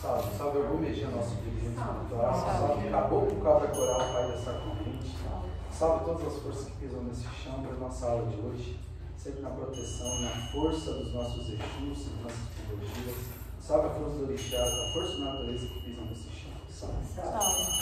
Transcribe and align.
Salve, 0.00 0.30
salve 0.38 0.58
Argumegia, 0.58 1.08
nosso 1.08 1.34
dirigente 1.42 1.76
espiritual. 1.76 2.32
Salve 2.32 2.88
Caboclo 2.88 3.40
Cabra 3.42 3.66
Coral, 3.66 3.98
pai 4.12 4.30
dessa 4.30 4.52
corrente. 4.52 5.16
Salve 5.72 6.04
todas 6.04 6.28
as 6.28 6.40
forças 6.40 6.64
que 6.66 6.72
pisam 6.76 7.02
nesse 7.02 7.24
chão 7.24 7.60
para 7.62 7.72
a 7.72 7.78
nossa 7.78 8.06
aula 8.06 8.30
de 8.30 8.36
hoje. 8.36 8.78
Sempre 9.16 9.42
na 9.42 9.50
proteção 9.50 10.06
e 10.06 10.22
na 10.22 10.30
força 10.52 10.92
dos 10.92 11.12
nossos 11.12 11.48
Exus 11.48 11.58
e 11.58 12.10
das 12.10 12.22
nossas 12.22 12.48
teologias. 12.56 13.16
Salve 13.60 13.88
a 13.88 13.90
força 13.90 14.16
do 14.18 14.22
orixá, 14.22 14.62
a 14.62 14.92
força 14.92 15.18
da 15.18 15.24
natureza 15.24 15.66
que 15.66 15.80
pisam 15.82 16.04
nesse 16.04 16.30
chão. 16.30 16.52
Salve. 16.70 17.04
Salve. 17.16 17.78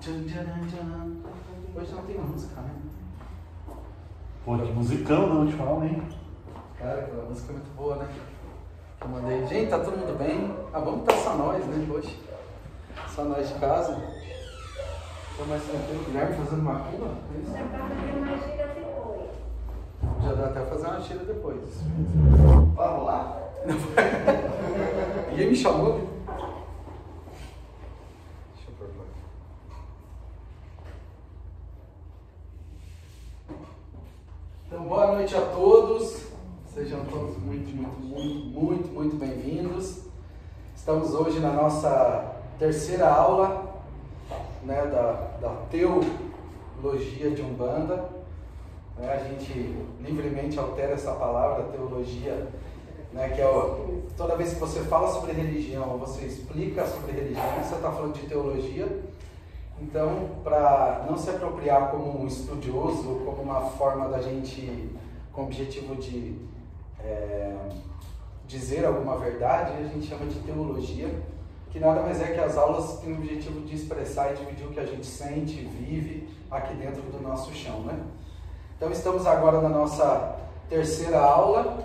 Tchan, 0.00 0.24
tchan, 0.24 0.66
tchan. 0.66 1.16
Hoje 1.76 1.92
não 1.92 2.02
tem 2.06 2.18
música, 2.18 2.60
né? 2.60 2.74
Pô, 4.44 4.58
que 4.58 4.72
musicão, 4.72 5.32
não, 5.32 5.46
te 5.46 5.52
falo, 5.52 5.84
hein? 5.84 6.02
Cara, 6.80 7.00
aquela 7.00 7.24
música 7.24 7.52
é 7.52 7.56
muito 7.56 7.76
boa, 7.76 7.96
né? 7.96 8.08
Eu 9.02 9.08
mandei, 9.08 9.46
gente, 9.46 9.68
tá 9.68 9.80
todo 9.80 9.98
mundo 9.98 10.16
bem? 10.16 10.56
Ah, 10.72 10.80
vamos 10.80 11.00
estar 11.02 11.14
só 11.18 11.34
nós, 11.36 11.62
né, 11.66 11.86
hoje? 11.92 12.18
Só 13.14 13.24
nós 13.24 13.48
de 13.48 13.54
casa. 13.60 14.02
Tô 15.36 15.44
mais 15.44 15.62
tranquilo, 15.62 16.04
Guilherme 16.04 16.36
fazendo 16.36 16.62
macumba? 16.62 17.18
É 17.34 17.38
isso? 17.38 17.52
Já 17.52 17.64
tá 17.64 17.78
fazendo 17.86 18.20
mais 18.24 18.42
gira 18.44 18.66
depois. 18.68 19.30
Já 20.24 20.32
dá 20.32 20.46
até 20.46 20.64
fazer 20.64 20.86
uma 20.86 21.00
tira 21.00 21.24
depois. 21.24 21.82
Vamos 22.74 23.04
lá? 23.04 23.42
Ninguém 25.30 25.50
me 25.50 25.56
chamou, 25.56 25.96
viu? 25.96 26.08
Deixa 28.54 28.70
eu 28.70 28.74
pôr 28.78 28.86
pra 28.88 29.04
cá. 29.04 29.10
Então, 34.66 34.82
boa 34.84 35.12
noite 35.12 35.36
a 35.36 35.42
todos. 35.42 36.19
Sejam 36.80 37.04
todos 37.04 37.36
muito, 37.36 37.76
muito, 37.76 38.00
muito, 38.00 38.58
muito, 38.58 38.88
muito 38.88 39.16
bem-vindos. 39.16 40.04
Estamos 40.74 41.12
hoje 41.12 41.38
na 41.38 41.52
nossa 41.52 42.36
terceira 42.58 43.06
aula 43.06 43.82
né, 44.64 44.86
da, 44.86 45.12
da 45.42 45.56
teologia 45.70 47.32
de 47.32 47.42
Umbanda. 47.42 48.08
Né, 48.96 49.12
a 49.12 49.18
gente 49.28 49.52
livremente 50.00 50.58
altera 50.58 50.92
essa 50.92 51.12
palavra, 51.12 51.64
teologia, 51.64 52.48
né, 53.12 53.28
que 53.28 53.42
é 53.42 53.46
o, 53.46 54.04
toda 54.16 54.34
vez 54.36 54.54
que 54.54 54.60
você 54.60 54.80
fala 54.84 55.08
sobre 55.08 55.32
religião, 55.32 55.98
você 55.98 56.24
explica 56.24 56.86
sobre 56.86 57.12
religião, 57.12 57.44
você 57.62 57.74
está 57.74 57.92
falando 57.92 58.14
de 58.14 58.26
teologia. 58.26 59.02
Então, 59.78 60.30
para 60.42 61.04
não 61.06 61.18
se 61.18 61.28
apropriar 61.28 61.90
como 61.90 62.22
um 62.22 62.26
estudioso, 62.26 63.20
como 63.26 63.42
uma 63.42 63.66
forma 63.72 64.08
da 64.08 64.22
gente, 64.22 64.90
com 65.30 65.42
o 65.42 65.44
objetivo 65.44 65.94
de 65.96 66.48
é, 67.04 67.56
dizer 68.46 68.84
alguma 68.84 69.16
verdade, 69.16 69.72
a 69.78 69.86
gente 69.88 70.08
chama 70.08 70.26
de 70.26 70.38
teologia, 70.40 71.08
que 71.70 71.78
nada 71.78 72.02
mais 72.02 72.20
é 72.20 72.32
que 72.32 72.40
as 72.40 72.56
aulas 72.56 72.98
têm 73.00 73.12
o 73.12 73.18
objetivo 73.18 73.60
de 73.60 73.76
expressar 73.76 74.32
e 74.32 74.36
dividir 74.36 74.66
o 74.66 74.70
que 74.70 74.80
a 74.80 74.86
gente 74.86 75.06
sente, 75.06 75.54
vive 75.54 76.28
aqui 76.50 76.74
dentro 76.74 77.02
do 77.02 77.22
nosso 77.22 77.54
chão, 77.54 77.80
né? 77.80 77.98
Então, 78.76 78.90
estamos 78.90 79.26
agora 79.26 79.60
na 79.60 79.68
nossa 79.68 80.36
terceira 80.68 81.20
aula 81.20 81.84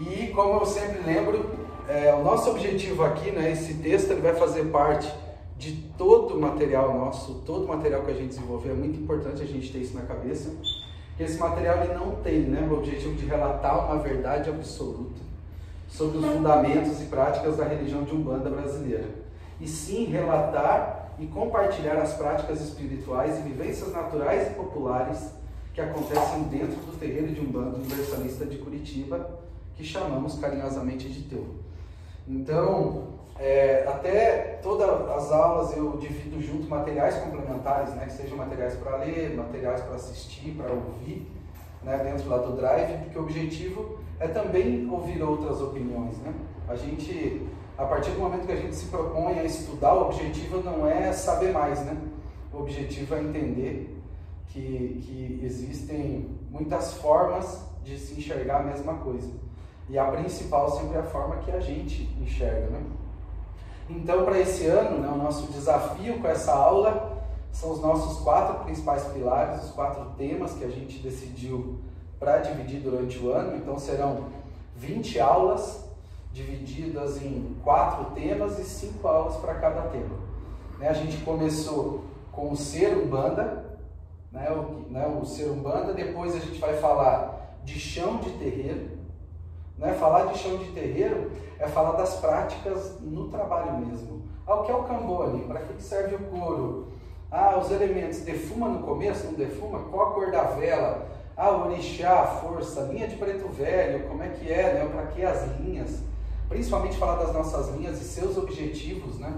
e, 0.00 0.28
como 0.28 0.60
eu 0.60 0.66
sempre 0.66 1.00
lembro, 1.02 1.50
é, 1.88 2.14
o 2.14 2.22
nosso 2.22 2.50
objetivo 2.50 3.04
aqui, 3.04 3.30
né, 3.30 3.52
esse 3.52 3.74
texto, 3.74 4.10
ele 4.10 4.22
vai 4.22 4.34
fazer 4.34 4.64
parte 4.66 5.12
de 5.58 5.72
todo 5.96 6.36
o 6.36 6.40
material 6.40 6.94
nosso, 6.94 7.42
todo 7.46 7.64
o 7.64 7.68
material 7.68 8.02
que 8.02 8.10
a 8.10 8.14
gente 8.14 8.28
desenvolveu, 8.28 8.72
é 8.72 8.76
muito 8.76 9.00
importante 9.00 9.42
a 9.42 9.46
gente 9.46 9.70
ter 9.70 9.78
isso 9.78 9.94
na 9.94 10.02
cabeça, 10.02 10.50
que 11.16 11.22
esse 11.22 11.38
material 11.38 11.82
ele 11.84 11.94
não 11.94 12.16
tem 12.16 12.40
né, 12.40 12.66
o 12.68 12.74
objetivo 12.74 13.14
de 13.14 13.24
relatar 13.26 13.86
uma 13.86 14.02
verdade 14.02 14.50
absoluta 14.50 15.22
sobre 15.88 16.18
os 16.18 16.26
fundamentos 16.26 17.00
e 17.00 17.04
práticas 17.04 17.56
da 17.56 17.64
religião 17.64 18.02
de 18.02 18.14
Umbanda 18.14 18.50
brasileira, 18.50 19.08
e 19.60 19.68
sim 19.68 20.06
relatar 20.06 21.12
e 21.18 21.26
compartilhar 21.26 21.96
as 21.98 22.14
práticas 22.14 22.60
espirituais 22.60 23.38
e 23.38 23.42
vivências 23.42 23.92
naturais 23.92 24.48
e 24.48 24.54
populares 24.54 25.30
que 25.72 25.80
acontecem 25.80 26.42
dentro 26.44 26.76
do 26.76 26.98
terreiro 26.98 27.32
de 27.32 27.40
Umbanda 27.40 27.76
Universalista 27.76 28.44
de 28.46 28.58
Curitiba, 28.58 29.38
que 29.76 29.84
chamamos 29.84 30.38
carinhosamente 30.38 31.08
de 31.08 31.22
Teu. 31.22 31.46
Então, 32.26 33.08
é, 33.38 33.84
até 33.88 34.60
todas 34.62 34.88
as 35.10 35.32
aulas 35.32 35.76
eu 35.76 35.96
divido 35.96 36.40
junto 36.40 36.68
materiais 36.68 37.16
complementares, 37.16 37.92
né, 37.94 38.06
que 38.06 38.12
sejam 38.12 38.36
materiais 38.36 38.74
para 38.74 38.98
ler, 38.98 39.36
materiais 39.36 39.80
para 39.82 39.96
assistir, 39.96 40.52
para 40.52 40.72
ouvir, 40.72 41.30
né, 41.82 41.98
dentro 41.98 42.28
lá 42.28 42.38
do 42.38 42.56
Drive, 42.56 42.98
porque 43.02 43.18
o 43.18 43.22
objetivo 43.22 43.98
é 44.20 44.28
também 44.28 44.88
ouvir 44.88 45.22
outras 45.22 45.60
opiniões. 45.60 46.16
Né? 46.18 46.32
A 46.68 46.76
gente, 46.76 47.42
a 47.76 47.84
partir 47.84 48.12
do 48.12 48.20
momento 48.20 48.46
que 48.46 48.52
a 48.52 48.56
gente 48.56 48.76
se 48.76 48.86
propõe 48.86 49.38
a 49.38 49.44
estudar, 49.44 49.94
o 49.94 50.06
objetivo 50.06 50.62
não 50.62 50.88
é 50.88 51.12
saber 51.12 51.52
mais, 51.52 51.84
né? 51.84 51.96
o 52.52 52.60
objetivo 52.60 53.16
é 53.16 53.20
entender 53.20 54.00
que, 54.46 55.02
que 55.02 55.40
existem 55.42 56.38
muitas 56.48 56.94
formas 56.94 57.60
de 57.82 57.98
se 57.98 58.14
enxergar 58.14 58.60
a 58.60 58.62
mesma 58.62 58.94
coisa. 58.94 59.28
E 59.88 59.98
a 59.98 60.04
principal 60.04 60.70
sempre 60.70 60.96
é 60.96 61.00
a 61.00 61.04
forma 61.04 61.36
que 61.38 61.50
a 61.50 61.60
gente 61.60 62.08
enxerga. 62.18 62.68
Né? 62.68 62.80
Então, 63.88 64.24
para 64.24 64.38
esse 64.38 64.66
ano, 64.66 64.98
né, 64.98 65.08
o 65.08 65.16
nosso 65.16 65.52
desafio 65.52 66.18
com 66.18 66.28
essa 66.28 66.52
aula 66.52 67.22
são 67.52 67.72
os 67.72 67.80
nossos 67.80 68.22
quatro 68.22 68.64
principais 68.64 69.04
pilares, 69.04 69.64
os 69.64 69.70
quatro 69.70 70.04
temas 70.16 70.52
que 70.52 70.64
a 70.64 70.70
gente 70.70 70.98
decidiu 70.98 71.78
para 72.18 72.38
dividir 72.38 72.80
durante 72.80 73.18
o 73.18 73.30
ano. 73.30 73.56
Então, 73.56 73.78
serão 73.78 74.24
20 74.76 75.20
aulas 75.20 75.84
divididas 76.32 77.22
em 77.22 77.56
quatro 77.62 78.06
temas 78.12 78.58
e 78.58 78.64
cinco 78.64 79.06
aulas 79.06 79.36
para 79.36 79.54
cada 79.54 79.82
tema. 79.82 80.16
Né, 80.78 80.88
a 80.88 80.94
gente 80.94 81.18
começou 81.18 82.04
com 82.32 82.50
o 82.50 82.56
Ser 82.56 82.96
Umbanda, 82.96 83.64
né, 84.32 84.50
o, 84.50 84.90
né, 84.90 85.06
o 85.06 85.24
Ser 85.24 85.50
Umbanda, 85.50 85.92
depois 85.92 86.34
a 86.34 86.40
gente 86.40 86.58
vai 86.58 86.74
falar 86.78 87.56
de 87.64 87.78
chão 87.78 88.16
de 88.16 88.30
terreiro. 88.30 88.93
Né? 89.78 89.92
Falar 89.94 90.26
de 90.26 90.38
chão 90.38 90.56
de 90.56 90.70
terreiro 90.72 91.32
é 91.58 91.66
falar 91.68 91.92
das 91.92 92.16
práticas 92.16 93.00
no 93.00 93.28
trabalho 93.28 93.78
mesmo. 93.78 94.22
Ah, 94.46 94.56
o 94.56 94.64
que 94.64 94.70
é 94.70 94.74
o 94.74 94.84
cambone? 94.84 95.44
Para 95.44 95.60
que 95.60 95.82
serve 95.82 96.16
o 96.16 96.18
couro? 96.18 96.88
Ah, 97.30 97.58
os 97.58 97.70
elementos. 97.70 98.20
Defuma 98.20 98.68
no 98.68 98.80
começo? 98.80 99.26
Não 99.26 99.34
defuma? 99.34 99.80
Qual 99.90 100.08
a 100.08 100.12
cor 100.12 100.30
da 100.30 100.42
vela? 100.42 101.08
Ah, 101.36 101.50
orixá, 101.50 102.24
força, 102.40 102.82
linha 102.82 103.08
de 103.08 103.16
preto 103.16 103.48
velho, 103.48 104.06
como 104.06 104.22
é 104.22 104.28
que 104.28 104.52
é, 104.52 104.74
né? 104.74 104.88
Para 104.92 105.06
que 105.06 105.24
as 105.24 105.44
linhas? 105.58 106.00
Principalmente 106.48 106.96
falar 106.96 107.16
das 107.16 107.34
nossas 107.34 107.74
linhas 107.74 108.00
e 108.00 108.04
seus 108.04 108.38
objetivos, 108.38 109.18
né? 109.18 109.34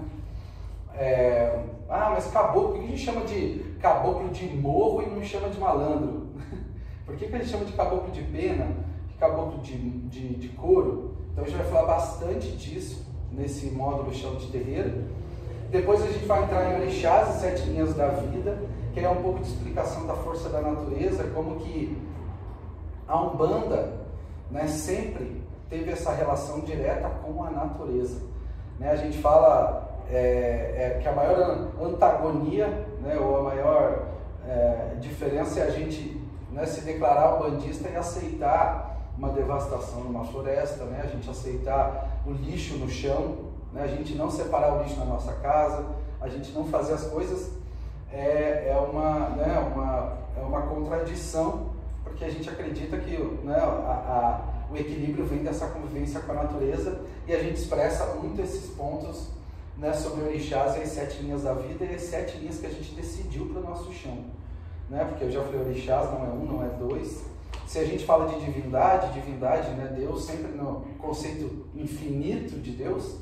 É... 0.94 1.58
Ah, 1.88 2.10
mas 2.10 2.26
caboclo, 2.26 2.72
por 2.72 2.80
que 2.80 2.86
a 2.86 2.88
gente 2.88 3.02
chama 3.02 3.20
de 3.22 3.76
caboclo 3.80 4.28
de 4.28 4.46
morro 4.56 5.02
e 5.02 5.06
não 5.06 5.22
chama 5.22 5.48
de 5.48 5.58
malandro? 5.58 6.26
Por 7.06 7.14
que, 7.14 7.28
que 7.28 7.36
a 7.36 7.38
gente 7.38 7.50
chama 7.50 7.64
de 7.64 7.72
caboclo 7.72 8.10
de 8.10 8.22
pena? 8.22 8.66
Caboclo 9.18 9.60
de, 9.60 9.76
de, 9.76 10.34
de 10.34 10.48
couro. 10.48 11.16
Então 11.32 11.44
a 11.44 11.46
gente 11.46 11.56
vai 11.56 11.66
falar 11.66 11.86
bastante 11.86 12.52
disso 12.52 13.06
nesse 13.32 13.66
módulo 13.66 14.12
chão 14.14 14.36
de 14.36 14.46
terreiro. 14.48 15.04
Depois 15.70 16.02
a 16.02 16.06
gente 16.06 16.24
vai 16.24 16.44
entrar 16.44 16.72
em 16.72 16.80
orixás 16.80 17.36
e 17.36 17.40
sete 17.40 17.62
linhas 17.68 17.94
da 17.94 18.08
vida, 18.08 18.58
que 18.94 19.00
é 19.00 19.08
um 19.08 19.22
pouco 19.22 19.40
de 19.40 19.48
explicação 19.48 20.06
da 20.06 20.14
força 20.14 20.48
da 20.48 20.60
natureza, 20.60 21.24
como 21.34 21.56
que 21.56 22.00
a 23.06 23.20
Umbanda 23.20 23.92
né, 24.50 24.66
sempre 24.66 25.42
teve 25.68 25.90
essa 25.90 26.12
relação 26.12 26.60
direta 26.60 27.08
com 27.08 27.42
a 27.44 27.50
natureza. 27.50 28.22
Né, 28.78 28.90
a 28.90 28.96
gente 28.96 29.18
fala 29.18 30.04
é, 30.10 30.16
é, 30.16 30.98
que 31.02 31.08
a 31.08 31.12
maior 31.12 31.68
antagonia, 31.82 32.68
né, 33.00 33.18
ou 33.18 33.40
a 33.40 33.42
maior 33.42 34.06
é, 34.48 34.94
diferença 35.00 35.60
é 35.60 35.64
a 35.64 35.70
gente 35.70 36.20
né, 36.52 36.64
se 36.64 36.82
declarar 36.82 37.36
umbandista 37.36 37.88
e 37.88 37.96
aceitar 37.96 38.95
uma 39.16 39.30
devastação 39.30 40.04
numa 40.04 40.24
floresta, 40.24 40.84
né? 40.84 41.02
a 41.02 41.06
gente 41.06 41.28
aceitar 41.28 42.20
o 42.26 42.32
lixo 42.32 42.76
no 42.76 42.88
chão, 42.88 43.36
né? 43.72 43.82
a 43.82 43.86
gente 43.86 44.14
não 44.14 44.30
separar 44.30 44.74
o 44.74 44.82
lixo 44.82 44.98
na 44.98 45.06
nossa 45.06 45.32
casa, 45.34 45.86
a 46.20 46.28
gente 46.28 46.52
não 46.52 46.66
fazer 46.66 46.94
as 46.94 47.06
coisas 47.06 47.50
é, 48.12 48.68
é, 48.68 48.76
uma, 48.76 49.30
né, 49.30 49.58
uma, 49.74 50.18
é 50.36 50.40
uma 50.40 50.62
contradição, 50.62 51.70
porque 52.04 52.24
a 52.24 52.30
gente 52.30 52.48
acredita 52.48 52.96
que 52.98 53.16
né, 53.44 53.56
a, 53.56 53.64
a, 54.68 54.72
o 54.72 54.76
equilíbrio 54.76 55.26
vem 55.26 55.42
dessa 55.42 55.66
convivência 55.68 56.20
com 56.20 56.32
a 56.32 56.34
natureza 56.34 57.00
e 57.26 57.34
a 57.34 57.42
gente 57.42 57.56
expressa 57.56 58.06
muito 58.14 58.40
esses 58.40 58.70
pontos 58.74 59.28
né, 59.76 59.92
sobre 59.92 60.24
orixás 60.24 60.76
e 60.76 60.80
as 60.80 60.88
sete 60.88 61.22
linhas 61.22 61.42
da 61.42 61.52
vida 61.54 61.84
e 61.84 61.94
as 61.94 62.02
sete 62.02 62.38
linhas 62.38 62.58
que 62.58 62.66
a 62.66 62.70
gente 62.70 62.94
decidiu 62.94 63.46
para 63.46 63.60
o 63.60 63.64
nosso 63.64 63.92
chão. 63.92 64.24
Né? 64.88 65.04
Porque 65.04 65.24
eu 65.24 65.30
já 65.30 65.42
falei, 65.42 65.60
orixás 65.60 66.10
não 66.10 66.24
é 66.24 66.28
um, 66.28 66.44
não 66.44 66.64
é 66.64 66.68
dois, 66.68 67.24
se 67.66 67.78
a 67.78 67.84
gente 67.84 68.04
fala 68.04 68.28
de 68.28 68.44
divindade, 68.44 69.12
divindade, 69.12 69.70
né, 69.72 69.92
Deus 69.96 70.24
sempre 70.24 70.52
no 70.52 70.82
conceito 70.98 71.66
infinito 71.74 72.60
de 72.60 72.70
Deus, 72.70 73.16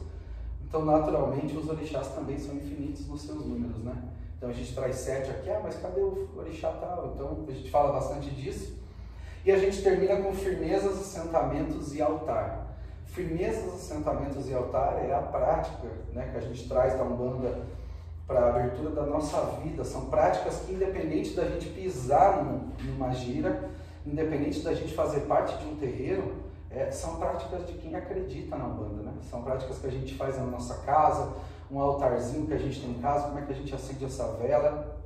então 0.66 0.84
naturalmente 0.84 1.56
os 1.56 1.68
orixás 1.68 2.08
também 2.08 2.38
são 2.38 2.54
infinitos 2.54 3.08
nos 3.08 3.22
seus 3.22 3.44
números, 3.46 3.82
né? 3.82 3.96
Então 4.36 4.50
a 4.50 4.52
gente 4.52 4.74
traz 4.74 4.96
sete 4.96 5.30
aqui, 5.30 5.48
ah, 5.48 5.60
mas 5.62 5.76
cadê 5.76 6.00
o 6.00 6.28
orixá 6.36 6.70
tal? 6.72 7.12
Então 7.14 7.44
a 7.48 7.52
gente 7.52 7.70
fala 7.70 7.92
bastante 7.92 8.30
disso. 8.30 8.76
E 9.44 9.52
a 9.52 9.58
gente 9.58 9.82
termina 9.82 10.16
com 10.16 10.34
firmezas, 10.34 11.00
assentamentos 11.00 11.94
e 11.94 12.02
altar. 12.02 12.76
Firmezas, 13.06 13.74
assentamentos 13.74 14.48
e 14.48 14.54
altar 14.54 15.04
é 15.04 15.14
a 15.14 15.20
prática 15.20 15.86
né, 16.12 16.28
que 16.32 16.38
a 16.38 16.40
gente 16.40 16.68
traz 16.68 16.98
da 16.98 17.04
Umbanda 17.04 17.62
para 18.26 18.40
a 18.40 18.48
abertura 18.48 18.90
da 18.90 19.06
nossa 19.06 19.40
vida. 19.62 19.84
São 19.84 20.06
práticas 20.06 20.60
que, 20.60 20.72
independente 20.72 21.34
da 21.34 21.44
gente 21.44 21.70
pisar 21.70 22.44
numa 22.84 23.12
gira, 23.12 23.70
independente 24.06 24.60
da 24.60 24.74
gente 24.74 24.94
fazer 24.94 25.20
parte 25.20 25.56
de 25.58 25.66
um 25.66 25.76
terreiro, 25.76 26.44
é, 26.70 26.90
são 26.90 27.16
práticas 27.16 27.66
de 27.66 27.74
quem 27.74 27.94
acredita 27.94 28.56
na 28.56 28.66
Umbanda. 28.66 29.02
Né? 29.02 29.12
São 29.30 29.42
práticas 29.42 29.78
que 29.78 29.86
a 29.86 29.90
gente 29.90 30.14
faz 30.14 30.36
na 30.36 30.44
nossa 30.44 30.74
casa, 30.82 31.32
um 31.70 31.80
altarzinho 31.80 32.46
que 32.46 32.54
a 32.54 32.58
gente 32.58 32.80
tem 32.80 32.90
em 32.90 33.00
casa, 33.00 33.28
como 33.28 33.38
é 33.38 33.42
que 33.42 33.52
a 33.52 33.56
gente 33.56 33.74
acende 33.74 34.04
essa 34.04 34.32
vela, 34.32 35.02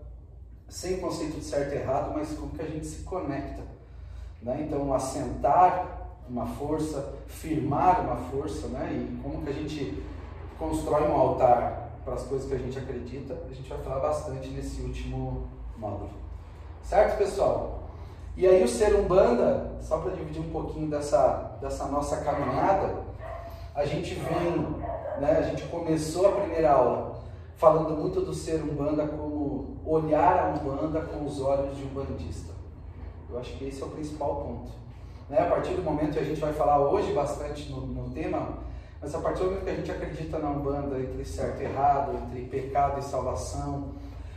sem 0.68 0.98
conceito 0.98 1.38
de 1.38 1.44
certo 1.44 1.74
e 1.74 1.78
errado, 1.78 2.12
mas 2.14 2.32
como 2.36 2.50
que 2.50 2.62
a 2.62 2.66
gente 2.66 2.86
se 2.86 3.02
conecta. 3.04 3.62
Né? 4.42 4.64
Então, 4.66 4.92
assentar 4.92 6.10
uma 6.28 6.46
força, 6.46 7.14
firmar 7.26 8.00
uma 8.02 8.16
força, 8.16 8.68
né? 8.68 8.90
e 8.92 9.22
como 9.22 9.42
que 9.42 9.50
a 9.50 9.52
gente 9.52 10.02
constrói 10.58 11.08
um 11.08 11.16
altar 11.16 11.90
para 12.04 12.14
as 12.14 12.24
coisas 12.24 12.48
que 12.48 12.54
a 12.54 12.58
gente 12.58 12.78
acredita, 12.78 13.38
a 13.50 13.54
gente 13.54 13.68
vai 13.68 13.78
falar 13.78 14.00
bastante 14.00 14.48
nesse 14.48 14.80
último 14.80 15.48
módulo. 15.76 16.10
Certo, 16.82 17.18
pessoal? 17.18 17.77
E 18.38 18.46
aí 18.46 18.62
o 18.62 18.68
ser 18.68 18.94
umbanda, 18.94 19.72
só 19.80 19.98
para 19.98 20.12
dividir 20.12 20.40
um 20.40 20.50
pouquinho 20.50 20.88
dessa, 20.88 21.58
dessa 21.60 21.86
nossa 21.86 22.18
caminhada, 22.18 23.02
a 23.74 23.84
gente 23.84 24.14
vem, 24.14 24.60
né, 25.20 25.38
a 25.38 25.42
gente 25.42 25.64
começou 25.64 26.28
a 26.28 26.40
primeira 26.40 26.70
aula 26.70 27.18
falando 27.56 27.96
muito 27.96 28.20
do 28.20 28.32
ser 28.32 28.62
umbanda 28.62 29.08
como 29.08 29.78
olhar 29.84 30.38
a 30.38 30.48
umbanda 30.50 31.00
com 31.00 31.26
os 31.26 31.40
olhos 31.40 31.76
de 31.76 31.82
um 31.82 31.88
bandista. 31.88 32.52
Eu 33.28 33.40
acho 33.40 33.56
que 33.56 33.64
esse 33.64 33.82
é 33.82 33.86
o 33.86 33.88
principal 33.88 34.36
ponto. 34.36 34.70
Né? 35.28 35.40
A 35.40 35.46
partir 35.46 35.74
do 35.74 35.82
momento 35.82 36.12
que 36.12 36.20
a 36.20 36.24
gente 36.24 36.40
vai 36.40 36.52
falar 36.52 36.78
hoje 36.78 37.12
bastante 37.12 37.68
no, 37.72 37.88
no 37.88 38.10
tema, 38.10 38.58
mas 39.02 39.12
a 39.16 39.18
partir 39.18 39.40
do 39.40 39.46
momento 39.46 39.64
que 39.64 39.70
a 39.70 39.74
gente 39.74 39.90
acredita 39.90 40.38
na 40.38 40.50
Umbanda 40.50 40.96
entre 41.00 41.24
certo 41.24 41.60
e 41.60 41.64
errado, 41.64 42.16
entre 42.16 42.42
pecado 42.42 43.00
e 43.00 43.02
salvação, 43.02 43.94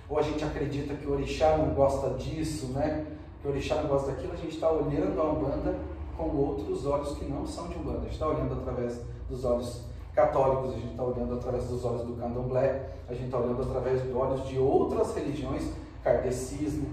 ou 0.09 0.17
a 0.17 0.23
gente 0.23 0.43
acredita 0.43 0.95
que 0.95 1.05
o 1.05 1.11
orixá 1.11 1.55
não 1.55 1.75
gosta 1.75 2.15
disso, 2.15 2.71
né? 2.73 3.05
Que 3.41 3.47
o 3.47 3.51
orixá 3.51 3.75
não 3.81 3.89
gosta 3.89 4.11
daquilo, 4.11 4.33
a 4.33 4.37
gente 4.37 4.55
está 4.55 4.69
olhando 4.69 5.19
a 5.19 5.31
Umbanda 5.31 5.75
com 6.15 6.29
outros 6.35 6.85
olhos 6.85 7.17
que 7.17 7.25
não 7.25 7.45
são 7.45 7.67
de 7.67 7.77
Umbanda. 7.77 7.99
A 7.99 8.03
gente 8.03 8.13
está 8.13 8.27
olhando 8.27 8.53
através 8.53 9.01
dos 9.29 9.43
olhos 9.43 9.83
católicos, 10.13 10.71
a 10.71 10.77
gente 10.77 10.91
está 10.91 11.03
olhando 11.03 11.35
através 11.35 11.67
dos 11.67 11.83
olhos 11.83 12.03
do 12.03 12.13
candomblé, 12.13 12.89
a 13.09 13.13
gente 13.13 13.25
está 13.25 13.39
olhando 13.39 13.63
através 13.63 14.01
dos 14.03 14.15
olhos 14.15 14.47
de 14.47 14.59
outras 14.59 15.15
religiões, 15.15 15.71
kardecismo, 16.03 16.87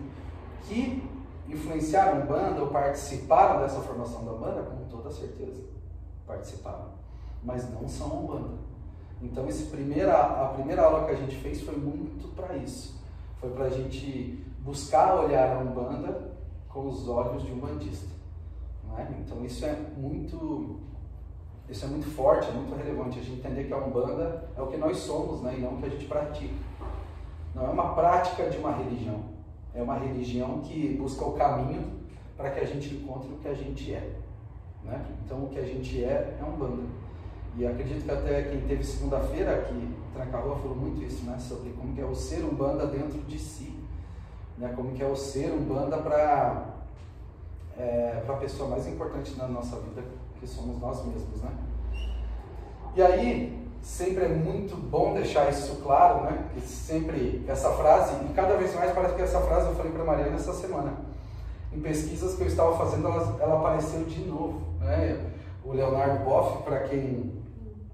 que 0.63 1.07
influenciaram 1.49 2.21
a 2.21 2.25
Umbanda 2.25 2.61
ou 2.61 2.69
participaram 2.69 3.61
dessa 3.61 3.81
formação 3.81 4.25
da 4.25 4.33
Umbanda? 4.33 4.63
Com 4.63 4.85
toda 4.89 5.11
certeza, 5.11 5.63
participaram, 6.27 6.87
mas 7.43 7.69
não 7.73 7.87
são 7.89 8.25
Umbanda. 8.25 8.69
Então, 9.21 9.47
primeira, 9.71 10.17
a 10.17 10.49
primeira 10.55 10.83
aula 10.83 11.05
que 11.05 11.11
a 11.11 11.17
gente 11.17 11.37
fez 11.37 11.61
foi 11.61 11.77
muito 11.77 12.29
para 12.37 12.57
isso. 12.57 12.97
Foi 13.41 13.51
para 13.51 13.65
a 13.65 13.71
gente 13.71 14.45
buscar 14.61 15.15
olhar 15.17 15.57
a 15.57 15.61
Umbanda 15.61 16.28
com 16.79 16.89
os 16.89 17.09
olhos 17.09 17.43
de 17.43 17.53
um 17.53 17.59
bandista. 17.59 18.09
É? 18.97 19.07
Então, 19.21 19.45
isso 19.45 19.65
é 19.65 19.77
muito 19.97 20.81
isso 21.69 21.85
é 21.85 21.89
muito 21.89 22.07
forte, 22.07 22.49
é 22.49 22.53
muito 22.53 22.75
relevante. 22.75 23.19
A 23.19 23.23
gente 23.23 23.41
entender 23.41 23.65
que 23.65 23.73
a 23.73 23.77
Umbanda 23.77 24.49
é 24.57 24.63
o 24.63 24.69
que 24.69 24.77
nós 24.77 24.97
somos 24.99 25.43
né? 25.43 25.55
e 25.59 25.61
não 25.61 25.75
o 25.75 25.77
que 25.77 25.87
a 25.87 25.91
gente 25.91 26.07
pratica. 26.07 26.55
Não 27.55 27.67
é 27.67 27.69
uma 27.69 27.95
prática 27.95 28.49
de 28.49 28.57
uma 28.57 28.73
religião 28.73 29.39
é 29.75 29.83
uma 29.83 29.97
religião 29.99 30.61
que 30.61 30.97
busca 30.99 31.25
o 31.25 31.35
caminho 31.35 32.01
para 32.37 32.51
que 32.51 32.61
a 32.61 32.65
gente 32.65 32.95
encontre 32.95 33.31
o 33.33 33.37
que 33.37 33.49
a 33.49 33.55
gente 33.55 33.93
é. 33.93 34.17
Né? 34.83 35.05
Então, 35.25 35.45
o 35.45 35.49
que 35.49 35.59
a 35.59 35.65
gente 35.65 36.03
é 36.03 36.37
é 36.41 36.45
um 36.45 36.57
banda. 36.57 36.83
E 37.57 37.67
acredito 37.67 38.05
que 38.05 38.11
até 38.11 38.43
quem 38.43 38.61
teve 38.63 38.85
segunda-feira 38.85 39.57
aqui, 39.57 39.95
Tranca-Rua, 40.15 40.57
falou 40.57 40.77
muito 40.77 41.03
isso, 41.03 41.25
né? 41.25 41.37
Sobre 41.39 41.71
como 41.71 41.99
é 42.01 42.05
o 42.05 42.15
ser 42.15 42.45
um 42.45 42.55
banda 42.55 42.87
dentro 42.87 43.21
de 43.23 43.39
si. 43.39 43.78
Né? 44.59 44.73
Como 44.75 44.93
que 44.93 45.03
é 45.03 45.07
o 45.07 45.17
ser 45.17 45.53
um 45.53 45.63
banda 45.63 45.99
para 45.99 46.65
é, 47.79 48.23
a 48.29 48.33
pessoa 48.35 48.69
mais 48.69 48.87
importante 48.87 49.37
na 49.37 49.47
nossa 49.47 49.77
vida, 49.77 50.03
que 50.41 50.47
somos 50.47 50.81
nós 50.81 51.05
mesmos, 51.05 51.41
né? 51.43 51.51
E 52.97 53.03
aí, 53.03 53.69
sempre 53.81 54.25
é 54.25 54.29
muito 54.29 54.77
bom 54.77 55.15
deixar 55.15 55.49
isso 55.51 55.77
claro, 55.77 56.25
né? 56.25 56.49
Que 56.55 56.61
sempre 56.61 57.45
essa 57.47 57.71
frase, 57.71 58.15
e 58.25 58.35
cada 58.35 58.57
vez 58.57 58.75
mais 58.75 58.93
parece 58.93 59.15
que 59.15 59.23
essa 59.23 59.41
frase 59.41 59.69
eu 59.69 59.75
falei 59.75 59.93
para 59.93 60.05
Mariana 60.05 60.37
essa 60.37 60.53
semana. 60.53 60.93
Em 61.73 61.81
pesquisas 61.81 62.35
que 62.35 62.43
eu 62.43 62.47
estava 62.47 62.77
fazendo, 62.77 63.07
ela, 63.07 63.37
ela 63.41 63.59
apareceu 63.61 64.05
de 64.05 64.25
novo. 64.25 64.63
Né? 64.81 65.33
O 65.65 65.73
Leonardo 65.73 66.25
Boff, 66.25 66.63
para 66.63 66.81
quem 66.81 67.33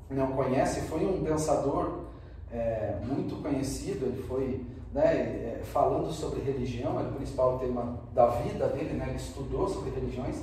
não 0.08 0.28
conhece, 0.28 0.82
foi 0.82 1.04
um 1.04 1.22
pensador 1.24 2.04
é, 2.52 2.98
muito 3.02 3.42
conhecido. 3.42 4.06
Ele 4.06 4.22
foi 4.22 4.64
né, 4.94 5.02
é, 5.02 5.60
falando 5.64 6.10
sobre 6.12 6.40
religião, 6.40 7.00
era 7.00 7.08
o 7.08 7.14
principal 7.14 7.58
tema 7.58 7.98
da 8.12 8.28
vida 8.28 8.68
dele. 8.68 8.94
Né? 8.94 9.06
Ele 9.08 9.16
estudou 9.16 9.68
sobre 9.68 9.90
religiões. 9.90 10.40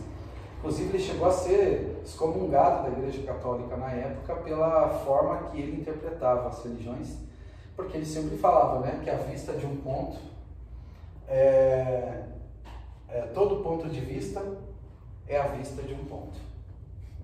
Inclusive, 0.59 0.89
ele 0.89 1.00
chegou 1.00 1.27
a 1.27 1.31
ser 1.31 2.01
excomungado 2.03 2.83
da 2.83 2.89
Igreja 2.89 3.24
Católica 3.24 3.77
na 3.77 3.89
época 3.89 4.36
pela 4.36 4.89
forma 4.89 5.50
que 5.50 5.59
ele 5.59 5.81
interpretava 5.81 6.50
as 6.50 6.63
religiões, 6.63 7.15
porque 7.75 7.98
ele 7.98 8.06
sempre 8.06 8.38
falava 8.38 8.80
né, 8.80 9.00
que 9.03 9.09
a 9.09 9.15
vista 9.15 9.53
de 9.53 9.65
um 9.65 9.77
ponto, 9.77 10.18
é, 11.27 12.25
é, 13.09 13.21
todo 13.33 13.63
ponto 13.63 13.88
de 13.89 14.01
vista 14.01 14.44
é 15.27 15.39
a 15.39 15.48
vista 15.48 15.81
de 15.81 15.94
um 15.94 16.06
ponto. 16.06 16.38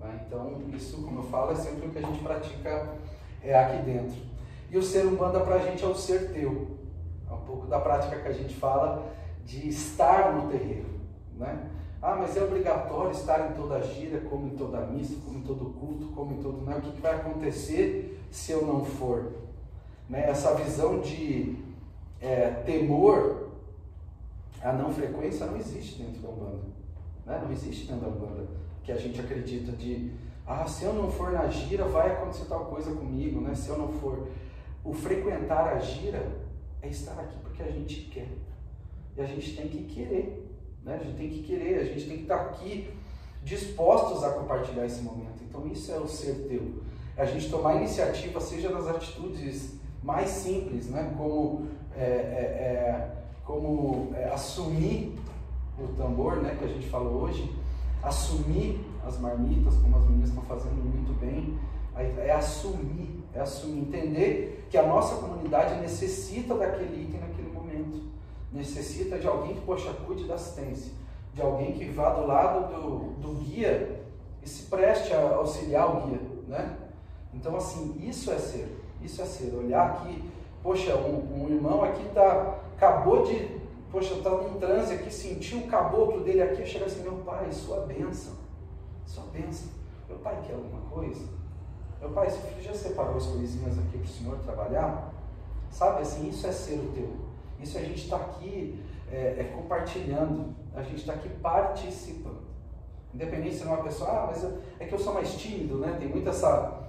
Né? 0.00 0.24
Então, 0.26 0.62
isso, 0.74 1.02
como 1.02 1.20
eu 1.20 1.24
falo, 1.24 1.52
é 1.52 1.56
sempre 1.56 1.86
o 1.86 1.90
que 1.90 1.98
a 1.98 2.02
gente 2.02 2.22
pratica 2.22 2.88
é 3.44 3.54
aqui 3.54 3.82
dentro. 3.82 4.16
E 4.70 4.78
o 4.78 4.82
ser 4.82 5.04
humano 5.04 5.40
para 5.42 5.56
a 5.56 5.58
gente 5.58 5.84
é 5.84 5.86
o 5.86 5.94
ser 5.94 6.32
teu. 6.32 6.77
Pouco 7.48 7.66
da 7.66 7.80
prática 7.80 8.18
que 8.18 8.28
a 8.28 8.32
gente 8.32 8.54
fala 8.54 9.10
de 9.42 9.66
estar 9.70 10.34
no 10.34 10.50
terreiro. 10.50 11.00
Né? 11.34 11.70
Ah, 12.02 12.14
mas 12.14 12.36
é 12.36 12.44
obrigatório 12.44 13.12
estar 13.12 13.50
em 13.50 13.54
toda 13.54 13.76
a 13.76 13.80
gira, 13.80 14.20
como 14.20 14.48
em 14.48 14.50
toda 14.50 14.80
a 14.80 14.86
missa, 14.86 15.14
como 15.24 15.38
em 15.38 15.42
todo 15.42 15.64
culto, 15.70 16.08
como 16.08 16.34
em 16.34 16.42
todo. 16.42 16.60
Não, 16.60 16.76
o 16.76 16.80
que, 16.82 17.00
vai 17.00 17.14
acontecer 17.14 18.22
se 18.30 18.52
eu 18.52 18.66
não 18.66 18.84
for? 18.84 19.32
Né? 20.10 20.28
Essa 20.28 20.54
visão 20.56 21.00
de 21.00 21.56
é, 22.20 22.50
temor 22.66 23.48
a 24.60 24.70
não 24.70 24.92
frequência 24.92 25.46
não 25.46 25.56
existe 25.56 26.02
dentro 26.02 26.20
da 26.20 26.28
Umbanda. 26.28 26.64
Né? 27.24 27.40
Não 27.42 27.50
existe 27.50 27.86
dentro 27.86 28.02
da 28.02 28.14
Umbanda 28.14 28.46
que 28.84 28.92
a 28.92 28.96
gente 28.96 29.18
acredita 29.18 29.72
de 29.72 30.12
ah, 30.46 30.66
se 30.66 30.84
eu 30.84 30.92
não 30.92 31.10
for 31.10 31.32
na 31.32 31.46
gira, 31.48 31.84
vai 31.84 32.12
acontecer 32.12 32.44
tal 32.44 32.66
coisa 32.66 32.90
comigo, 32.90 33.40
né? 33.40 33.54
Se 33.54 33.68
eu 33.68 33.76
não 33.76 33.88
for. 33.88 34.28
O 34.82 34.94
frequentar 34.94 35.68
a 35.68 35.78
gira 35.78 36.26
é 36.82 36.88
estar 36.88 37.18
aqui 37.20 37.36
porque 37.42 37.62
a 37.62 37.70
gente 37.70 38.02
quer. 38.12 38.28
E 39.16 39.20
a 39.20 39.26
gente 39.26 39.56
tem 39.56 39.68
que 39.68 39.84
querer. 39.84 40.48
Né? 40.84 40.94
A 40.94 41.04
gente 41.04 41.16
tem 41.16 41.28
que 41.30 41.42
querer, 41.42 41.80
a 41.80 41.84
gente 41.84 42.06
tem 42.06 42.16
que 42.16 42.22
estar 42.22 42.36
aqui 42.36 42.90
dispostos 43.44 44.22
a 44.24 44.30
compartilhar 44.30 44.86
esse 44.86 45.02
momento. 45.02 45.42
Então, 45.42 45.66
isso 45.66 45.90
é 45.92 45.98
o 45.98 46.06
ser 46.06 46.46
teu. 46.48 46.82
É 47.16 47.22
a 47.22 47.26
gente 47.26 47.50
tomar 47.50 47.76
iniciativa, 47.76 48.40
seja 48.40 48.70
nas 48.70 48.86
atitudes 48.86 49.74
mais 50.02 50.28
simples, 50.30 50.88
né? 50.88 51.12
como, 51.16 51.66
é, 51.96 52.00
é, 52.00 52.06
é, 52.06 53.12
como 53.44 54.12
é, 54.14 54.24
assumir 54.30 55.18
o 55.78 55.88
tambor, 55.96 56.36
né? 56.36 56.56
que 56.58 56.64
a 56.64 56.68
gente 56.68 56.88
falou 56.88 57.22
hoje, 57.22 57.52
assumir 58.02 58.80
as 59.04 59.18
marmitas, 59.18 59.74
como 59.76 59.96
as 59.96 60.04
meninas 60.04 60.28
estão 60.28 60.44
fazendo 60.44 60.76
muito 60.76 61.18
bem, 61.18 61.58
é 61.98 62.30
assumir, 62.30 63.24
é 63.34 63.40
assumir, 63.40 63.80
entender 63.80 64.66
que 64.70 64.76
a 64.78 64.86
nossa 64.86 65.16
comunidade 65.16 65.80
necessita 65.80 66.54
daquele 66.54 67.02
item 67.02 67.20
naquele 67.20 67.50
momento 67.50 68.08
necessita 68.52 69.18
de 69.18 69.26
alguém 69.26 69.54
que, 69.54 69.60
poxa, 69.60 69.92
cuide 70.06 70.24
da 70.24 70.34
assistência, 70.34 70.92
de 71.34 71.42
alguém 71.42 71.72
que 71.72 71.84
vá 71.86 72.10
do 72.10 72.26
lado 72.26 72.74
do, 72.74 72.98
do 73.20 73.34
guia 73.44 74.02
e 74.42 74.48
se 74.48 74.64
preste 74.64 75.12
a 75.12 75.34
auxiliar 75.34 75.96
o 75.96 76.06
guia, 76.06 76.20
né? 76.46 76.76
Então, 77.32 77.54
assim, 77.56 77.96
isso 78.00 78.32
é 78.32 78.38
ser, 78.38 78.80
isso 79.02 79.20
é 79.20 79.24
ser, 79.24 79.54
olhar 79.54 79.90
aqui, 79.90 80.24
poxa, 80.62 80.96
um, 80.96 81.44
um 81.44 81.48
irmão 81.48 81.84
aqui 81.84 82.04
tá, 82.14 82.58
acabou 82.76 83.24
de, 83.24 83.48
poxa, 83.92 84.14
tá 84.22 84.30
num 84.30 84.58
transe 84.58 84.94
aqui, 84.94 85.12
sentiu 85.12 85.58
o 85.58 85.66
caboclo 85.66 86.22
dele 86.22 86.42
aqui, 86.42 86.64
chega 86.64 86.86
assim, 86.86 87.02
meu 87.02 87.16
pai, 87.18 87.52
sua 87.52 87.80
bênção, 87.80 88.32
sua 89.04 89.24
bênção, 89.24 89.68
meu 90.08 90.18
pai 90.18 90.42
quer 90.46 90.54
alguma 90.54 90.80
coisa? 90.90 91.38
Meu 92.00 92.10
pai, 92.10 92.30
seu 92.30 92.40
filho 92.42 92.62
já 92.62 92.74
separou 92.74 93.16
as 93.16 93.26
coisinhas 93.26 93.76
aqui 93.76 93.98
para 93.98 94.06
o 94.06 94.08
senhor 94.08 94.38
trabalhar? 94.38 95.12
Sabe, 95.70 96.02
assim, 96.02 96.28
isso 96.28 96.46
é 96.46 96.52
ser 96.52 96.78
o 96.78 96.92
teu. 96.92 97.10
Isso 97.60 97.76
a 97.76 97.80
gente 97.80 98.04
está 98.04 98.16
aqui 98.16 98.80
é, 99.10 99.36
é, 99.38 99.52
compartilhando, 99.54 100.54
a 100.74 100.82
gente 100.82 100.98
está 100.98 101.14
aqui 101.14 101.28
participando. 101.28 102.46
Independente 103.12 103.56
se 103.56 103.64
não 103.64 103.72
é 103.72 103.76
uma 103.76 103.84
pessoa, 103.84 104.10
ah, 104.10 104.26
mas 104.28 104.46
é 104.78 104.84
que 104.84 104.94
eu 104.94 104.98
sou 104.98 105.12
mais 105.12 105.32
tímido, 105.34 105.78
né? 105.78 105.96
Tem 105.98 106.08
muita 106.08 106.30
essa, 106.30 106.82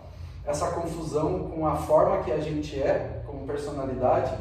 essa 0.46 0.72
confusão 0.72 1.50
com 1.50 1.66
a 1.66 1.76
forma 1.76 2.24
que 2.24 2.32
a 2.32 2.40
gente 2.40 2.80
é, 2.80 3.24
como 3.26 3.48
personalidade, 3.48 4.38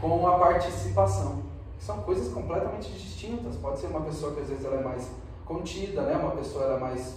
com 0.00 0.26
a 0.26 0.38
participação. 0.38 1.42
São 1.80 2.02
coisas 2.02 2.32
completamente 2.32 2.92
distintas. 2.92 3.56
Pode 3.56 3.80
ser 3.80 3.88
uma 3.88 4.02
pessoa 4.02 4.34
que 4.34 4.40
às 4.40 4.48
vezes 4.48 4.64
ela 4.64 4.76
é 4.76 4.84
mais 4.84 5.10
contida, 5.44 6.02
né? 6.02 6.16
Uma 6.16 6.30
pessoa 6.32 6.64
ela 6.64 6.76
é 6.76 6.80
mais, 6.80 7.16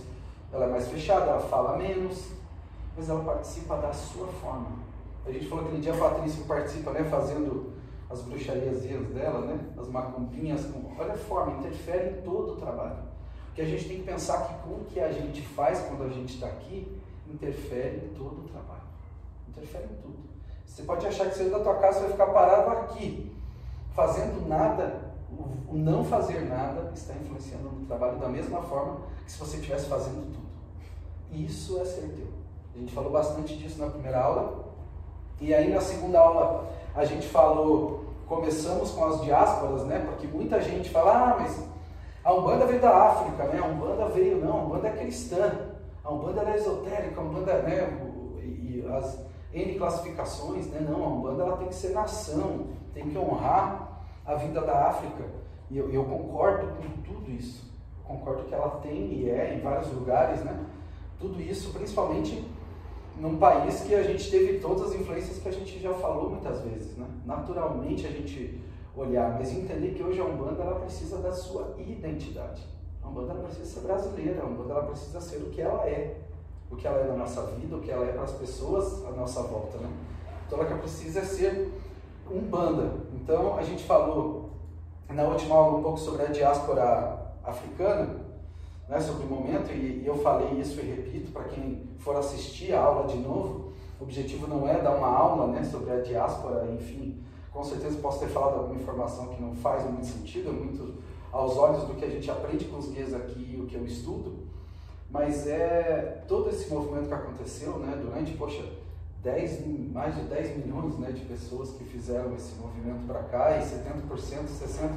ela 0.51 0.65
é 0.65 0.69
mais 0.69 0.87
fechada, 0.87 1.25
ela 1.25 1.39
fala 1.41 1.77
menos, 1.77 2.38
mas 2.95 3.09
ela 3.09 3.23
participa 3.23 3.77
da 3.77 3.93
sua 3.93 4.27
forma. 4.27 4.67
A 5.25 5.31
gente 5.31 5.47
falou 5.47 5.65
aquele 5.65 5.81
dia 5.81 5.93
a 5.93 5.97
Patrícia 5.97 6.43
participa, 6.45 6.91
né? 6.91 7.03
Fazendo 7.03 7.73
as 8.09 8.21
bruxarias 8.21 8.81
dela, 8.81 9.45
né? 9.45 9.59
As 9.77 9.87
macumbinhas, 9.87 10.67
olha 10.97 11.13
a 11.13 11.17
forma, 11.17 11.59
interfere 11.59 12.17
em 12.17 12.21
todo 12.21 12.53
o 12.53 12.55
trabalho. 12.55 12.97
Porque 13.45 13.61
a 13.61 13.65
gente 13.65 13.87
tem 13.87 13.97
que 13.99 14.03
pensar 14.03 14.47
que 14.47 14.69
o 14.69 14.85
que 14.85 14.99
a 14.99 15.11
gente 15.11 15.41
faz 15.41 15.81
quando 15.81 16.03
a 16.03 16.09
gente 16.09 16.33
está 16.33 16.47
aqui 16.47 16.99
interfere 17.27 18.05
em 18.05 18.13
todo 18.15 18.45
o 18.45 18.47
trabalho. 18.47 18.81
Interfere 19.49 19.85
em 19.85 20.01
tudo. 20.01 20.17
Você 20.65 20.83
pode 20.83 21.05
achar 21.05 21.29
que 21.29 21.35
saiu 21.35 21.51
da 21.51 21.59
tua 21.59 21.75
casa 21.75 22.01
vai 22.01 22.11
ficar 22.11 22.27
parado 22.27 22.69
aqui, 22.71 23.35
fazendo 23.93 24.47
nada. 24.47 25.09
O 25.67 25.75
não 25.75 26.03
fazer 26.03 26.41
nada 26.47 26.91
está 26.95 27.13
influenciando 27.13 27.69
no 27.69 27.85
trabalho 27.85 28.17
da 28.17 28.27
mesma 28.27 28.61
forma 28.63 29.01
que 29.23 29.31
se 29.31 29.39
você 29.39 29.57
estivesse 29.57 29.87
fazendo 29.87 30.33
tudo. 30.33 30.49
Isso 31.31 31.79
é 31.79 31.85
ser 31.85 32.07
teu. 32.15 32.38
A 32.75 32.79
gente 32.79 32.93
falou 32.93 33.11
bastante 33.11 33.57
disso 33.57 33.79
na 33.79 33.89
primeira 33.89 34.21
aula. 34.21 34.65
E 35.41 35.53
aí 35.53 35.73
na 35.73 35.81
segunda 35.81 36.19
aula 36.19 36.69
a 36.95 37.05
gente 37.05 37.27
falou, 37.27 38.05
começamos 38.27 38.91
com 38.91 39.05
as 39.05 39.21
diásporas, 39.21 39.85
né? 39.85 40.03
Porque 40.05 40.27
muita 40.27 40.61
gente 40.61 40.89
fala, 40.89 41.31
ah, 41.31 41.37
mas 41.39 41.63
a 42.23 42.33
Umbanda 42.33 42.65
veio 42.65 42.81
da 42.81 42.95
África, 42.95 43.45
né? 43.45 43.59
A 43.59 43.65
Umbanda 43.65 44.05
veio, 44.09 44.37
não, 44.37 44.59
a 44.59 44.63
Umbanda 44.63 44.87
é 44.89 44.97
cristã, 44.97 45.51
a 46.03 46.11
Umbanda 46.11 46.41
é 46.41 46.55
esotérica, 46.55 47.19
a 47.19 47.23
Umbanda, 47.23 47.53
né? 47.59 47.99
E 48.43 48.85
as 48.91 49.19
N 49.53 49.75
classificações, 49.75 50.67
né? 50.67 50.85
Não, 50.87 51.03
a 51.03 51.07
Umbanda 51.07 51.43
ela 51.43 51.57
tem 51.57 51.67
que 51.67 51.75
ser 51.75 51.89
nação, 51.89 52.67
tem 52.93 53.09
que 53.09 53.17
honrar 53.17 54.01
a 54.25 54.35
vida 54.35 54.61
da 54.61 54.89
África. 54.89 55.23
E 55.71 55.77
eu, 55.77 55.91
eu 55.91 56.03
concordo 56.03 56.67
com 56.67 57.01
tudo 57.01 57.31
isso. 57.31 57.63
concordo 58.03 58.43
que 58.43 58.53
ela 58.53 58.79
tem 58.81 59.13
e 59.13 59.29
é 59.29 59.55
em 59.55 59.61
vários 59.61 59.91
lugares, 59.93 60.43
né? 60.43 60.65
Tudo 61.19 61.41
isso, 61.41 61.71
principalmente 61.73 62.43
num 63.19 63.37
país 63.37 63.81
que 63.81 63.93
a 63.93 64.03
gente 64.03 64.31
teve 64.31 64.59
todas 64.59 64.91
as 64.91 64.95
influências 64.99 65.39
que 65.39 65.49
a 65.49 65.51
gente 65.51 65.79
já 65.79 65.93
falou 65.93 66.29
muitas 66.29 66.61
vezes, 66.61 66.95
né? 66.97 67.05
Naturalmente 67.25 68.07
a 68.07 68.09
gente 68.09 68.61
olhar, 68.95 69.37
mas 69.37 69.51
entender 69.51 69.89
que 69.89 70.01
hoje 70.01 70.19
a 70.19 70.25
Umbanda 70.25 70.63
ela 70.63 70.79
precisa 70.79 71.17
da 71.17 71.31
sua 71.31 71.75
identidade. 71.77 72.65
A 73.03 73.07
Umbanda 73.07 73.33
ela 73.33 73.43
precisa 73.43 73.65
ser 73.65 73.79
brasileira, 73.81 74.41
a 74.41 74.45
Umbanda 74.45 74.73
ela 74.73 74.83
precisa 74.83 75.19
ser 75.19 75.37
o 75.37 75.49
que 75.49 75.61
ela 75.61 75.87
é, 75.87 76.17
o 76.71 76.75
que 76.75 76.87
ela 76.87 76.99
é 76.99 77.07
na 77.07 77.17
nossa 77.17 77.41
vida, 77.47 77.75
o 77.75 77.81
que 77.81 77.91
ela 77.91 78.05
é 78.05 78.13
para 78.13 78.23
as 78.23 78.31
pessoas 78.31 79.05
à 79.05 79.11
nossa 79.11 79.43
volta, 79.43 79.77
né? 79.79 79.89
Então 80.47 80.59
ela 80.59 80.77
precisa 80.77 81.21
ser 81.23 81.73
Umbanda. 82.31 82.93
Então 83.13 83.57
a 83.57 83.63
gente 83.63 83.83
falou 83.83 84.51
na 85.09 85.23
última 85.23 85.55
aula 85.55 85.77
um 85.77 85.83
pouco 85.83 85.97
sobre 85.97 86.23
a 86.23 86.27
diáspora 86.27 87.33
africana, 87.43 88.28
né, 88.89 88.99
sobre 88.99 89.23
o 89.23 89.29
momento, 89.29 89.71
e, 89.71 90.03
eu 90.03 90.17
falei 90.17 90.59
isso 90.59 90.79
e 90.79 90.83
repito 90.83 91.31
para 91.31 91.43
quem 91.43 91.87
for 91.99 92.15
assistir 92.15 92.73
a 92.73 92.81
aula 92.81 93.07
de 93.07 93.17
novo, 93.17 93.71
o 93.99 94.03
objetivo 94.03 94.47
não 94.47 94.67
é 94.67 94.81
dar 94.81 94.95
uma 94.95 95.07
aula 95.07 95.47
né, 95.47 95.63
sobre 95.63 95.91
a 95.91 96.01
diáspora, 96.01 96.67
enfim, 96.73 97.21
com 97.53 97.63
certeza 97.63 97.99
posso 97.99 98.19
ter 98.19 98.27
falado 98.27 98.59
alguma 98.59 98.81
informação 98.81 99.27
que 99.27 99.41
não 99.41 99.53
faz 99.55 99.83
muito 99.83 100.07
sentido, 100.07 100.51
muito 100.51 100.95
aos 101.31 101.55
olhos 101.55 101.83
do 101.83 101.93
que 101.93 102.05
a 102.05 102.09
gente 102.09 102.29
aprende 102.31 102.65
com 102.65 102.77
os 102.77 102.89
guias 102.89 103.13
aqui 103.13 103.59
o 103.61 103.67
que 103.67 103.75
eu 103.75 103.85
estudo, 103.85 104.47
mas 105.11 105.47
é 105.47 106.23
todo 106.27 106.49
esse 106.49 106.73
movimento 106.73 107.07
que 107.07 107.13
aconteceu 107.13 107.77
né, 107.77 107.95
durante, 108.01 108.33
poxa, 108.35 108.63
10, 109.21 109.91
mais 109.91 110.15
de 110.15 110.21
10 110.21 110.65
milhões 110.65 110.97
né, 110.97 111.11
de 111.11 111.21
pessoas 111.25 111.71
que 111.71 111.83
fizeram 111.83 112.33
esse 112.35 112.55
movimento 112.55 113.05
para 113.05 113.21
cá 113.23 113.57
e 113.57 113.61
70%, 113.61 114.45
60% 114.45 114.91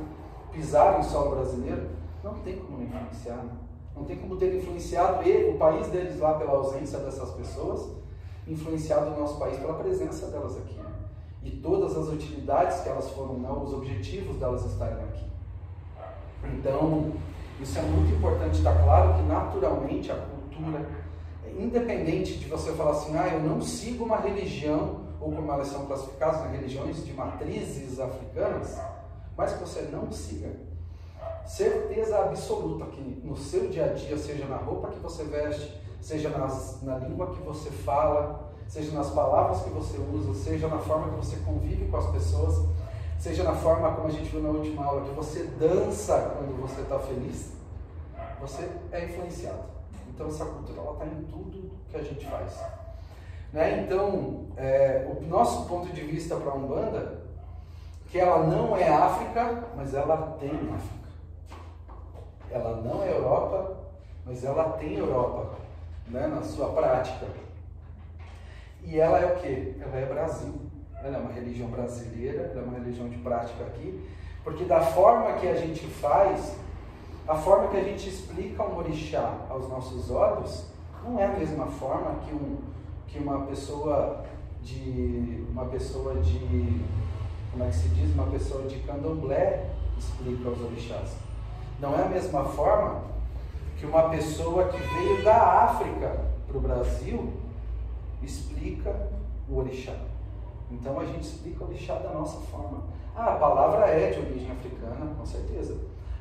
pisaram 0.53 1.01
em 1.01 1.03
solo 1.03 1.37
brasileiro, 1.37 1.91
não 2.23 2.35
tem 2.35 2.57
como 2.57 2.79
não 2.79 2.85
influenciar. 2.85 3.37
Né? 3.37 3.51
Não 3.95 4.05
tem 4.05 4.17
como 4.17 4.37
ter 4.37 4.55
influenciado 4.55 5.23
ele, 5.23 5.55
o 5.55 5.59
país 5.59 5.87
deles 5.89 6.19
lá 6.19 6.35
pela 6.35 6.53
ausência 6.53 6.99
dessas 6.99 7.31
pessoas, 7.33 7.91
influenciado 8.47 9.11
o 9.11 9.21
nosso 9.21 9.39
país 9.39 9.59
pela 9.59 9.75
presença 9.75 10.27
delas 10.29 10.57
aqui. 10.57 10.75
Né? 10.75 10.91
E 11.45 11.51
todas 11.51 11.97
as 11.97 12.09
utilidades 12.09 12.81
que 12.81 12.89
elas 12.89 13.11
foram, 13.11 13.35
né, 13.35 13.51
os 13.51 13.73
objetivos 13.73 14.37
delas 14.37 14.65
estarem 14.65 15.05
aqui. 15.05 15.27
Então, 16.45 17.13
isso 17.61 17.79
é 17.79 17.83
muito 17.83 18.15
importante 18.17 18.59
estar 18.59 18.83
claro 18.83 19.15
que 19.15 19.23
naturalmente 19.23 20.11
a 20.11 20.17
cultura, 20.17 20.89
independente 21.59 22.39
de 22.39 22.49
você 22.49 22.73
falar 22.73 22.93
assim, 22.93 23.17
ah, 23.17 23.29
eu 23.29 23.41
não 23.41 23.61
sigo 23.61 24.05
uma 24.05 24.17
religião, 24.17 25.03
ou 25.21 25.31
como 25.31 25.53
elas 25.53 25.69
são 25.69 25.87
classificadas, 25.87 26.41
né, 26.43 26.57
religiões 26.57 27.05
de 27.05 27.13
matrizes 27.13 28.01
africanas, 28.01 28.81
mas 29.37 29.53
que 29.53 29.61
você 29.61 29.83
não 29.83 30.11
siga 30.11 30.51
certeza 31.47 32.19
absoluta 32.19 32.87
que 32.87 33.01
no 33.01 33.37
seu 33.37 33.69
dia 33.69 33.87
a 33.87 33.89
dia, 33.93 34.17
seja 34.17 34.47
na 34.47 34.57
roupa 34.57 34.89
que 34.89 34.99
você 34.99 35.25
veste, 35.25 35.81
seja 36.01 36.29
nas, 36.31 36.83
na 36.83 36.99
língua 36.99 37.35
que 37.35 37.43
você 37.43 37.71
fala, 37.71 38.53
seja 38.69 38.93
nas 38.93 39.11
palavras 39.11 39.63
que 39.63 39.71
você 39.71 39.99
usa, 39.99 40.35
seja 40.35 40.69
na 40.69 40.79
forma 40.79 41.11
que 41.11 41.27
você 41.27 41.37
convive 41.45 41.87
com 41.87 41.97
as 41.97 42.11
pessoas, 42.11 42.67
seja 43.19 43.45
na 43.45 43.55
forma 43.55 43.93
como 43.95 44.09
a 44.09 44.11
gente 44.11 44.31
viu 44.31 44.43
na 44.43 44.49
última 44.49 44.85
aula, 44.85 45.03
que 45.03 45.15
você 45.15 45.45
dança 45.59 46.35
quando 46.37 46.61
você 46.61 46.81
está 46.81 46.99
feliz, 46.99 47.53
você 48.41 48.69
é 48.91 49.05
influenciado. 49.05 49.65
Então 50.13 50.27
essa 50.27 50.45
cultura 50.45 50.81
está 50.93 51.07
em 51.07 51.23
tudo 51.25 51.71
que 51.89 51.97
a 51.97 52.03
gente 52.03 52.27
faz. 52.27 52.61
Né? 53.53 53.83
Então, 53.85 54.47
é, 54.57 55.07
o 55.07 55.23
nosso 55.27 55.67
ponto 55.67 55.93
de 55.93 56.01
vista 56.01 56.37
para 56.37 56.53
a 56.53 56.55
Umbanda, 56.55 57.23
que 58.09 58.19
ela 58.19 58.47
não 58.47 58.77
é 58.77 58.89
África, 58.89 59.65
mas 59.77 59.95
ela 59.95 60.37
tem 60.41 60.51
África. 60.51 61.02
Ela 62.53 62.83
não 62.83 63.03
é 63.03 63.11
Europa, 63.11 63.77
mas 64.27 64.45
ela 64.45 64.73
tem 64.73 64.99
Europa 64.99 65.55
né, 66.09 66.27
na 66.27 66.43
sua 66.43 66.69
prática. 66.69 67.27
E 68.85 69.01
ela 69.01 69.19
é 69.19 69.33
o 69.33 69.37
que? 69.41 69.77
Ela 69.81 69.97
é 69.97 70.07
Brasil. 70.07 70.55
Ela 71.03 71.17
é 71.17 71.21
uma 71.21 71.33
religião 71.33 71.69
brasileira, 71.69 72.53
ela 72.53 72.61
é 72.61 72.65
uma 72.65 72.79
religião 72.79 73.09
de 73.09 73.17
prática 73.19 73.65
aqui, 73.65 74.09
porque 74.45 74.65
da 74.65 74.81
forma 74.81 75.33
que 75.39 75.49
a 75.49 75.55
gente 75.55 75.85
faz, 75.87 76.57
a 77.27 77.35
forma 77.35 77.69
que 77.69 77.77
a 77.77 77.83
gente 77.83 78.09
explica 78.09 78.63
um 78.63 78.77
orixá 78.77 79.35
aos 79.49 79.69
nossos 79.69 80.11
olhos, 80.11 80.67
não 81.03 81.19
é 81.19 81.25
a 81.25 81.33
mesma 81.33 81.67
forma 81.67 82.21
que, 82.21 82.33
um, 82.33 82.59
que 83.09 83.19
uma 83.19 83.47
pessoa 83.47 84.25
de 84.63 85.45
uma 85.51 85.65
pessoa 85.65 86.15
de 86.21 86.81
como 87.51 87.65
é 87.65 87.67
que 87.69 87.75
se 87.75 87.89
diz 87.89 88.15
uma 88.15 88.27
pessoa 88.29 88.63
de 88.69 88.79
candomblé 88.81 89.71
explica 89.99 90.49
aos 90.49 90.61
orixás 90.61 91.17
não 91.83 91.99
é 91.99 92.05
a 92.05 92.09
mesma 92.09 92.45
forma 92.45 93.03
que 93.77 93.85
uma 93.85 94.09
pessoa 94.09 94.69
que 94.69 94.79
veio 94.79 95.25
da 95.25 95.65
África 95.65 96.17
para 96.47 96.57
o 96.57 96.61
Brasil 96.61 97.33
explica 98.23 99.11
o 99.49 99.59
orixá. 99.59 99.97
Então 100.71 101.01
a 101.01 101.05
gente 101.05 101.23
explica 101.23 101.65
o 101.65 101.67
orixá 101.67 101.97
da 101.97 102.11
nossa 102.11 102.39
forma. 102.43 102.85
Ah, 103.17 103.35
a 103.35 103.37
palavra 103.37 103.87
é 103.87 104.13
de 104.13 104.21
origem 104.21 104.53
africana, 104.53 105.13
com 105.19 105.27
certeza. 105.27 105.77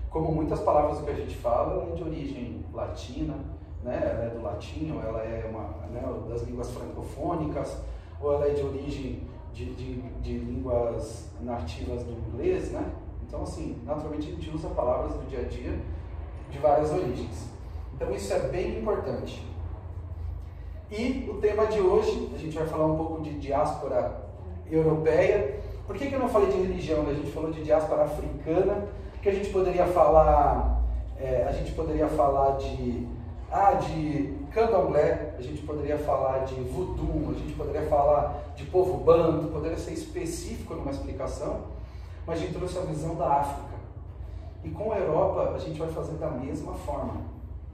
Como 0.09 0.31
muitas 0.31 0.59
palavras 0.61 0.99
que 1.01 1.11
a 1.11 1.13
gente 1.13 1.37
fala, 1.37 1.73
ela 1.73 1.91
é 1.91 1.95
de 1.95 2.03
origem 2.03 2.65
latina, 2.73 3.35
né? 3.83 3.99
ela 4.03 4.23
é 4.25 4.29
do 4.29 4.41
latim, 4.41 4.91
ou 4.91 5.01
ela 5.03 5.19
é 5.19 5.47
uma, 5.47 5.63
né, 5.89 6.01
das 6.27 6.41
línguas 6.41 6.71
francofônicas, 6.71 7.77
ou 8.19 8.33
ela 8.33 8.47
é 8.47 8.53
de 8.55 8.63
origem 8.63 9.27
de, 9.53 9.65
de, 9.75 10.01
de 10.01 10.37
línguas 10.39 11.29
nativas 11.39 12.03
do 12.03 12.13
inglês, 12.13 12.71
né? 12.71 12.83
Então, 13.31 13.43
assim, 13.43 13.77
naturalmente 13.85 14.27
a 14.27 14.31
gente 14.31 14.53
usa 14.53 14.67
palavras 14.67 15.13
do 15.13 15.25
dia 15.29 15.39
a 15.39 15.43
dia 15.43 15.79
de 16.49 16.57
várias 16.57 16.91
origens. 16.91 17.47
Então, 17.95 18.11
isso 18.11 18.33
é 18.33 18.39
bem 18.39 18.79
importante. 18.79 19.41
E 20.91 21.29
o 21.31 21.35
tema 21.35 21.65
de 21.67 21.79
hoje, 21.79 22.29
a 22.35 22.37
gente 22.37 22.57
vai 22.57 22.67
falar 22.67 22.87
um 22.87 22.97
pouco 22.97 23.21
de 23.21 23.39
diáspora 23.39 24.21
europeia. 24.69 25.61
Por 25.87 25.95
que, 25.95 26.07
que 26.07 26.13
eu 26.13 26.19
não 26.19 26.27
falei 26.27 26.51
de 26.51 26.57
religião? 26.57 27.07
A 27.07 27.13
gente 27.13 27.31
falou 27.31 27.51
de 27.51 27.63
diáspora 27.63 28.03
africana, 28.03 28.89
porque 29.13 29.29
a 29.29 29.33
gente 29.33 29.49
poderia 29.49 29.85
falar, 29.85 30.83
é, 31.17 31.45
a 31.47 31.53
gente 31.53 31.71
poderia 31.71 32.09
falar 32.09 32.57
de, 32.57 33.07
ah, 33.49 33.75
de 33.75 34.35
candomblé, 34.51 35.35
a 35.39 35.41
gente 35.41 35.61
poderia 35.61 35.97
falar 35.99 36.39
de 36.39 36.55
voodoo, 36.55 37.31
a 37.33 37.39
gente 37.39 37.53
poderia 37.53 37.83
falar 37.83 38.43
de 38.57 38.65
povo 38.65 38.97
banto, 38.97 39.47
poderia 39.53 39.77
ser 39.77 39.93
específico 39.93 40.75
numa 40.75 40.91
explicação 40.91 41.79
mas 42.25 42.39
a 42.39 42.41
gente 42.41 42.53
trouxe 42.53 42.77
a 42.77 42.81
visão 42.81 43.15
da 43.15 43.27
África. 43.27 43.71
E 44.63 44.69
com 44.69 44.91
a 44.91 44.97
Europa 44.97 45.53
a 45.55 45.59
gente 45.59 45.79
vai 45.79 45.89
fazer 45.89 46.13
da 46.13 46.29
mesma 46.29 46.73
forma. 46.73 47.21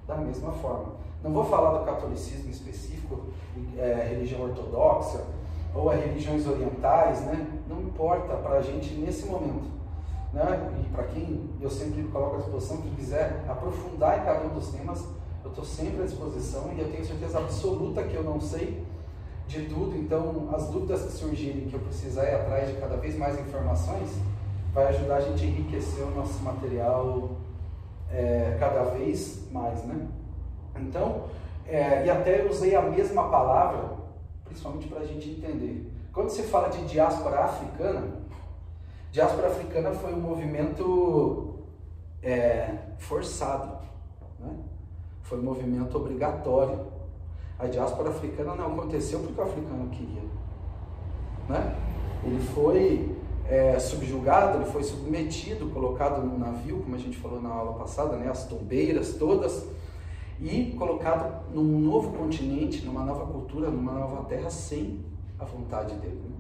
Da 0.08 0.16
mesma 0.16 0.52
forma. 0.52 0.94
Não 1.24 1.32
vou 1.32 1.44
falar 1.44 1.80
do 1.80 1.86
catolicismo 1.86 2.50
específico, 2.50 3.28
é, 3.78 4.08
religião 4.10 4.42
ortodoxa, 4.42 5.24
ou 5.76 5.90
as 5.90 6.00
religiões 6.00 6.48
orientais, 6.48 7.22
né? 7.22 7.48
Não 7.68 7.82
importa 7.82 8.36
para 8.36 8.58
a 8.58 8.62
gente 8.62 8.94
nesse 8.94 9.26
momento. 9.26 9.78
Né? 10.34 10.84
E 10.84 10.90
para 10.94 11.04
quem 11.06 11.50
eu 11.60 11.70
sempre 11.70 12.04
coloco 12.04 12.36
à 12.36 12.40
disposição, 12.40 12.78
que 12.78 12.90
quiser 12.96 13.44
aprofundar 13.48 14.20
em 14.20 14.26
cada 14.26 14.46
um 14.46 14.50
dos 14.50 14.70
temas, 14.70 15.04
eu 15.44 15.50
estou 15.50 15.64
sempre 15.64 16.02
à 16.02 16.06
disposição 16.06 16.72
e 16.76 16.80
eu 16.80 16.92
tenho 16.92 17.06
certeza 17.06 17.40
absoluta 17.40 18.04
que 18.04 18.16
eu 18.16 18.24
não 18.24 18.40
sei 18.40 18.86
de 19.48 19.66
tudo, 19.66 19.96
então 19.96 20.50
as 20.54 20.68
dúvidas 20.68 21.04
que 21.04 21.12
surgirem, 21.12 21.68
que 21.68 21.74
eu 21.74 21.80
precisar 21.80 22.26
ir 22.26 22.36
atrás 22.36 22.68
de 22.68 22.76
cada 22.76 22.98
vez 22.98 23.18
mais 23.18 23.40
informações, 23.40 24.10
vai 24.78 24.90
ajudar 24.90 25.16
a 25.16 25.22
gente 25.22 25.44
a 25.44 25.48
enriquecer 25.48 26.04
o 26.04 26.12
nosso 26.12 26.40
material 26.44 27.32
é, 28.12 28.56
cada 28.60 28.84
vez 28.84 29.52
mais, 29.52 29.84
né? 29.86 30.08
Então, 30.76 31.24
é, 31.66 32.06
e 32.06 32.10
até 32.12 32.46
usei 32.46 32.76
a 32.76 32.84
mesma 32.84 33.28
palavra, 33.28 33.96
principalmente 34.46 34.88
para 34.88 35.00
a 35.00 35.06
gente 35.06 35.32
entender. 35.32 35.92
Quando 36.14 36.30
se 36.30 36.44
fala 36.44 36.70
de 36.70 36.86
diáspora 36.86 37.46
africana, 37.46 38.04
diáspora 39.12 39.48
africana 39.48 39.94
foi 39.94 40.14
um 40.14 40.20
movimento 40.20 41.56
é, 42.22 42.76
forçado, 43.00 43.80
né? 44.40 44.58
foi 45.24 45.40
um 45.40 45.44
movimento 45.44 45.98
obrigatório. 45.98 46.86
A 47.58 47.66
diáspora 47.66 48.10
africana 48.10 48.54
não 48.54 48.74
aconteceu 48.74 49.22
porque 49.22 49.42
o 49.42 49.44
africano 49.44 49.90
queria. 49.90 50.22
Né? 51.50 51.76
Ele 52.24 52.40
foi 52.54 53.17
é, 53.50 53.80
subjugado, 53.80 54.58
ele 54.58 54.72
foi 54.72 54.84
submetido, 54.84 55.70
colocado 55.70 56.22
num 56.22 56.38
navio, 56.38 56.82
como 56.82 56.96
a 56.96 57.00
gente 57.00 57.18
falou 57.18 57.42
na 57.42 57.50
aula 57.50 57.74
passada, 57.74 58.18
né? 58.18 58.30
as 58.30 58.46
tombeiras 58.46 59.14
todas, 59.14 59.66
e 60.40 60.76
colocado 60.78 61.50
num 61.54 61.80
novo 61.80 62.12
continente, 62.18 62.86
numa 62.86 63.04
nova 63.04 63.26
cultura, 63.26 63.70
numa 63.70 63.94
nova 63.94 64.26
terra, 64.26 64.50
sem 64.50 65.04
a 65.40 65.46
vontade 65.46 65.96
dele. 65.96 66.22
Né? 66.30 66.36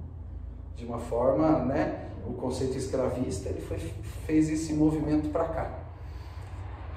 De 0.75 0.85
uma 0.85 0.99
forma, 0.99 1.59
né, 1.59 2.09
o 2.27 2.33
conceito 2.33 2.77
escravista, 2.77 3.49
ele 3.49 3.61
foi, 3.61 3.77
fez 4.25 4.49
esse 4.49 4.73
movimento 4.73 5.29
para 5.29 5.45
cá. 5.45 5.79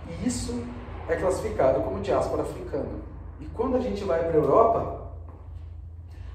E 0.08 0.26
isso 0.26 0.62
é 1.08 1.16
classificado 1.16 1.80
como 1.82 2.00
diáspora 2.00 2.42
africana. 2.42 2.98
E 3.40 3.46
quando 3.46 3.76
a 3.76 3.80
gente 3.80 4.04
vai 4.04 4.18
para 4.20 4.32
a 4.32 4.34
Europa, 4.34 5.12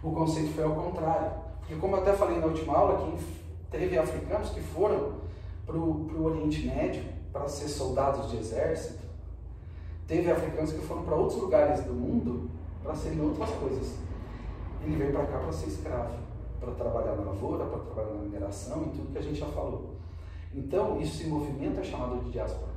o 0.02 0.12
conceito 0.12 0.54
foi 0.54 0.64
ao 0.64 0.72
contrário. 0.72 1.32
Porque 1.60 1.76
como 1.76 1.96
eu 1.96 2.02
até 2.02 2.14
falei 2.14 2.40
na 2.40 2.48
última 2.48 2.76
aula, 2.76 3.06
que 3.06 3.45
teve 3.78 3.98
africanos 3.98 4.50
que 4.50 4.62
foram 4.62 5.16
para 5.66 5.78
o 5.78 6.24
Oriente 6.24 6.66
Médio 6.66 7.04
para 7.32 7.48
ser 7.48 7.68
soldados 7.68 8.32
de 8.32 8.38
exército, 8.38 9.04
teve 10.08 10.32
africanos 10.32 10.72
que 10.72 10.80
foram 10.80 11.04
para 11.04 11.16
outros 11.16 11.42
lugares 11.42 11.84
do 11.84 11.94
mundo 11.94 12.50
para 12.82 12.96
serem 12.96 13.22
outras 13.22 13.50
coisas. 13.52 13.96
Ele 14.84 14.96
veio 14.96 15.12
para 15.12 15.26
cá 15.26 15.40
para 15.40 15.52
ser 15.52 15.68
escravo, 15.68 16.14
para 16.60 16.72
trabalhar 16.74 17.16
na 17.16 17.24
lavoura, 17.24 17.66
para 17.66 17.80
trabalhar 17.80 18.14
na 18.14 18.22
mineração 18.22 18.84
e 18.84 18.90
tudo 18.90 19.12
que 19.12 19.18
a 19.18 19.22
gente 19.22 19.40
já 19.40 19.48
falou. 19.48 19.96
Então, 20.54 21.02
esse 21.02 21.26
movimento 21.26 21.80
é 21.80 21.84
chamado 21.84 22.24
de 22.24 22.32
diáspora. 22.32 22.72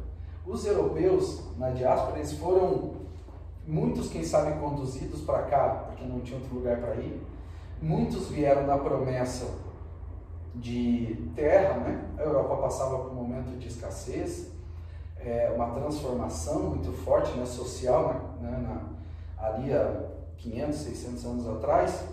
Os 0.45 0.67
europeus 0.67 1.43
na 1.57 1.71
diáspora, 1.71 2.17
eles 2.17 2.33
foram 2.33 2.95
muitos, 3.67 4.09
quem 4.09 4.25
sabe, 4.25 4.59
conduzidos 4.59 5.21
para 5.21 5.43
cá, 5.43 5.85
porque 5.87 6.05
não 6.05 6.21
tinha 6.21 6.39
outro 6.39 6.57
lugar 6.57 6.81
para 6.81 6.97
ir. 6.97 7.21
Muitos 7.81 8.29
vieram 8.29 8.67
na 8.67 8.79
promessa 8.79 9.68
de 10.59 11.31
terra, 11.35 11.75
né? 11.79 12.05
A 12.19 12.23
Europa 12.23 12.57
passava 12.57 12.99
por 12.99 13.13
um 13.13 13.15
momento 13.15 13.59
de 13.59 13.69
escassez, 13.69 14.51
é, 15.19 15.53
uma 15.55 15.71
transformação 15.71 16.71
muito 16.71 16.93
forte, 16.93 17.37
né, 17.37 17.45
social, 17.45 18.37
né, 18.41 18.51
na, 18.51 19.47
ali 19.47 19.73
há 19.73 20.05
500, 20.37 20.79
600 20.79 21.25
anos 21.25 21.49
atrás, 21.49 22.05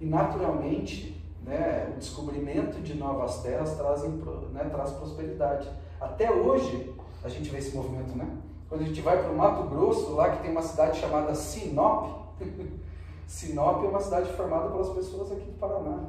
e 0.00 0.06
naturalmente, 0.06 1.22
né, 1.42 1.92
o 1.94 1.98
descobrimento 1.98 2.80
de 2.80 2.94
novas 2.94 3.42
terras 3.42 3.76
trazem, 3.76 4.10
né, 4.52 4.68
traz 4.70 4.90
prosperidade. 4.90 5.68
Até 6.00 6.30
hoje 6.30 6.94
a 7.22 7.28
gente 7.28 7.48
vê 7.48 7.58
esse 7.58 7.74
movimento, 7.74 8.16
né? 8.16 8.28
Quando 8.68 8.82
a 8.82 8.84
gente 8.84 9.00
vai 9.00 9.22
para 9.22 9.30
o 9.30 9.36
Mato 9.36 9.62
Grosso, 9.68 10.12
lá 10.12 10.30
que 10.30 10.42
tem 10.42 10.50
uma 10.50 10.62
cidade 10.62 10.98
chamada 10.98 11.34
Sinop, 11.34 12.34
Sinop 13.26 13.84
é 13.84 13.88
uma 13.88 14.00
cidade 14.00 14.30
formada 14.32 14.68
pelas 14.68 14.90
pessoas 14.90 15.32
aqui 15.32 15.44
do 15.44 15.58
Paraná. 15.58 16.02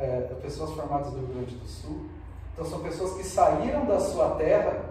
É, 0.00 0.20
pessoas 0.40 0.70
formadas 0.70 1.10
do 1.10 1.18
Rio 1.18 1.28
Grande 1.34 1.56
do 1.56 1.66
Sul. 1.66 2.06
Então 2.52 2.64
são 2.64 2.80
pessoas 2.80 3.14
que 3.14 3.24
saíram 3.24 3.84
da 3.84 3.98
sua 3.98 4.30
terra 4.36 4.84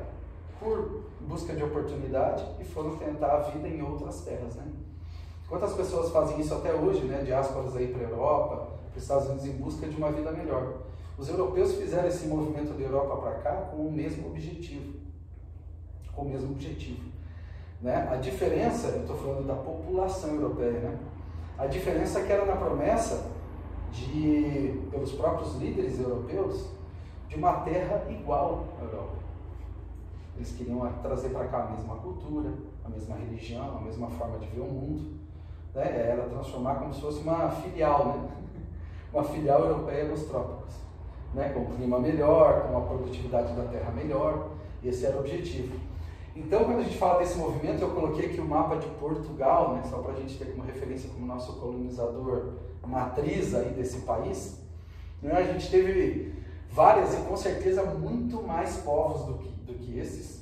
por 0.59 1.03
busca 1.21 1.53
de 1.53 1.63
oportunidade 1.63 2.45
e 2.59 2.65
foram 2.65 2.97
tentar 2.97 3.27
a 3.27 3.39
vida 3.39 3.67
em 3.67 3.81
outras 3.81 4.21
terras, 4.21 4.55
né? 4.55 4.65
Quantas 5.47 5.73
pessoas 5.73 6.11
fazem 6.11 6.39
isso 6.41 6.53
até 6.53 6.73
hoje, 6.73 7.05
né? 7.05 7.23
Diásporas 7.23 7.75
aí 7.75 7.87
para 7.87 8.05
a 8.05 8.09
Europa, 8.09 8.55
para 8.89 8.97
os 8.97 9.03
Estados 9.03 9.27
Unidos 9.27 9.45
em 9.45 9.53
busca 9.53 9.87
de 9.87 9.95
uma 9.95 10.11
vida 10.11 10.31
melhor. 10.31 10.73
Os 11.17 11.29
europeus 11.29 11.73
fizeram 11.75 12.07
esse 12.07 12.27
movimento 12.27 12.73
da 12.73 12.83
Europa 12.83 13.15
para 13.17 13.35
cá 13.35 13.51
com 13.71 13.77
o 13.77 13.91
mesmo 13.91 14.27
objetivo, 14.27 14.93
com 16.13 16.23
o 16.23 16.29
mesmo 16.29 16.51
objetivo, 16.51 17.09
né? 17.81 18.09
A 18.11 18.17
diferença, 18.17 18.87
eu 18.87 19.01
estou 19.01 19.15
falando 19.15 19.47
da 19.47 19.55
população 19.55 20.31
europeia, 20.35 20.79
né? 20.79 20.99
A 21.57 21.65
diferença 21.65 22.19
é 22.19 22.23
que 22.23 22.31
era 22.31 22.45
na 22.45 22.55
promessa 22.55 23.36
de, 23.91 24.81
pelos 24.91 25.11
próprios 25.13 25.55
líderes 25.55 25.99
europeus 25.99 26.67
de 27.27 27.35
uma 27.35 27.53
terra 27.61 28.05
igual 28.09 28.65
à 28.79 28.83
Europa. 28.83 29.17
Eles 30.35 30.51
queriam 30.51 30.79
trazer 31.01 31.29
para 31.29 31.47
cá 31.47 31.63
a 31.63 31.71
mesma 31.71 31.95
cultura, 31.95 32.51
a 32.85 32.89
mesma 32.89 33.15
religião, 33.15 33.77
a 33.77 33.81
mesma 33.81 34.09
forma 34.11 34.37
de 34.37 34.47
ver 34.47 34.61
o 34.61 34.65
mundo. 34.65 35.17
Né? 35.73 36.09
Era 36.11 36.29
transformar 36.29 36.75
como 36.75 36.93
se 36.93 37.01
fosse 37.01 37.21
uma 37.21 37.49
filial, 37.49 38.05
né? 38.05 38.29
uma 39.13 39.23
filial 39.23 39.61
europeia 39.61 40.05
nos 40.05 40.23
trópicos. 40.23 40.75
Né? 41.33 41.49
Com 41.49 41.61
um 41.61 41.75
clima 41.75 41.99
melhor, 41.99 42.63
com 42.63 42.69
uma 42.69 42.81
produtividade 42.81 43.53
da 43.53 43.63
terra 43.63 43.91
melhor. 43.91 44.49
Esse 44.83 45.05
era 45.07 45.17
o 45.17 45.21
objetivo. 45.21 45.75
Então, 46.35 46.65
quando 46.65 46.79
a 46.79 46.83
gente 46.83 46.97
fala 46.97 47.17
desse 47.17 47.35
movimento, 47.39 47.81
eu 47.81 47.89
coloquei 47.89 48.27
aqui 48.27 48.39
o 48.39 48.45
mapa 48.45 48.75
de 48.75 48.87
Portugal, 48.99 49.73
né? 49.73 49.81
só 49.89 49.97
para 49.97 50.13
a 50.13 50.15
gente 50.15 50.37
ter 50.37 50.51
como 50.51 50.61
referência 50.61 51.09
como 51.09 51.25
nosso 51.25 51.53
colonizador 51.53 52.53
matriz 52.87 53.53
aí 53.53 53.69
desse 53.71 53.99
país, 53.99 54.59
né, 55.21 55.33
a 55.33 55.43
gente 55.43 55.69
teve 55.69 56.33
várias 56.71 57.13
e 57.13 57.17
com 57.23 57.35
certeza 57.35 57.83
muito 57.83 58.41
mais 58.43 58.77
povos 58.77 59.25
do 59.25 59.37
que, 59.39 59.49
do 59.65 59.73
que 59.73 59.99
esses. 59.99 60.41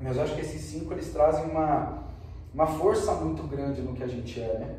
Mas 0.00 0.16
eu 0.16 0.22
acho 0.22 0.34
que 0.34 0.40
esses 0.40 0.62
cinco 0.62 0.92
eles 0.92 1.12
trazem 1.12 1.50
uma, 1.50 2.04
uma 2.52 2.66
força 2.66 3.12
muito 3.14 3.42
grande 3.44 3.82
no 3.82 3.94
que 3.94 4.02
a 4.02 4.08
gente 4.08 4.40
é. 4.40 4.58
Né? 4.58 4.78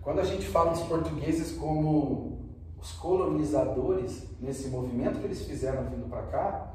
Quando 0.00 0.20
a 0.20 0.24
gente 0.24 0.46
fala 0.46 0.70
dos 0.70 0.82
portugueses 0.82 1.56
como 1.56 2.38
os 2.80 2.92
colonizadores 2.92 4.26
nesse 4.40 4.68
movimento 4.68 5.18
que 5.18 5.26
eles 5.26 5.44
fizeram 5.44 5.84
vindo 5.84 6.08
para 6.08 6.22
cá, 6.22 6.74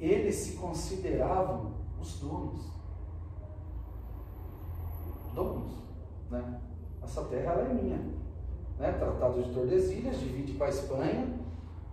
eles 0.00 0.34
se 0.34 0.52
consideravam 0.52 1.74
os 2.00 2.18
donos. 2.18 2.64
Donos. 5.34 5.72
Né? 6.30 6.60
Essa 7.02 7.22
terra 7.24 7.52
é 7.52 7.74
minha 7.74 8.19
né? 8.80 8.92
Tratado 8.98 9.42
de 9.42 9.52
Tordesilhas, 9.52 10.18
divide 10.18 10.54
com 10.54 10.64
a 10.64 10.68
Espanha. 10.68 11.28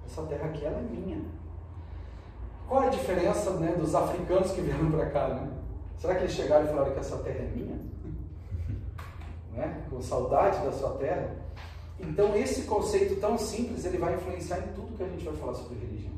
Essa 0.06 0.24
terra 0.24 0.46
aqui 0.46 0.66
ela 0.66 0.80
é 0.80 0.82
minha. 0.82 1.22
Qual 2.68 2.84
é 2.84 2.88
a 2.88 2.90
diferença 2.90 3.52
né, 3.52 3.76
dos 3.78 3.94
africanos 3.94 4.52
que 4.52 4.62
vieram 4.62 4.90
para 4.90 5.10
cá? 5.10 5.28
Né? 5.28 5.52
Será 5.98 6.16
que 6.16 6.22
eles 6.22 6.34
chegaram 6.34 6.66
e 6.66 6.70
falaram 6.70 6.94
que 6.94 7.00
essa 7.00 7.18
terra 7.18 7.40
é 7.40 7.52
minha? 7.54 7.78
né? 9.54 9.86
Com 9.90 10.02
saudade 10.02 10.64
da 10.66 10.72
sua 10.72 10.92
terra? 10.92 11.36
Então 12.00 12.36
esse 12.36 12.64
conceito 12.64 13.20
tão 13.20 13.38
simples 13.38 13.84
ele 13.84 13.98
vai 13.98 14.16
influenciar 14.16 14.60
em 14.60 14.74
tudo 14.74 14.96
que 14.96 15.04
a 15.04 15.08
gente 15.08 15.26
vai 15.26 15.36
falar 15.36 15.56
sobre 15.56 15.80
religião. 15.80 16.14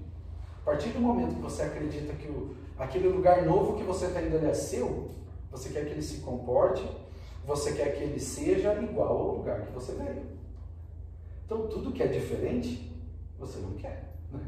A 0.62 0.66
partir 0.66 0.90
do 0.90 1.00
momento 1.00 1.36
que 1.36 1.42
você 1.42 1.64
acredita 1.64 2.14
que 2.14 2.28
o, 2.28 2.56
aquele 2.78 3.08
lugar 3.08 3.44
novo 3.44 3.78
que 3.78 3.84
você 3.84 4.06
está 4.06 4.22
indo 4.22 4.46
é 4.46 4.54
seu, 4.54 5.10
você 5.50 5.70
quer 5.70 5.86
que 5.86 5.92
ele 5.92 6.02
se 6.02 6.18
comporte, 6.18 6.86
você 7.46 7.72
quer 7.72 7.96
que 7.96 8.04
ele 8.04 8.20
seja 8.20 8.74
igual 8.76 9.18
ao 9.18 9.36
lugar 9.38 9.62
que 9.62 9.72
você 9.72 9.94
veio. 9.94 10.39
Então, 11.50 11.66
tudo 11.66 11.92
que 11.92 12.04
é 12.04 12.06
diferente, 12.06 12.96
você 13.40 13.58
não 13.58 13.72
quer. 13.72 14.14
Né? 14.32 14.40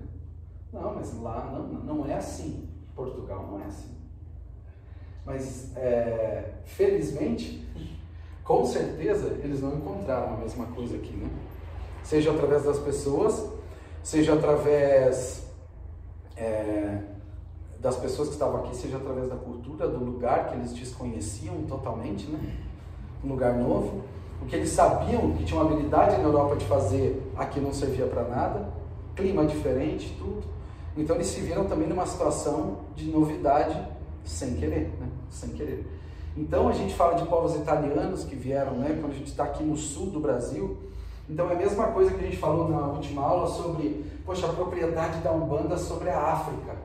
Não, 0.72 0.94
mas 0.94 1.20
lá 1.20 1.50
não, 1.52 1.96
não 1.96 2.06
é 2.06 2.14
assim. 2.14 2.70
Portugal 2.96 3.48
não 3.50 3.60
é 3.60 3.66
assim. 3.66 3.90
Mas, 5.26 5.76
é, 5.76 6.60
felizmente, 6.64 7.68
com 8.44 8.64
certeza, 8.64 9.30
eles 9.44 9.62
não 9.62 9.78
encontraram 9.78 10.36
a 10.36 10.38
mesma 10.38 10.68
coisa 10.68 10.96
aqui, 10.96 11.14
né? 11.14 11.28
Seja 12.04 12.30
através 12.30 12.66
das 12.66 12.78
pessoas, 12.78 13.52
seja 14.04 14.36
através 14.36 15.48
é, 16.38 17.02
das 17.80 17.96
pessoas 17.96 18.28
que 18.28 18.36
estavam 18.36 18.64
aqui, 18.64 18.76
seja 18.76 18.98
através 18.98 19.28
da 19.28 19.38
cultura, 19.38 19.88
do 19.88 20.06
lugar 20.06 20.50
que 20.50 20.54
eles 20.54 20.72
desconheciam 20.72 21.64
totalmente, 21.64 22.30
né? 22.30 22.58
Um 23.24 23.30
lugar 23.30 23.56
novo. 23.56 24.04
O 24.42 24.46
que 24.46 24.56
eles 24.56 24.70
sabiam 24.70 25.32
que 25.34 25.44
tinham 25.44 25.62
habilidade 25.62 26.18
na 26.18 26.24
Europa 26.24 26.56
de 26.56 26.66
fazer, 26.66 27.32
aqui 27.38 27.60
não 27.60 27.72
servia 27.72 28.08
para 28.08 28.24
nada, 28.24 28.70
clima 29.16 29.46
diferente, 29.46 30.16
tudo. 30.18 30.44
Então 30.98 31.16
eles 31.16 31.28
se 31.28 31.42
viram 31.42 31.66
também 31.66 31.88
numa 31.88 32.06
situação 32.06 32.80
de 32.96 33.10
novidade 33.10 33.80
sem 34.24 34.56
querer, 34.56 34.92
né? 35.00 35.08
Sem 35.30 35.50
querer. 35.50 35.86
Então 36.36 36.68
a 36.68 36.72
gente 36.72 36.94
fala 36.94 37.16
de 37.16 37.26
povos 37.26 37.56
italianos 37.56 38.24
que 38.24 38.36
vieram, 38.36 38.74
né? 38.74 38.98
Quando 39.00 39.14
a 39.14 39.16
gente 39.16 39.30
está 39.30 39.44
aqui 39.44 39.64
no 39.64 39.78
sul 39.78 40.08
do 40.08 40.20
Brasil. 40.20 40.78
Então 41.30 41.50
é 41.50 41.54
a 41.54 41.58
mesma 41.58 41.88
coisa 41.88 42.12
que 42.12 42.20
a 42.20 42.28
gente 42.28 42.38
falou 42.38 42.68
na 42.68 42.88
última 42.88 43.22
aula 43.22 43.48
sobre, 43.48 44.04
poxa, 44.26 44.48
a 44.48 44.54
propriedade 44.54 45.20
da 45.20 45.32
Umbanda 45.32 45.78
sobre 45.78 46.10
a 46.10 46.20
África. 46.20 46.76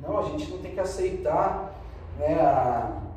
Não, 0.00 0.18
a 0.18 0.22
gente 0.22 0.50
não 0.50 0.58
tem 0.58 0.72
que 0.72 0.80
aceitar 0.80 1.74
né, 2.18 2.40
a, 2.40 3.09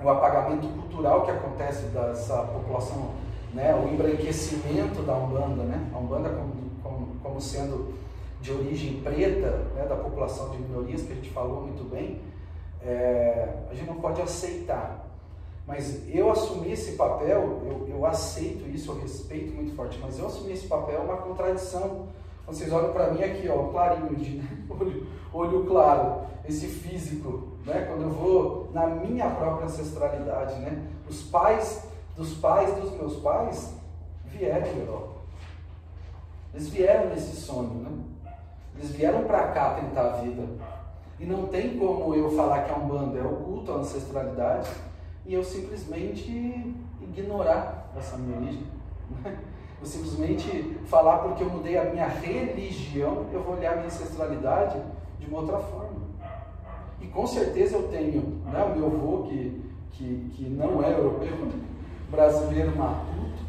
o 0.00 0.08
apagamento 0.08 0.68
cultural 0.68 1.24
que 1.24 1.30
acontece 1.30 1.86
dessa 1.86 2.38
população, 2.42 3.10
né, 3.52 3.74
o 3.74 3.88
embranquecimento 3.88 5.02
da 5.02 5.14
Umbanda, 5.14 5.62
né, 5.64 5.90
a 5.92 5.98
Umbanda 5.98 6.30
como, 6.30 6.52
como, 6.82 7.16
como 7.22 7.40
sendo 7.40 7.94
de 8.40 8.52
origem 8.52 9.00
preta, 9.02 9.66
né, 9.74 9.86
da 9.88 9.96
população 9.96 10.50
de 10.50 10.58
minorias, 10.58 11.02
que 11.02 11.12
a 11.12 11.14
gente 11.14 11.30
falou 11.30 11.62
muito 11.62 11.84
bem, 11.88 12.20
é, 12.82 13.48
a 13.70 13.74
gente 13.74 13.86
não 13.86 14.00
pode 14.00 14.20
aceitar. 14.20 15.08
Mas 15.66 16.02
eu 16.08 16.30
assumir 16.30 16.72
esse 16.72 16.92
papel, 16.92 17.62
eu, 17.64 17.88
eu 17.88 18.04
aceito 18.04 18.68
isso, 18.68 18.90
eu 18.90 19.00
respeito 19.00 19.54
muito 19.54 19.76
forte, 19.76 19.98
mas 20.02 20.18
eu 20.18 20.26
assumir 20.26 20.54
esse 20.54 20.66
papel 20.66 20.96
é 20.96 20.98
uma 20.98 21.18
contradição. 21.18 22.08
Vocês 22.46 22.72
olham 22.72 22.92
para 22.92 23.10
mim 23.10 23.22
aqui, 23.22 23.48
ó, 23.48 23.68
clarinho, 23.68 24.14
de, 24.16 24.38
né? 24.38 24.48
olho, 24.68 25.06
olho 25.32 25.64
claro, 25.66 26.22
esse 26.46 26.66
físico, 26.66 27.48
né? 27.64 27.86
Quando 27.88 28.02
eu 28.02 28.10
vou 28.10 28.70
na 28.72 28.86
minha 28.86 29.30
própria 29.30 29.66
ancestralidade, 29.66 30.58
né? 30.60 30.86
Os 31.08 31.22
pais 31.22 31.86
dos 32.16 32.34
pais 32.34 32.74
dos 32.74 32.92
meus 32.92 33.16
pais 33.16 33.74
vieram 34.26 34.60
da 34.60 34.80
Europa. 34.80 35.12
Eles 36.54 36.68
vieram 36.68 37.08
nesse 37.10 37.36
sonho, 37.36 37.74
né? 37.74 37.90
Eles 38.76 38.90
vieram 38.90 39.24
para 39.24 39.48
cá 39.48 39.74
tentar 39.74 40.02
a 40.02 40.16
vida. 40.16 40.46
E 41.18 41.24
não 41.24 41.46
tem 41.46 41.78
como 41.78 42.14
eu 42.14 42.30
falar 42.32 42.64
que 42.64 42.72
é 42.72 42.74
um 42.74 42.88
bando, 42.88 43.16
é 43.16 43.22
o 43.22 43.36
culto 43.36 43.72
à 43.72 43.76
ancestralidade, 43.76 44.68
e 45.24 45.34
eu 45.34 45.44
simplesmente 45.44 46.74
ignorar 47.00 47.90
essa 47.96 48.16
minha 48.16 48.38
origem. 48.38 48.66
Simplesmente 49.84 50.78
falar 50.86 51.18
porque 51.18 51.42
eu 51.42 51.50
mudei 51.50 51.76
a 51.76 51.84
minha 51.84 52.06
religião, 52.06 53.26
eu 53.32 53.42
vou 53.42 53.56
olhar 53.56 53.72
a 53.72 53.76
minha 53.76 53.86
ancestralidade 53.86 54.80
de 55.18 55.26
uma 55.26 55.40
outra 55.40 55.58
forma. 55.58 56.02
E 57.00 57.08
com 57.08 57.26
certeza 57.26 57.76
eu 57.76 57.88
tenho 57.88 58.40
né, 58.44 58.62
o 58.62 58.78
meu 58.78 58.86
avô, 58.86 59.24
que, 59.24 59.60
que, 59.90 60.30
que 60.34 60.48
não 60.48 60.82
é 60.82 60.92
europeu, 60.92 61.48
brasileiro 62.10 62.76
matuto, 62.76 63.42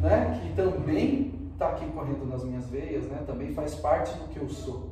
né, 0.00 0.40
que 0.40 0.54
também 0.54 1.34
está 1.52 1.70
aqui 1.70 1.86
correndo 1.86 2.28
nas 2.28 2.44
minhas 2.44 2.68
veias, 2.68 3.04
né, 3.06 3.22
também 3.26 3.52
faz 3.52 3.74
parte 3.74 4.16
do 4.18 4.28
que 4.28 4.38
eu 4.38 4.48
sou. 4.48 4.90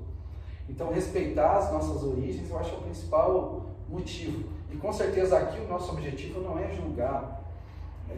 Então, 0.69 0.93
respeitar 0.93 1.59
as 1.59 1.73
nossas 1.73 2.03
origens 2.03 2.51
eu 2.51 2.59
acho 2.59 2.75
o 2.75 2.83
principal 2.83 3.67
motivo. 3.89 4.49
E 4.71 4.77
com 4.77 4.93
certeza 4.93 5.39
aqui 5.39 5.61
o 5.61 5.69
nosso 5.69 5.93
objetivo 5.93 6.41
não 6.41 6.59
é 6.59 6.71
julgar. 6.71 7.42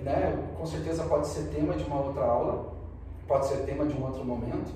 Né? 0.03 0.43
Com 0.59 0.67
certeza 0.67 1.05
pode 1.05 1.27
ser 1.27 1.49
tema 1.55 1.75
de 1.75 1.85
uma 1.85 2.01
outra 2.01 2.25
aula, 2.25 2.73
pode 3.27 3.47
ser 3.47 3.59
tema 3.59 3.87
de 3.87 3.95
um 3.97 4.05
outro 4.05 4.25
momento. 4.25 4.73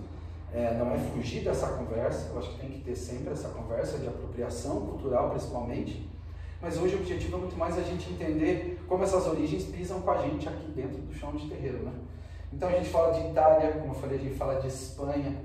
É, 0.52 0.74
não 0.78 0.92
é 0.92 0.98
fugir 0.98 1.44
dessa 1.44 1.66
conversa, 1.68 2.30
eu 2.32 2.38
acho 2.38 2.52
que 2.52 2.60
tem 2.60 2.70
que 2.70 2.80
ter 2.80 2.96
sempre 2.96 3.32
essa 3.32 3.48
conversa 3.48 3.98
de 3.98 4.06
apropriação 4.06 4.80
cultural, 4.80 5.30
principalmente. 5.30 6.08
Mas 6.60 6.76
hoje 6.78 6.96
o 6.96 7.00
objetivo 7.00 7.36
é 7.36 7.40
muito 7.40 7.56
mais 7.56 7.78
a 7.78 7.82
gente 7.82 8.10
entender 8.10 8.82
como 8.88 9.04
essas 9.04 9.26
origens 9.26 9.64
pisam 9.64 10.00
com 10.00 10.10
a 10.10 10.18
gente 10.18 10.48
aqui 10.48 10.66
dentro 10.72 11.02
do 11.02 11.14
chão 11.14 11.32
de 11.32 11.48
terreiro. 11.48 11.78
Né? 11.78 11.92
Então 12.52 12.68
a 12.68 12.72
gente 12.72 12.88
fala 12.88 13.12
de 13.12 13.28
Itália, 13.28 13.72
como 13.72 13.92
eu 13.92 13.94
falei, 13.94 14.18
a 14.18 14.22
gente 14.22 14.34
fala 14.34 14.60
de 14.60 14.66
Espanha, 14.66 15.36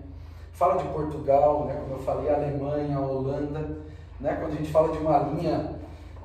fala 0.54 0.82
de 0.82 0.88
Portugal, 0.90 1.66
né? 1.66 1.76
como 1.76 1.96
eu 1.96 2.00
falei, 2.00 2.34
Alemanha, 2.34 3.00
Holanda. 3.00 3.78
Né? 4.20 4.38
Quando 4.40 4.54
a 4.54 4.56
gente 4.56 4.72
fala 4.72 4.92
de 4.92 4.98
uma 5.00 5.20
linha 5.20 5.76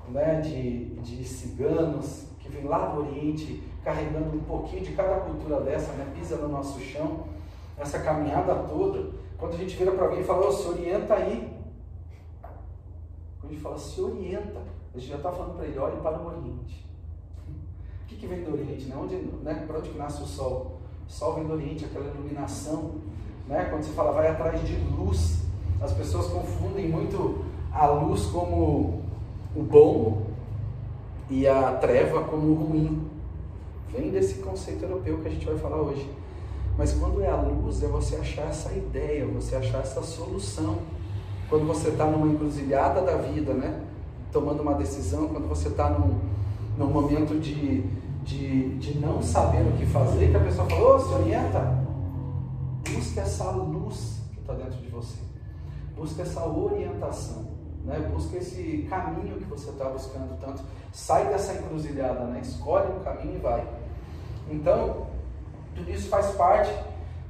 né, 0.09 0.41
de, 0.41 0.95
de 1.01 1.25
ciganos 1.25 2.28
que 2.49 2.57
vem 2.57 2.65
lá 2.65 2.87
do 2.87 3.01
Oriente 3.01 3.63
carregando 3.85 4.37
um 4.37 4.41
pouquinho 4.41 4.83
de 4.83 4.93
cada 4.93 5.21
cultura 5.21 5.61
dessa, 5.61 5.93
né, 5.93 6.13
pisa 6.15 6.37
no 6.37 6.49
nosso 6.49 6.81
chão, 6.81 7.25
essa 7.77 8.01
caminhada 8.01 8.55
toda. 8.55 9.11
Quando 9.37 9.55
a 9.55 9.57
gente 9.57 9.77
vira 9.77 9.93
para 9.93 10.07
alguém 10.07 10.21
e 10.21 10.25
fala, 10.25 10.49
oh, 10.49 10.53
se 10.53 10.67
orienta 10.67 11.15
aí. 11.15 11.57
Quando 13.41 13.53
a 13.53 13.55
gente 13.55 13.63
fala, 13.63 13.79
se 13.79 14.01
orienta, 14.01 14.61
a 14.95 14.99
gente 14.99 15.09
já 15.09 15.17
está 15.17 15.31
falando 15.31 15.57
para 15.57 15.67
ele, 15.67 15.79
olhe 15.79 15.97
para 16.01 16.19
o 16.19 16.27
Oriente. 16.27 16.87
O 18.03 18.07
que, 18.07 18.17
que 18.17 18.27
vem 18.27 18.43
do 18.43 18.53
Oriente? 18.53 18.87
Né? 18.87 18.97
Onde, 19.01 19.17
né? 19.17 19.65
Para 19.67 19.79
onde 19.79 19.97
nasce 19.97 20.23
o 20.23 20.27
Sol? 20.27 20.81
O 21.07 21.11
Sol 21.11 21.35
vem 21.35 21.47
do 21.47 21.53
Oriente, 21.53 21.85
aquela 21.85 22.07
iluminação. 22.07 22.97
Né? 23.47 23.67
Quando 23.67 23.85
se 23.85 23.93
fala, 23.93 24.13
vai 24.13 24.29
atrás 24.29 24.61
de 24.67 24.75
luz, 24.77 25.43
as 25.81 25.93
pessoas 25.93 26.27
confundem 26.27 26.89
muito 26.89 27.45
a 27.73 27.87
luz 27.87 28.27
como 28.27 29.05
o 29.55 29.63
bom 29.63 30.28
e 31.31 31.47
a 31.47 31.73
treva 31.73 32.23
como 32.25 32.55
ruim. 32.55 33.07
Vem 33.93 34.11
desse 34.11 34.35
conceito 34.35 34.85
europeu 34.85 35.19
que 35.19 35.29
a 35.29 35.31
gente 35.31 35.47
vai 35.47 35.57
falar 35.57 35.77
hoje. 35.77 36.09
Mas 36.77 36.93
quando 36.93 37.23
é 37.23 37.29
a 37.29 37.37
luz, 37.37 37.83
é 37.83 37.89
você 37.89 38.17
achar 38.17 38.49
essa 38.49 38.73
ideia, 38.73 39.27
você 39.27 39.57
achar 39.57 39.81
essa 39.81 40.03
solução. 40.03 40.79
Quando 41.49 41.67
você 41.67 41.89
está 41.89 42.07
numa 42.07 42.27
encruzilhada 42.33 43.01
da 43.01 43.17
vida, 43.17 43.53
né? 43.55 43.83
Tomando 44.31 44.63
uma 44.63 44.75
decisão, 44.75 45.29
quando 45.29 45.49
você 45.49 45.69
está 45.69 45.91
num, 45.91 46.19
num 46.77 46.87
momento 46.87 47.39
de, 47.41 47.83
de, 48.23 48.77
de 48.77 48.99
não 48.99 49.23
saber 49.23 49.63
o 49.63 49.73
que 49.73 49.87
fazer, 49.87 50.31
que 50.31 50.37
a 50.37 50.41
pessoa 50.41 50.69
fala, 50.69 50.95
ô, 50.95 50.99
se 50.99 51.15
orienta. 51.15 51.79
Busca 52.95 53.23
essa 53.23 53.51
luz 53.51 54.21
que 54.33 54.41
está 54.41 54.53
dentro 54.53 54.79
de 54.79 54.89
você. 54.89 55.19
Busca 55.97 56.23
essa 56.23 56.47
orientação 56.47 57.48
né? 57.89 57.99
Busca 58.13 58.37
esse 58.37 58.87
caminho 58.89 59.39
que 59.39 59.45
você 59.45 59.71
está 59.71 59.87
buscando 59.87 60.39
tanto. 60.39 60.63
Sai 60.93 61.27
dessa 61.29 61.55
encruzilhada, 61.55 62.25
né? 62.27 62.41
Escolhe 62.43 62.93
um 62.93 63.01
caminho 63.01 63.37
e 63.37 63.39
vai. 63.39 63.67
Então, 64.51 65.07
tudo 65.75 65.91
isso 65.91 66.09
faz 66.09 66.33
parte 66.37 66.71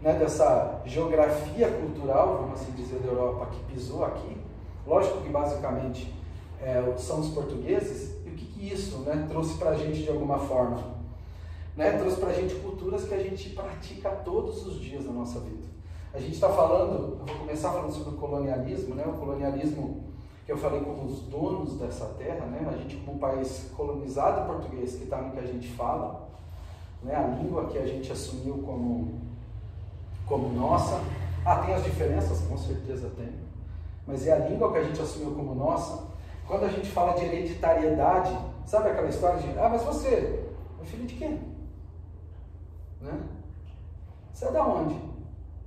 né, 0.02 0.14
dessa 0.14 0.82
geografia 0.84 1.70
cultural, 1.70 2.38
vamos 2.42 2.60
assim 2.60 2.72
dizer, 2.72 2.98
da 2.98 3.08
Europa 3.08 3.46
que 3.46 3.72
pisou 3.72 4.04
aqui. 4.04 4.36
Lógico 4.84 5.20
que 5.20 5.28
basicamente 5.28 6.12
é, 6.60 6.82
são 6.98 7.20
os 7.20 7.28
portugueses. 7.28 8.16
E 8.26 8.30
o 8.30 8.32
que, 8.32 8.44
que 8.46 8.72
isso 8.72 8.98
né, 8.98 9.26
trouxe 9.28 9.56
para 9.58 9.70
a 9.70 9.76
gente 9.76 10.02
de 10.02 10.08
alguma 10.08 10.40
forma? 10.40 10.98
Né, 11.76 11.96
trouxe 11.98 12.16
para 12.16 12.30
a 12.30 12.34
gente 12.34 12.56
culturas 12.56 13.04
que 13.04 13.14
a 13.14 13.22
gente 13.22 13.50
pratica 13.50 14.10
todos 14.10 14.66
os 14.66 14.80
dias 14.80 15.04
na 15.04 15.12
nossa 15.12 15.38
vida. 15.38 15.68
A 16.12 16.18
gente 16.18 16.34
está 16.34 16.48
falando, 16.48 17.20
eu 17.20 17.26
vou 17.26 17.36
começar 17.36 17.70
falando 17.70 17.92
sobre 17.92 18.14
o 18.14 18.16
colonialismo, 18.16 18.94
né? 18.94 19.04
O 19.06 19.12
colonialismo 19.12 20.07
que 20.48 20.52
eu 20.52 20.56
falei 20.56 20.80
como 20.80 21.04
os 21.04 21.20
donos 21.24 21.78
dessa 21.78 22.06
terra, 22.16 22.46
né? 22.46 22.66
A 22.66 22.74
gente 22.78 22.96
como 22.96 23.18
um 23.18 23.20
país 23.20 23.70
colonizado 23.76 24.46
português, 24.46 24.94
que 24.94 25.04
está 25.04 25.20
no 25.20 25.32
que 25.32 25.40
a 25.40 25.46
gente 25.46 25.68
fala, 25.72 26.26
né? 27.02 27.14
A 27.14 27.26
língua 27.42 27.66
que 27.66 27.76
a 27.76 27.86
gente 27.86 28.10
assumiu 28.10 28.62
como 28.64 29.20
como 30.24 30.48
nossa. 30.58 31.02
Ah, 31.44 31.58
tem 31.58 31.74
as 31.74 31.84
diferenças, 31.84 32.40
com 32.48 32.56
certeza 32.56 33.12
tem. 33.14 33.28
Mas 34.06 34.26
é 34.26 34.32
a 34.32 34.48
língua 34.48 34.72
que 34.72 34.78
a 34.78 34.84
gente 34.84 35.02
assumiu 35.02 35.32
como 35.32 35.54
nossa. 35.54 36.06
Quando 36.46 36.64
a 36.64 36.68
gente 36.70 36.90
fala 36.90 37.12
de 37.12 37.26
hereditariedade, 37.26 38.34
sabe 38.64 38.88
aquela 38.88 39.10
história 39.10 39.40
de, 39.40 39.50
ah, 39.58 39.68
mas 39.68 39.82
você 39.82 40.48
é 40.80 40.84
filho 40.86 41.06
de 41.06 41.14
quem? 41.14 41.42
Né? 43.02 43.20
Você 44.32 44.46
é 44.46 44.50
da 44.50 44.66
onde? 44.66 44.98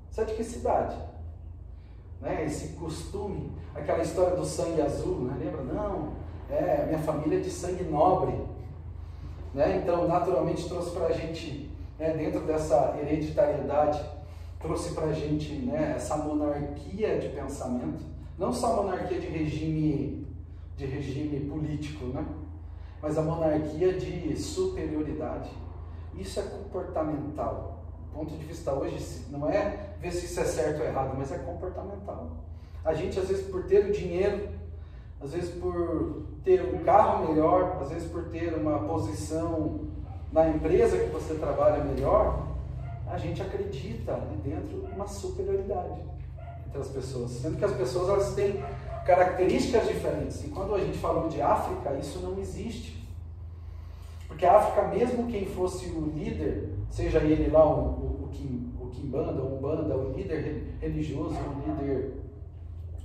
Você 0.09 0.21
é 0.21 0.25
de 0.25 0.33
que 0.33 0.43
cidade? 0.43 0.97
né, 2.21 2.45
esse 2.45 2.69
costume, 2.73 3.51
aquela 3.75 4.01
história 4.01 4.35
do 4.35 4.45
sangue 4.45 4.81
azul, 4.81 5.21
né, 5.21 5.35
lembra? 5.39 5.63
Não, 5.63 6.13
é 6.49 6.85
minha 6.85 6.99
família 6.99 7.37
é 7.37 7.41
de 7.41 7.49
sangue 7.49 7.83
nobre. 7.83 8.33
Né? 9.53 9.81
Então, 9.81 10.07
naturalmente, 10.07 10.67
trouxe 10.67 10.91
para 10.91 11.07
a 11.07 11.11
gente, 11.11 11.69
né, 11.99 12.13
dentro 12.13 12.41
dessa 12.41 12.95
hereditariedade, 12.99 14.01
trouxe 14.59 14.93
para 14.93 15.07
a 15.07 15.13
gente 15.13 15.53
né, 15.53 15.93
essa 15.95 16.17
monarquia 16.17 17.19
de 17.19 17.29
pensamento, 17.29 18.03
não 18.37 18.53
só 18.53 18.73
a 18.73 18.83
monarquia 18.83 19.19
de 19.19 19.27
regime, 19.27 20.27
de 20.77 20.85
regime 20.85 21.39
político, 21.49 22.05
né? 22.05 22.25
mas 23.01 23.17
a 23.17 23.21
monarquia 23.21 23.93
de 23.93 24.35
superioridade. 24.37 25.49
Isso 26.15 26.39
é 26.39 26.43
comportamental 26.43 27.81
ponto 28.13 28.37
de 28.37 28.45
vista 28.45 28.73
hoje 28.73 29.25
não 29.29 29.49
é 29.49 29.93
ver 29.99 30.11
se 30.11 30.25
isso 30.25 30.39
é 30.39 30.45
certo 30.45 30.81
ou 30.81 30.85
errado, 30.85 31.15
mas 31.17 31.31
é 31.31 31.37
comportamental. 31.39 32.29
A 32.83 32.93
gente, 32.93 33.19
às 33.19 33.27
vezes, 33.27 33.45
por 33.47 33.63
ter 33.63 33.85
o 33.85 33.91
dinheiro, 33.91 34.49
às 35.21 35.33
vezes 35.33 35.51
por 35.51 36.23
ter 36.43 36.61
um 36.73 36.83
carro 36.83 37.27
melhor, 37.27 37.77
às 37.79 37.89
vezes 37.89 38.09
por 38.09 38.25
ter 38.25 38.53
uma 38.55 38.79
posição 38.79 39.81
na 40.31 40.49
empresa 40.49 40.97
que 40.97 41.09
você 41.11 41.35
trabalha 41.35 41.83
melhor, 41.83 42.47
a 43.07 43.17
gente 43.17 43.41
acredita 43.41 44.13
ali 44.13 44.37
dentro 44.43 44.87
uma 44.95 45.07
superioridade 45.07 46.01
entre 46.67 46.79
as 46.79 46.87
pessoas, 46.87 47.31
sendo 47.31 47.57
que 47.57 47.65
as 47.65 47.73
pessoas 47.73 48.09
elas 48.09 48.33
têm 48.33 48.63
características 49.05 49.87
diferentes. 49.87 50.43
E 50.45 50.47
quando 50.47 50.73
a 50.73 50.79
gente 50.79 50.97
falou 50.97 51.27
de 51.27 51.41
África, 51.41 51.93
isso 51.95 52.19
não 52.19 52.39
existe. 52.39 53.05
Porque 54.27 54.45
a 54.45 54.57
África, 54.57 54.87
mesmo 54.87 55.27
quem 55.27 55.45
fosse 55.45 55.87
o 55.87 56.09
líder, 56.15 56.69
seja 56.89 57.19
ele 57.19 57.51
lá 57.51 57.65
o, 57.65 57.79
o, 57.79 58.23
o, 58.23 58.29
Kim, 58.31 58.73
o 58.79 58.87
Kimbanda, 58.87 59.41
o 59.41 59.57
Umbanda, 59.57 59.95
o 59.95 60.13
líder 60.13 60.77
religioso, 60.79 61.35
o 61.35 61.69
líder 61.69 62.20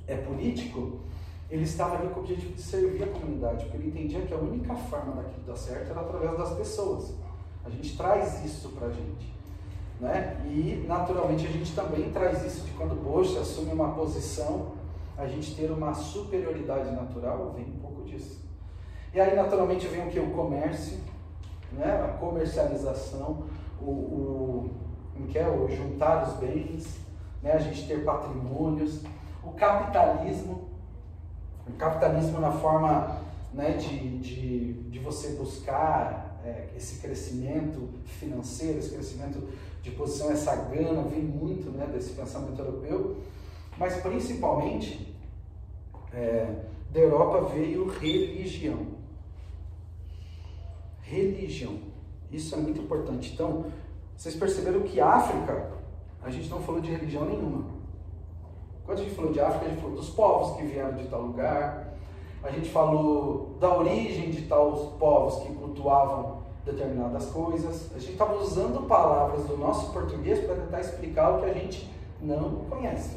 é, 0.07 0.17
político, 0.17 1.01
ele 1.51 1.63
estava 1.63 1.97
ali 1.97 2.09
com 2.09 2.21
o 2.21 2.23
objetivo 2.23 2.55
de 2.55 2.63
servir 2.63 3.05
a 3.05 3.07
comunidade, 3.07 3.65
porque 3.65 3.77
ele 3.77 3.89
entendia 3.89 4.23
que 4.23 4.35
a 4.35 4.37
única 4.37 4.75
forma 4.75 5.15
daquilo 5.15 5.47
dar 5.47 5.57
certo 5.57 5.91
era 5.91 6.01
através 6.01 6.37
das 6.37 6.53
pessoas. 6.55 7.15
A 7.65 7.71
gente 7.71 7.97
traz 7.97 8.45
isso 8.45 8.71
para 8.71 8.89
a 8.89 8.91
gente. 8.91 9.35
Né? 10.01 10.37
E, 10.45 10.85
naturalmente, 10.87 11.47
a 11.47 11.51
gente 11.51 11.75
também 11.75 12.11
traz 12.11 12.45
isso 12.45 12.65
de 12.65 12.73
quando 12.73 12.95
Bosch 13.03 13.37
assume 13.39 13.73
uma 13.73 13.93
posição, 13.93 14.73
a 15.17 15.27
gente 15.27 15.55
ter 15.55 15.71
uma 15.71 15.95
superioridade 15.95 16.91
natural, 16.91 17.53
vem 17.57 17.65
um 17.65 17.79
pouco 17.79 18.03
disso. 18.03 18.45
E 19.15 19.21
aí, 19.21 19.35
naturalmente, 19.35 19.87
vem 19.87 20.07
o 20.07 20.11
que? 20.11 20.21
O 20.21 20.31
comércio, 20.33 20.99
né? 21.73 22.05
a 22.05 22.19
comercialização, 22.19 23.45
o, 23.81 23.85
o, 23.85 24.71
que 25.29 25.39
é, 25.39 25.49
o 25.49 25.69
juntar 25.69 26.29
os 26.29 26.35
bens, 26.35 26.99
né? 27.43 27.53
a 27.53 27.59
gente 27.59 27.87
ter 27.87 28.05
patrimônios, 28.05 29.03
o 29.47 29.53
capitalismo, 29.53 30.69
O 31.69 31.73
capitalismo 31.73 32.41
na 32.41 32.53
forma 32.53 33.21
né, 33.53 33.73
de, 33.73 34.19
de, 34.19 34.73
de 34.91 34.99
você 34.99 35.31
buscar 35.31 36.39
é, 36.45 36.69
esse 36.77 37.01
crescimento 37.01 37.89
financeiro, 38.05 38.79
esse 38.79 38.91
crescimento 38.91 39.49
de 39.83 39.91
posição, 39.93 40.31
essa 40.31 40.55
gana, 40.55 41.03
vem 41.03 41.23
muito 41.23 41.71
né, 41.71 41.87
desse 41.87 42.13
pensamento 42.13 42.59
europeu, 42.59 43.17
mas 43.79 43.97
principalmente 43.97 45.15
é, 46.13 46.55
da 46.91 47.01
Europa 47.01 47.49
veio 47.53 47.89
religião. 47.89 48.87
Religião. 51.03 51.79
Isso 52.31 52.55
é 52.55 52.59
muito 52.59 52.81
importante. 52.81 53.33
Então, 53.33 53.67
vocês 54.17 54.35
perceberam 54.35 54.81
que 54.83 55.01
África, 55.01 55.73
a 56.23 56.31
gente 56.31 56.49
não 56.49 56.61
falou 56.61 56.81
de 56.81 56.91
religião 56.91 57.25
nenhuma. 57.25 57.76
Quando 58.87 59.01
a 59.01 59.03
gente 59.03 59.17
falou 59.17 59.33
de 59.33 59.41
África, 59.41 59.67
a 59.67 59.69
gente 59.69 59.81
falou 59.81 59.97
dos 59.97 60.11
povos 60.11 60.57
que 60.57 60.63
vieram 60.63 60.95
de 60.95 61.09
tal 61.09 61.23
lugar, 61.23 61.95
a 62.43 62.51
gente 62.53 62.71
falou 62.71 63.57
da 63.59 63.77
origem 63.77 64.31
de 64.31 64.43
tais 64.43 64.81
povos 64.99 65.43
que 65.43 65.53
cultuavam 65.55 66.43
determinadas 66.65 67.27
coisas. 67.27 67.91
A 67.95 67.99
gente 67.99 68.13
estava 68.13 68.37
usando 68.37 68.87
palavras 68.87 69.45
do 69.47 69.57
nosso 69.57 69.93
português 69.93 70.39
para 70.45 70.55
tentar 70.55 70.81
explicar 70.81 71.31
o 71.31 71.41
que 71.41 71.47
a 71.47 71.53
gente 71.53 71.91
não 72.21 72.65
conhece. 72.71 73.17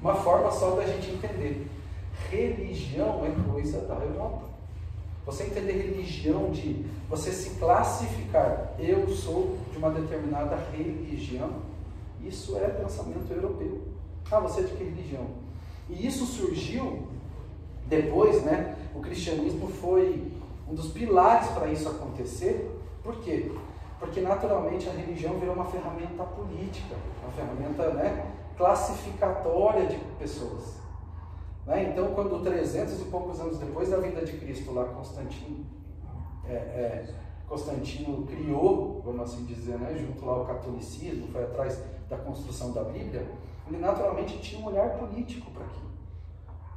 Uma 0.00 0.16
forma 0.16 0.50
só 0.50 0.70
da 0.72 0.84
gente 0.84 1.12
entender. 1.12 1.68
Religião 2.28 3.24
é 3.24 3.52
coisa 3.52 3.82
da 3.82 3.94
Europa. 3.94 4.42
Você 5.24 5.44
entender 5.44 5.74
religião 5.74 6.50
de 6.50 6.84
você 7.08 7.30
se 7.30 7.50
classificar, 7.60 8.74
eu 8.80 9.08
sou 9.08 9.56
de 9.70 9.78
uma 9.78 9.90
determinada 9.90 10.56
religião, 10.76 11.50
isso 12.20 12.56
é 12.56 12.66
pensamento 12.68 13.32
europeu. 13.32 13.91
Ah, 14.30 14.40
você 14.40 14.60
é 14.60 14.64
de 14.64 14.72
que 14.74 14.84
religião? 14.84 15.26
E 15.88 16.06
isso 16.06 16.24
surgiu 16.24 17.06
depois, 17.86 18.42
né? 18.42 18.76
O 18.94 19.00
cristianismo 19.00 19.68
foi 19.68 20.32
um 20.68 20.74
dos 20.74 20.90
pilares 20.92 21.48
para 21.48 21.68
isso 21.68 21.88
acontecer. 21.88 22.80
Por 23.02 23.16
quê? 23.20 23.52
Porque 23.98 24.20
naturalmente 24.20 24.88
a 24.88 24.92
religião 24.92 25.38
virou 25.38 25.54
uma 25.54 25.66
ferramenta 25.66 26.24
política, 26.24 26.96
uma 27.22 27.32
ferramenta 27.32 27.90
né, 27.94 28.32
classificatória 28.56 29.86
de 29.86 29.96
pessoas. 30.18 30.76
Né? 31.66 31.90
Então, 31.90 32.12
quando 32.14 32.42
300 32.42 33.00
e 33.00 33.04
poucos 33.04 33.40
anos 33.40 33.58
depois 33.58 33.90
da 33.90 33.98
vinda 33.98 34.24
de 34.24 34.32
Cristo, 34.38 34.72
lá 34.72 34.84
Constantino, 34.86 35.64
é, 36.48 36.52
é, 36.52 37.14
Constantino 37.46 38.26
criou, 38.26 39.00
vamos 39.04 39.20
assim 39.20 39.44
dizer, 39.44 39.78
né, 39.78 39.94
junto 39.96 40.24
lá 40.24 40.32
ao 40.32 40.46
catolicismo, 40.46 41.28
foi 41.28 41.44
atrás 41.44 41.82
da 42.08 42.16
construção 42.16 42.72
da 42.72 42.82
Bíblia, 42.84 43.26
ele 43.72 43.82
naturalmente 43.82 44.38
tinha 44.38 44.60
um 44.60 44.66
olhar 44.66 44.90
político 44.98 45.50
para 45.50 45.64
aquilo, 45.64 45.90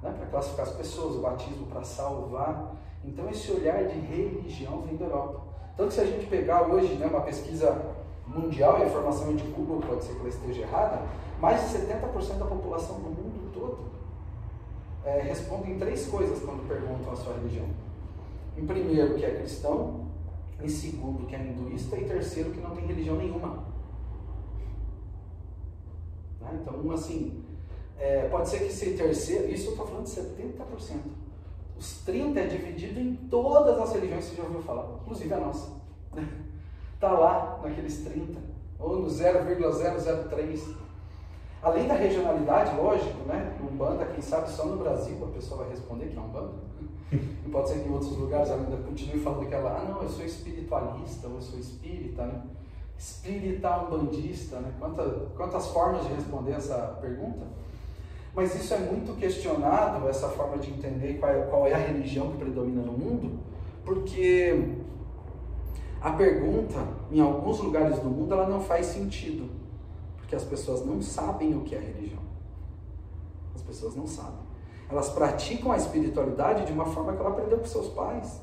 né, 0.01 0.13
para 0.17 0.27
classificar 0.27 0.65
as 0.65 0.73
pessoas, 0.73 1.15
o 1.15 1.21
batismo 1.21 1.67
para 1.67 1.83
salvar. 1.83 2.75
Então, 3.03 3.29
esse 3.29 3.51
olhar 3.51 3.83
de 3.85 3.99
religião 3.99 4.81
vem 4.81 4.95
da 4.97 5.05
Europa. 5.05 5.41
Tanto 5.77 5.89
que 5.89 5.95
se 5.95 6.01
a 6.01 6.05
gente 6.05 6.25
pegar 6.27 6.63
hoje 6.63 6.95
né, 6.95 7.05
uma 7.05 7.21
pesquisa 7.21 7.95
mundial, 8.25 8.77
a 8.77 8.85
informação 8.85 9.35
de 9.35 9.43
Google, 9.43 9.81
pode 9.81 10.03
ser 10.03 10.13
que 10.13 10.19
ela 10.21 10.29
esteja 10.29 10.61
errada, 10.61 11.01
mais 11.39 11.61
de 11.61 11.77
70% 11.77 12.37
da 12.37 12.45
população 12.45 12.95
do 12.95 13.09
mundo 13.09 13.51
todo 13.53 13.95
é, 15.05 15.21
respondem 15.21 15.77
três 15.77 16.07
coisas 16.07 16.39
quando 16.43 16.67
perguntam 16.67 17.13
a 17.13 17.15
sua 17.15 17.33
religião. 17.35 17.67
Em 18.57 18.65
primeiro, 18.65 19.13
que 19.13 19.23
é 19.23 19.35
cristão, 19.35 20.07
em 20.61 20.67
segundo, 20.67 21.27
que 21.27 21.35
é 21.35 21.39
hinduísta, 21.39 21.95
e 21.97 22.05
terceiro, 22.05 22.51
que 22.51 22.59
não 22.59 22.71
tem 22.71 22.87
religião 22.87 23.15
nenhuma. 23.15 23.63
Né? 26.55 26.61
Então, 26.61 26.91
assim, 26.91 27.43
é, 27.97 28.27
pode 28.29 28.49
ser 28.49 28.59
que 28.59 28.65
esse 28.65 28.91
terceiro, 28.91 29.49
isso 29.49 29.67
eu 29.67 29.71
estou 29.71 29.87
falando 29.87 30.05
de 30.05 30.11
70%. 30.11 30.99
Os 31.77 32.05
30% 32.05 32.37
é 32.37 32.47
dividido 32.47 32.99
em 32.99 33.15
todas 33.29 33.79
as 33.79 33.93
religiões 33.93 34.25
que 34.25 34.31
você 34.31 34.37
já 34.37 34.43
ouviu 34.43 34.61
falar, 34.61 34.99
inclusive 35.01 35.33
a 35.33 35.39
nossa. 35.39 35.71
Está 36.93 37.11
lá 37.11 37.59
naqueles 37.61 38.05
30%, 38.05 38.37
ou 38.79 38.99
no 38.99 39.07
0,003%. 39.07 40.85
Além 41.61 41.87
da 41.87 41.95
regionalidade, 41.95 42.77
lógico, 42.77 43.27
né? 43.27 43.57
Umbanda, 43.59 44.05
quem 44.05 44.21
sabe 44.21 44.49
só 44.49 44.65
no 44.67 44.77
Brasil 44.77 45.17
a 45.25 45.33
pessoa 45.33 45.61
vai 45.61 45.71
responder 45.71 46.07
que 46.07 46.17
é 46.17 46.21
Umbanda. 46.21 46.53
E 47.11 47.49
pode 47.49 47.69
ser 47.69 47.79
que 47.79 47.89
em 47.89 47.91
outros 47.91 48.15
lugares 48.17 48.51
ainda 48.51 48.77
continue 48.77 49.19
falando 49.19 49.47
que 49.47 49.53
ela, 49.53 49.79
ah 49.79 49.89
não, 49.89 50.01
eu 50.01 50.09
sou 50.09 50.25
espiritualista, 50.25 51.27
ou 51.27 51.35
eu 51.35 51.41
sou 51.41 51.59
espírita, 51.59 52.25
né? 52.25 52.43
Espírita 52.97 53.77
umbandista, 53.77 54.59
né? 54.59 54.73
Quantas, 54.79 55.13
quantas 55.35 55.67
formas 55.67 56.05
de 56.07 56.13
responder 56.13 56.53
essa 56.53 56.97
pergunta? 57.01 57.45
Mas 58.33 58.53
isso 58.55 58.73
é 58.73 58.79
muito 58.79 59.17
questionado, 59.17 60.07
essa 60.09 60.27
forma 60.29 60.57
de 60.57 60.69
entender 60.69 61.19
qual 61.19 61.31
é, 61.31 61.41
qual 61.43 61.67
é 61.67 61.73
a 61.73 61.77
religião 61.77 62.31
que 62.31 62.37
predomina 62.37 62.81
no 62.81 62.91
mundo, 62.91 63.39
porque 63.85 64.75
a 66.01 66.11
pergunta, 66.11 66.85
em 67.11 67.19
alguns 67.19 67.59
lugares 67.59 67.97
do 67.99 68.09
mundo, 68.09 68.33
ela 68.33 68.47
não 68.47 68.61
faz 68.61 68.87
sentido. 68.87 69.49
Porque 70.17 70.35
as 70.35 70.43
pessoas 70.43 70.85
não 70.85 71.01
sabem 71.01 71.55
o 71.55 71.61
que 71.61 71.75
é 71.75 71.79
religião. 71.79 72.21
As 73.55 73.61
pessoas 73.61 73.95
não 73.95 74.05
sabem. 74.05 74.45
Elas 74.89 75.09
praticam 75.09 75.71
a 75.71 75.77
espiritualidade 75.77 76.65
de 76.65 76.73
uma 76.73 76.85
forma 76.85 77.13
que 77.13 77.19
ela 77.19 77.29
aprendeu 77.29 77.57
com 77.57 77.65
seus 77.65 77.87
pais, 77.87 78.41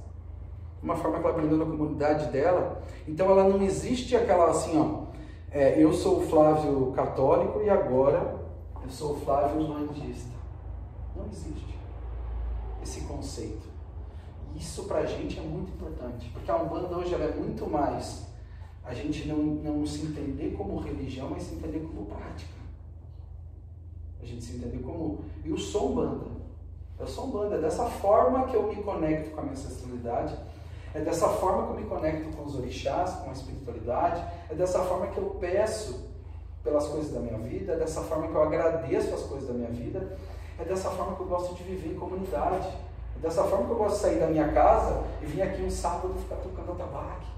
uma 0.83 0.97
forma 0.97 1.19
que 1.19 1.27
ela 1.27 1.35
aprendeu 1.35 1.59
na 1.59 1.65
comunidade 1.65 2.31
dela. 2.33 2.83
Então 3.07 3.31
ela 3.31 3.49
não 3.49 3.63
existe 3.63 4.17
aquela 4.17 4.51
assim, 4.51 4.79
ó. 4.79 5.13
É, 5.51 5.83
eu 5.83 5.93
sou 5.93 6.19
o 6.19 6.23
Flávio 6.23 6.93
católico 6.93 7.61
e 7.63 7.69
agora 7.69 8.41
eu 8.83 8.91
sou 8.91 9.13
o 9.13 9.21
Flávio 9.21 9.67
bandista. 9.67 10.33
Não 11.15 11.27
existe 11.27 11.79
esse 12.83 13.03
conceito. 13.03 13.71
Isso 14.57 14.85
para 14.85 15.01
a 15.01 15.07
gente 15.07 15.39
é 15.39 15.43
muito 15.43 15.73
importante, 15.73 16.31
porque 16.31 16.51
a 16.51 16.57
Umbanda 16.57 16.97
hoje 16.97 17.15
ela 17.15 17.25
é 17.25 17.35
muito 17.35 17.69
mais 17.69 18.33
a 18.85 18.93
gente 18.93 19.29
não, 19.29 19.37
não 19.37 19.87
se 19.87 20.05
entender 20.05 20.55
como 20.57 20.81
religião, 20.81 21.31
mas 21.31 21.45
se 21.45 21.55
entender 21.55 21.81
como 21.81 22.07
prática. 22.07 22.53
A 24.21 24.27
gente 24.27 24.43
se 24.45 24.57
entender 24.57 24.83
como. 24.83 25.25
Eu 25.45 25.57
sou 25.57 25.95
banda. 25.95 26.27
Eu 26.99 27.07
sou 27.07 27.29
banda. 27.29 27.57
É 27.57 27.61
dessa 27.61 27.87
forma 27.87 28.47
que 28.47 28.57
eu 28.57 28.69
me 28.69 28.83
conecto 28.83 29.31
com 29.31 29.41
a 29.41 29.43
minha 29.45 29.55
ancestralidade. 29.55 30.37
É 30.95 31.01
dessa 31.01 31.29
forma 31.29 31.67
que 31.67 31.73
eu 31.73 31.77
me 31.81 31.89
conecto 31.89 32.37
com 32.37 32.45
os 32.45 32.57
orixás, 32.57 33.11
com 33.15 33.31
a 33.31 33.33
espiritualidade. 33.33 34.23
É 34.51 34.55
dessa 34.55 34.81
forma 34.81 35.07
que 35.07 35.19
eu 35.19 35.31
peço 35.41 36.11
pelas 36.63 36.87
coisas 36.87 37.13
da 37.13 37.21
minha 37.21 37.39
vida. 37.39 37.73
É 37.73 37.77
dessa 37.77 38.03
forma 38.03 38.29
que 38.29 38.35
eu 38.35 38.43
agradeço 38.43 39.15
as 39.15 39.23
coisas 39.23 39.49
da 39.49 39.55
minha 39.55 39.71
vida. 39.71 40.17
É 40.59 40.65
dessa 40.65 40.91
forma 40.91 41.17
que 41.17 41.23
eu 41.23 41.27
gosto 41.27 41.55
de 41.55 41.63
viver 41.63 41.95
em 41.95 41.99
comunidade. 41.99 42.69
É 43.17 43.21
dessa 43.21 43.45
forma 43.45 43.67
que 43.67 43.73
eu 43.73 43.77
gosto 43.77 43.97
de 43.97 44.01
sair 44.03 44.21
da 44.21 44.27
minha 44.27 44.53
casa 44.53 45.03
e 45.23 45.27
vir 45.27 45.43
aqui 45.43 45.63
um 45.63 45.71
sábado 45.71 46.15
ficar 46.15 46.37
tocando 46.37 46.73
atabaque. 46.73 47.33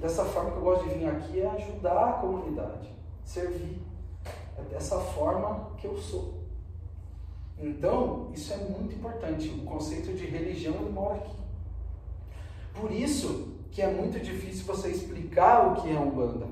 Dessa 0.00 0.24
forma 0.24 0.52
que 0.52 0.56
eu 0.56 0.62
gosto 0.62 0.88
de 0.88 0.94
vir 0.94 1.06
aqui 1.06 1.40
é 1.40 1.46
ajudar 1.46 2.08
a 2.08 2.12
comunidade, 2.14 2.90
servir. 3.22 3.82
É 4.56 4.62
dessa 4.62 4.98
forma 4.98 5.72
que 5.76 5.86
eu 5.86 5.96
sou. 5.98 6.40
Então, 7.58 8.30
isso 8.32 8.50
é 8.54 8.56
muito 8.56 8.94
importante. 8.94 9.48
O 9.50 9.66
conceito 9.66 10.14
de 10.14 10.24
religião 10.24 10.74
ele 10.76 10.90
mora 10.90 11.16
aqui. 11.16 11.39
Por 12.80 12.90
isso 12.90 13.48
que 13.70 13.82
é 13.82 13.88
muito 13.88 14.18
difícil 14.18 14.64
você 14.64 14.88
explicar 14.88 15.68
o 15.68 15.82
que 15.82 15.90
é 15.90 15.98
Umbanda. 15.98 16.46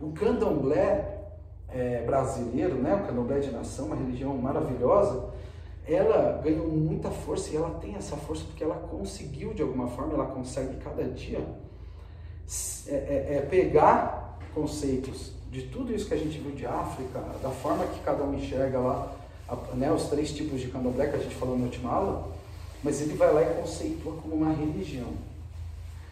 O 0.00 0.12
candomblé 0.12 1.20
é, 1.68 2.02
brasileiro, 2.02 2.76
né, 2.76 2.94
o 2.94 3.06
candomblé 3.06 3.40
de 3.40 3.50
nação, 3.50 3.86
uma 3.86 3.96
religião 3.96 4.36
maravilhosa, 4.36 5.30
ela 5.86 6.40
ganhou 6.42 6.68
muita 6.68 7.10
força 7.10 7.50
e 7.50 7.56
ela 7.56 7.70
tem 7.80 7.96
essa 7.96 8.16
força 8.16 8.44
porque 8.44 8.62
ela 8.62 8.76
conseguiu, 8.76 9.52
de 9.52 9.62
alguma 9.62 9.88
forma, 9.88 10.14
ela 10.14 10.26
consegue 10.26 10.76
cada 10.76 11.04
dia 11.04 11.44
é, 12.86 12.94
é, 12.94 13.36
é 13.36 13.46
pegar 13.48 14.38
conceitos 14.54 15.32
de 15.50 15.62
tudo 15.62 15.92
isso 15.92 16.06
que 16.06 16.14
a 16.14 16.18
gente 16.18 16.38
viu 16.38 16.52
de 16.52 16.64
África, 16.64 17.20
da 17.42 17.50
forma 17.50 17.84
que 17.86 18.00
cada 18.00 18.22
um 18.22 18.34
enxerga 18.34 18.78
lá, 18.78 19.12
né, 19.74 19.92
os 19.92 20.04
três 20.04 20.32
tipos 20.32 20.60
de 20.60 20.68
candomblé 20.68 21.08
que 21.08 21.16
a 21.16 21.20
gente 21.20 21.34
falou 21.34 21.58
na 21.58 21.64
última 21.64 21.90
aula, 21.90 22.28
mas 22.82 23.00
ele 23.00 23.14
vai 23.14 23.32
lá 23.32 23.42
e 23.42 23.54
conceitua 23.60 24.14
como 24.22 24.34
uma 24.34 24.52
religião. 24.52 25.08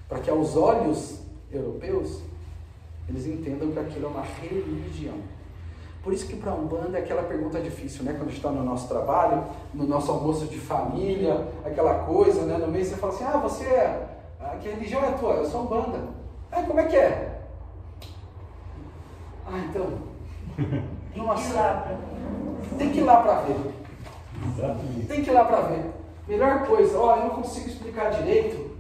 Para 0.09 0.21
que 0.21 0.31
aos 0.31 0.57
olhos 0.57 1.21
europeus, 1.53 2.21
eles 3.09 3.27
entendam 3.27 3.71
que 3.71 3.79
aquilo 3.79 4.07
é 4.07 4.09
uma 4.09 4.23
religião. 4.23 5.17
Por 6.03 6.13
isso 6.13 6.27
que 6.27 6.37
para 6.37 6.53
a 6.53 6.55
Umbanda 6.55 6.99
é 6.99 7.03
aquela 7.03 7.23
pergunta 7.23 7.61
difícil, 7.61 8.05
né? 8.05 8.13
Quando 8.13 8.29
a 8.29 8.31
gente 8.31 8.37
está 8.37 8.51
no 8.51 8.63
nosso 8.63 8.89
trabalho, 8.89 9.45
no 9.75 9.87
nosso 9.87 10.11
almoço 10.11 10.47
de 10.47 10.59
família, 10.59 11.49
aquela 11.65 12.05
coisa, 12.05 12.43
né? 12.43 12.57
No 12.57 12.69
meio 12.69 12.85
você 12.85 12.97
fala 12.97 13.13
assim, 13.13 13.25
ah, 13.25 13.37
você 13.37 13.65
é... 13.65 14.09
Que 14.61 14.69
religião 14.69 15.05
é 15.05 15.09
a 15.09 15.13
tua? 15.13 15.35
Eu 15.35 15.45
sou 15.45 15.63
Umbanda. 15.63 16.09
Ah, 16.51 16.63
como 16.63 16.81
é 16.81 16.85
que 16.85 16.97
é? 16.97 17.43
Ah, 19.47 19.59
então. 19.69 19.99
Nossa. 21.17 21.99
Tem 22.79 22.91
que 22.91 22.99
ir 22.99 23.05
lá 23.05 23.23
para 23.23 23.43
ver. 23.43 23.57
Tem 25.07 25.23
que 25.23 25.31
ir 25.31 25.33
lá 25.33 25.45
para 25.45 25.61
ver. 25.63 25.98
Melhor 26.29 26.67
coisa, 26.67 26.99
ó, 26.99 27.17
eu 27.17 27.23
não 27.25 27.31
consigo 27.31 27.69
explicar 27.69 28.11
direito. 28.11 28.77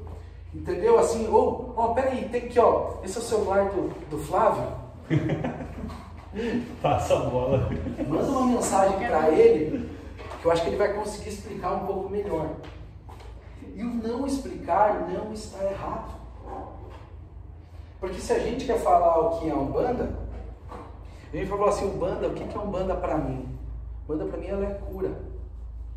Entendeu? 0.54 0.98
Assim, 0.98 1.26
ou, 1.28 1.72
ó, 1.76 1.94
peraí, 1.94 2.28
tem 2.28 2.48
que, 2.48 2.58
ó, 2.60 2.98
esse 3.02 3.16
é 3.16 3.20
o 3.20 3.24
celular 3.24 3.70
do, 3.70 3.88
do 4.10 4.18
Flávio. 4.18 4.64
Passa 6.82 7.14
a 7.14 7.20
bola. 7.20 7.70
Manda 8.06 8.30
uma 8.30 8.46
mensagem 8.46 8.98
para 8.98 9.30
ele 9.30 9.90
que 10.40 10.46
eu 10.46 10.52
acho 10.52 10.62
que 10.62 10.68
ele 10.68 10.76
vai 10.76 10.92
conseguir 10.92 11.30
explicar 11.30 11.72
um 11.72 11.86
pouco 11.86 12.10
melhor. 12.10 12.50
E 13.74 13.82
o 13.82 13.86
não 13.86 14.26
explicar 14.26 15.08
não 15.08 15.32
está 15.32 15.64
errado. 15.64 16.18
Porque 17.98 18.20
se 18.20 18.32
a 18.32 18.38
gente 18.38 18.66
quer 18.66 18.78
falar 18.78 19.18
o 19.18 19.40
que 19.40 19.48
é 19.48 19.54
Umbanda, 19.54 20.18
a 21.32 21.36
gente 21.36 21.48
vai 21.48 21.58
falar 21.58 21.70
assim, 21.70 21.86
Umbanda, 21.86 22.28
o 22.28 22.34
que 22.34 22.42
é 22.42 22.60
Umbanda 22.60 22.94
para 22.94 23.16
mim? 23.16 23.48
Umbanda 24.04 24.26
para 24.26 24.38
mim 24.38 24.46
ela 24.46 24.66
é 24.66 24.74
cura. 24.74 25.10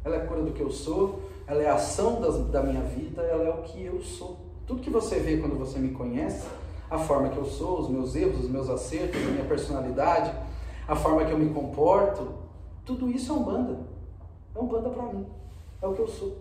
Ela 0.03 0.15
é 0.15 0.19
cura 0.21 0.41
do 0.41 0.51
que 0.51 0.61
eu 0.61 0.71
sou, 0.71 1.30
ela 1.51 1.63
é 1.63 1.69
a 1.69 1.75
ação 1.75 2.21
das, 2.21 2.37
da 2.47 2.63
minha 2.63 2.81
vida, 2.81 3.21
ela 3.23 3.43
é 3.43 3.49
o 3.49 3.61
que 3.63 3.83
eu 3.83 4.01
sou. 4.01 4.37
Tudo 4.65 4.81
que 4.81 4.89
você 4.89 5.19
vê 5.19 5.35
quando 5.35 5.59
você 5.59 5.79
me 5.79 5.91
conhece, 5.91 6.47
a 6.89 6.97
forma 6.97 7.27
que 7.27 7.37
eu 7.37 7.43
sou, 7.43 7.81
os 7.81 7.89
meus 7.89 8.15
erros, 8.15 8.45
os 8.45 8.49
meus 8.49 8.69
acertos, 8.69 9.21
a 9.21 9.31
minha 9.31 9.43
personalidade, 9.43 10.33
a 10.87 10.95
forma 10.95 11.25
que 11.25 11.31
eu 11.31 11.37
me 11.37 11.53
comporto, 11.53 12.35
tudo 12.85 13.11
isso 13.11 13.33
é 13.33 13.35
Umbanda. 13.35 13.79
É 14.55 14.59
Umbanda 14.59 14.89
para 14.91 15.03
mim. 15.03 15.25
É 15.81 15.87
o 15.87 15.93
que 15.93 15.99
eu 15.99 16.07
sou. 16.07 16.37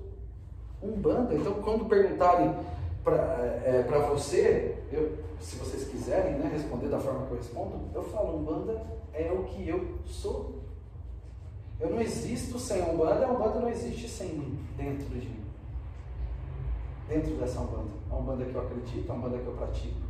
Umbanda. 0.80 1.34
Então, 1.34 1.54
quando 1.54 1.86
perguntarem 1.86 2.54
para 3.02 3.16
é, 3.64 3.84
pra 3.88 3.98
você, 3.98 4.76
eu, 4.92 5.18
se 5.40 5.56
vocês 5.56 5.88
quiserem 5.88 6.34
né, 6.34 6.48
responder 6.52 6.86
da 6.86 7.00
forma 7.00 7.26
que 7.26 7.32
eu 7.32 7.36
respondo, 7.36 7.80
eu 7.92 8.04
falo: 8.04 8.38
Umbanda 8.38 8.80
é 9.12 9.32
o 9.32 9.42
que 9.42 9.68
eu 9.68 9.98
sou. 10.06 10.60
Eu 11.80 11.90
não 11.90 12.00
existo 12.00 12.58
sem 12.58 12.82
Umbanda, 12.82 13.26
a 13.26 13.32
Umbanda 13.32 13.60
não 13.60 13.68
existe 13.68 14.08
sem 14.08 14.34
mim, 14.34 14.58
dentro 14.76 15.08
de 15.08 15.28
mim. 15.28 15.44
Dentro 17.08 17.34
dessa 17.36 17.60
Umbanda. 17.60 17.90
A 18.10 18.16
Umbanda 18.16 18.44
que 18.44 18.54
eu 18.54 18.60
acredito, 18.60 19.10
a 19.10 19.14
Umbanda 19.14 19.38
que 19.38 19.46
eu 19.46 19.54
pratico. 19.54 20.00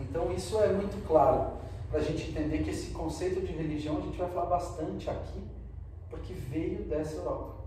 Então, 0.00 0.32
isso 0.32 0.58
é 0.60 0.72
muito 0.72 1.06
claro 1.06 1.58
para 1.90 2.00
a 2.00 2.02
gente 2.02 2.30
entender 2.30 2.62
que 2.62 2.70
esse 2.70 2.90
conceito 2.90 3.40
de 3.40 3.52
religião 3.52 3.98
a 3.98 4.00
gente 4.00 4.16
vai 4.16 4.28
falar 4.30 4.46
bastante 4.46 5.08
aqui, 5.08 5.42
porque 6.10 6.32
veio 6.32 6.84
dessa 6.84 7.16
Europa. 7.16 7.58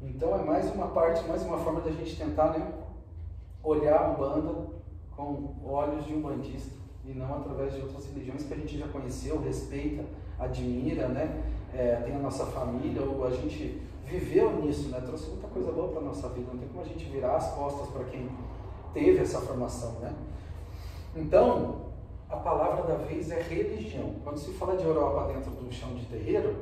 Então 0.00 0.38
é 0.38 0.44
mais 0.44 0.72
uma 0.72 0.88
parte, 0.88 1.26
mais 1.26 1.42
uma 1.42 1.58
forma 1.58 1.80
da 1.80 1.90
gente 1.90 2.16
tentar 2.16 2.50
né, 2.50 2.72
olhar 3.62 4.00
a 4.00 4.10
Umbanda 4.10 4.66
com 5.16 5.54
olhos 5.64 6.06
de 6.06 6.14
um 6.14 6.20
bandista 6.20 6.72
e 7.04 7.12
não 7.12 7.34
através 7.34 7.74
de 7.74 7.80
outras 7.80 8.06
religiões 8.06 8.44
que 8.44 8.54
a 8.54 8.56
gente 8.56 8.78
já 8.78 8.86
conheceu, 8.88 9.42
respeita, 9.42 10.04
admira, 10.38 11.08
né? 11.08 11.42
É, 11.74 11.96
tem 11.96 12.16
a 12.16 12.18
nossa 12.18 12.46
família, 12.46 13.02
ou 13.02 13.26
a 13.26 13.30
gente 13.30 13.82
viveu 14.06 14.62
nisso, 14.62 14.88
né? 14.88 15.00
Trouxe 15.00 15.28
muita 15.28 15.48
coisa 15.48 15.70
boa 15.70 15.88
para 15.88 16.00
nossa 16.00 16.28
vida, 16.30 16.50
não 16.52 16.58
tem 16.58 16.68
como 16.68 16.80
a 16.80 16.86
gente 16.86 17.04
virar 17.04 17.36
as 17.36 17.52
costas 17.52 17.88
para 17.88 18.04
quem 18.04 18.28
teve 18.94 19.18
essa 19.18 19.40
formação, 19.40 19.92
né? 20.00 20.14
Então, 21.14 21.88
a 22.28 22.36
palavra 22.36 22.84
da 22.84 22.94
vez 23.04 23.30
é 23.30 23.40
religião. 23.40 24.14
Quando 24.22 24.38
se 24.38 24.52
fala 24.52 24.76
de 24.76 24.84
Europa 24.84 25.32
dentro 25.32 25.50
do 25.50 25.72
chão 25.72 25.94
de 25.94 26.04
terreiro, 26.06 26.56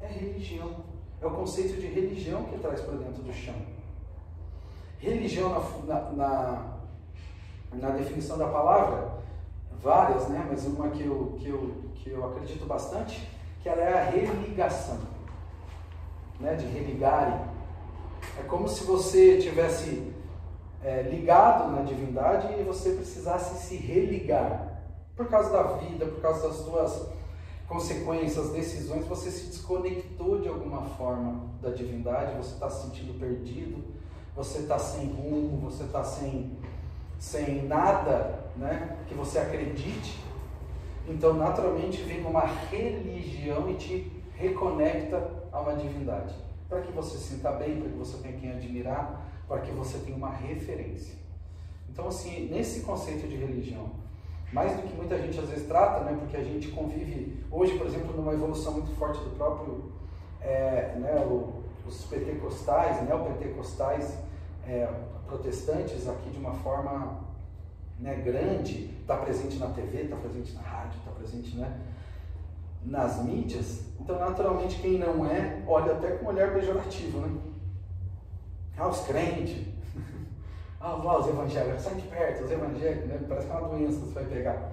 é 0.00 0.06
religião. 0.06 0.84
É 1.20 1.26
o 1.26 1.30
conceito 1.30 1.80
de 1.80 1.86
religião 1.86 2.44
que 2.44 2.58
traz 2.58 2.80
para 2.80 2.96
dentro 2.96 3.22
do 3.22 3.32
chão. 3.32 3.54
Religião, 4.98 5.50
na, 5.86 6.00
na, 6.12 6.78
na, 7.72 7.90
definição 7.90 8.38
da 8.38 8.48
palavra, 8.48 9.18
várias, 9.80 10.28
né? 10.28 10.46
mas 10.48 10.64
uma 10.66 10.88
que 10.90 11.04
eu, 11.04 11.36
que, 11.38 11.48
eu, 11.48 11.74
que 11.94 12.10
eu 12.10 12.24
acredito 12.24 12.66
bastante, 12.66 13.28
que 13.62 13.68
ela 13.68 13.82
é 13.82 13.98
a 13.98 14.10
religação. 14.10 14.98
Né? 16.40 16.54
De 16.54 16.66
religarem. 16.66 17.40
É 18.38 18.42
como 18.42 18.68
se 18.68 18.84
você 18.84 19.38
tivesse 19.38 20.12
é, 20.82 21.02
ligado 21.02 21.70
na 21.72 21.82
divindade 21.82 22.52
e 22.58 22.62
você 22.62 22.92
precisasse 22.92 23.66
se 23.66 23.76
religar. 23.76 24.82
Por 25.16 25.26
causa 25.28 25.50
da 25.50 25.62
vida, 25.78 26.06
por 26.06 26.20
causa 26.20 26.48
das 26.48 26.58
suas 26.58 27.08
consequências, 27.66 28.50
decisões, 28.50 29.06
você 29.06 29.30
se 29.30 29.46
desconectou 29.48 30.40
de 30.40 30.48
alguma 30.48 30.82
forma 30.82 31.48
da 31.60 31.70
divindade, 31.70 32.36
você 32.36 32.54
está 32.54 32.70
se 32.70 32.86
sentindo 32.86 33.18
perdido, 33.18 33.84
você 34.34 34.60
está 34.60 34.78
sem 34.78 35.06
rumo, 35.06 35.58
você 35.58 35.84
está 35.84 36.02
sem, 36.02 36.56
sem 37.18 37.64
nada 37.64 38.44
né, 38.56 38.96
que 39.06 39.14
você 39.14 39.38
acredite. 39.38 40.27
Então, 41.08 41.32
naturalmente, 41.32 42.02
vem 42.02 42.24
uma 42.24 42.44
religião 42.44 43.68
e 43.70 43.74
te 43.74 44.12
reconecta 44.34 45.30
a 45.50 45.60
uma 45.60 45.74
divindade. 45.74 46.34
Para 46.68 46.82
que 46.82 46.92
você 46.92 47.16
se 47.16 47.34
sinta 47.34 47.50
bem, 47.52 47.80
para 47.80 47.88
que 47.88 47.96
você 47.96 48.18
tenha 48.18 48.38
quem 48.38 48.52
admirar, 48.52 49.26
para 49.48 49.60
que 49.60 49.70
você 49.70 49.98
tenha 49.98 50.16
uma 50.16 50.30
referência. 50.30 51.14
Então, 51.88 52.08
assim, 52.08 52.48
nesse 52.50 52.80
conceito 52.80 53.26
de 53.26 53.36
religião, 53.36 53.90
mais 54.52 54.76
do 54.76 54.82
que 54.82 54.94
muita 54.94 55.18
gente 55.18 55.40
às 55.40 55.48
vezes 55.48 55.66
trata, 55.66 56.04
né, 56.04 56.16
porque 56.18 56.36
a 56.36 56.44
gente 56.44 56.68
convive 56.68 57.42
hoje, 57.50 57.76
por 57.76 57.86
exemplo, 57.86 58.14
numa 58.14 58.32
evolução 58.32 58.74
muito 58.74 58.94
forte 58.96 59.18
do 59.20 59.30
próprio, 59.30 59.90
é, 60.40 60.94
né, 60.96 61.26
o, 61.26 61.64
os 61.86 62.04
pentecostais, 62.04 63.02
neopentecostais 63.06 64.18
é, 64.66 64.88
protestantes 65.26 66.06
aqui 66.06 66.30
de 66.30 66.38
uma 66.38 66.52
forma 66.52 67.27
né, 67.98 68.14
grande, 68.16 68.90
está 69.00 69.16
presente 69.16 69.56
na 69.58 69.68
TV, 69.68 70.02
está 70.02 70.16
presente 70.16 70.54
na 70.54 70.60
rádio, 70.60 70.98
está 70.98 71.10
presente 71.10 71.56
né, 71.56 71.80
nas 72.84 73.22
mídias. 73.24 73.82
Então, 74.00 74.18
naturalmente, 74.18 74.80
quem 74.80 74.98
não 74.98 75.26
é, 75.26 75.62
olha 75.66 75.92
até 75.92 76.12
com 76.12 76.26
um 76.26 76.28
olhar 76.28 76.52
pejorativo, 76.52 77.20
né? 77.20 77.40
Ah, 78.76 78.88
os 78.88 79.00
crentes. 79.00 79.66
Ah, 80.80 80.92
lá, 80.92 81.18
os 81.18 81.26
evangélicos. 81.26 81.82
Sai 81.82 81.96
de 81.96 82.02
perto, 82.02 82.44
os 82.44 82.50
evangélicos, 82.52 83.08
né? 83.08 83.20
Parece 83.28 83.48
que 83.48 83.52
é 83.52 83.56
uma 83.56 83.68
doença 83.68 83.98
que 83.98 84.06
você 84.06 84.14
vai 84.14 84.24
pegar. 84.26 84.72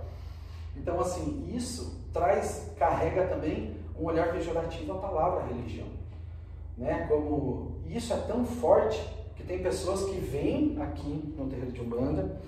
Então, 0.77 0.99
assim, 0.99 1.51
isso 1.51 1.99
traz, 2.13 2.71
carrega 2.77 3.25
também 3.25 3.75
um 3.99 4.05
olhar 4.05 4.31
pejorativo 4.31 4.91
à 4.91 4.97
palavra 4.99 5.47
religião. 5.47 5.87
Né? 6.77 7.07
Como 7.09 7.77
isso 7.87 8.13
é 8.13 8.17
tão 8.17 8.45
forte 8.45 9.01
que 9.35 9.43
tem 9.43 9.63
pessoas 9.63 10.03
que 10.05 10.17
vêm 10.17 10.77
aqui 10.81 11.33
no 11.37 11.47
terreiro 11.47 11.71
de 11.71 11.81
Umbanda, 11.81 12.39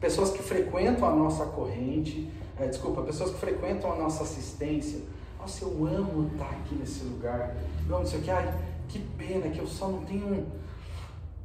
pessoas 0.00 0.30
que 0.30 0.42
frequentam 0.42 1.08
a 1.08 1.14
nossa 1.14 1.44
corrente, 1.46 2.30
é, 2.58 2.66
desculpa, 2.66 3.02
pessoas 3.02 3.30
que 3.30 3.38
frequentam 3.38 3.92
a 3.92 3.96
nossa 3.96 4.22
assistência. 4.22 5.00
Nossa, 5.38 5.64
eu 5.64 5.86
amo 5.86 6.30
estar 6.32 6.50
aqui 6.50 6.74
nesse 6.74 7.04
lugar. 7.04 7.56
Eu 7.88 7.96
amo 7.96 8.04
isso 8.04 8.16
aqui. 8.16 8.30
Ai, 8.30 8.52
que 8.88 8.98
pena 8.98 9.48
que 9.50 9.58
eu 9.58 9.66
só 9.66 9.88
não 9.88 10.04
tenho 10.04 10.46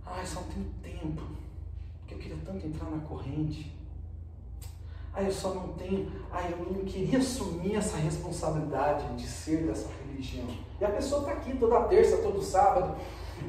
Ai, 0.05 0.25
só 0.25 0.41
não 0.41 0.47
tenho 0.47 0.65
tempo. 0.83 1.21
Porque 1.99 2.13
eu 2.13 2.19
queria 2.19 2.37
tanto 2.45 2.65
entrar 2.65 2.89
na 2.89 2.99
corrente. 2.99 3.73
Ai, 5.13 5.27
eu 5.27 5.31
só 5.31 5.53
não 5.53 5.69
tenho. 5.69 6.11
Ai, 6.31 6.53
eu 6.53 6.73
não 6.73 6.85
queria 6.85 7.17
assumir 7.19 7.75
essa 7.75 7.97
responsabilidade 7.97 9.15
de 9.15 9.27
ser 9.27 9.65
dessa 9.65 9.89
religião. 10.05 10.45
E 10.79 10.85
a 10.85 10.89
pessoa 10.89 11.21
está 11.21 11.33
aqui 11.33 11.57
toda 11.57 11.81
terça, 11.85 12.17
todo 12.17 12.41
sábado. 12.41 12.95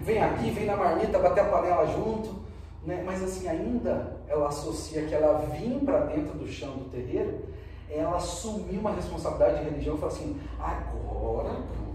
Vem 0.02 0.22
aqui, 0.22 0.50
vem 0.50 0.66
na 0.66 0.76
marmita, 0.76 1.18
bater 1.18 1.40
a 1.40 1.48
panela 1.48 1.86
junto. 1.86 2.46
Né? 2.84 3.02
Mas 3.04 3.22
assim, 3.22 3.48
ainda 3.48 4.15
ela 4.28 4.48
associa 4.48 5.06
que 5.06 5.14
ela 5.14 5.38
vir 5.38 5.78
para 5.84 6.00
dentro 6.06 6.38
do 6.38 6.46
chão 6.46 6.72
do 6.74 6.90
terreiro, 6.90 7.44
ela 7.88 8.16
assumir 8.16 8.78
uma 8.78 8.92
responsabilidade 8.92 9.58
de 9.58 9.70
religião 9.70 9.96
e 9.96 9.98
fala 9.98 10.12
assim, 10.12 10.40
agora 10.58 11.48
pronto. 11.50 11.86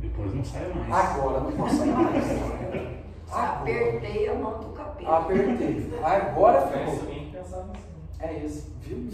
Depois 0.00 0.34
não 0.34 0.44
sai 0.44 0.68
mais. 0.72 0.92
Agora 0.92 1.40
não 1.40 1.52
posso 1.52 1.76
sair 1.76 1.92
mais. 1.92 2.94
Apertei 3.30 4.28
a 4.28 4.34
mão 4.34 4.60
do 4.60 4.66
capeta. 4.70 5.10
Apertei. 5.10 5.90
Agora 6.02 6.66
ficou. 6.66 7.08
pensava 7.32 7.72
assim. 7.72 7.94
É 8.20 8.32
isso, 8.44 8.70
viu? 8.82 9.08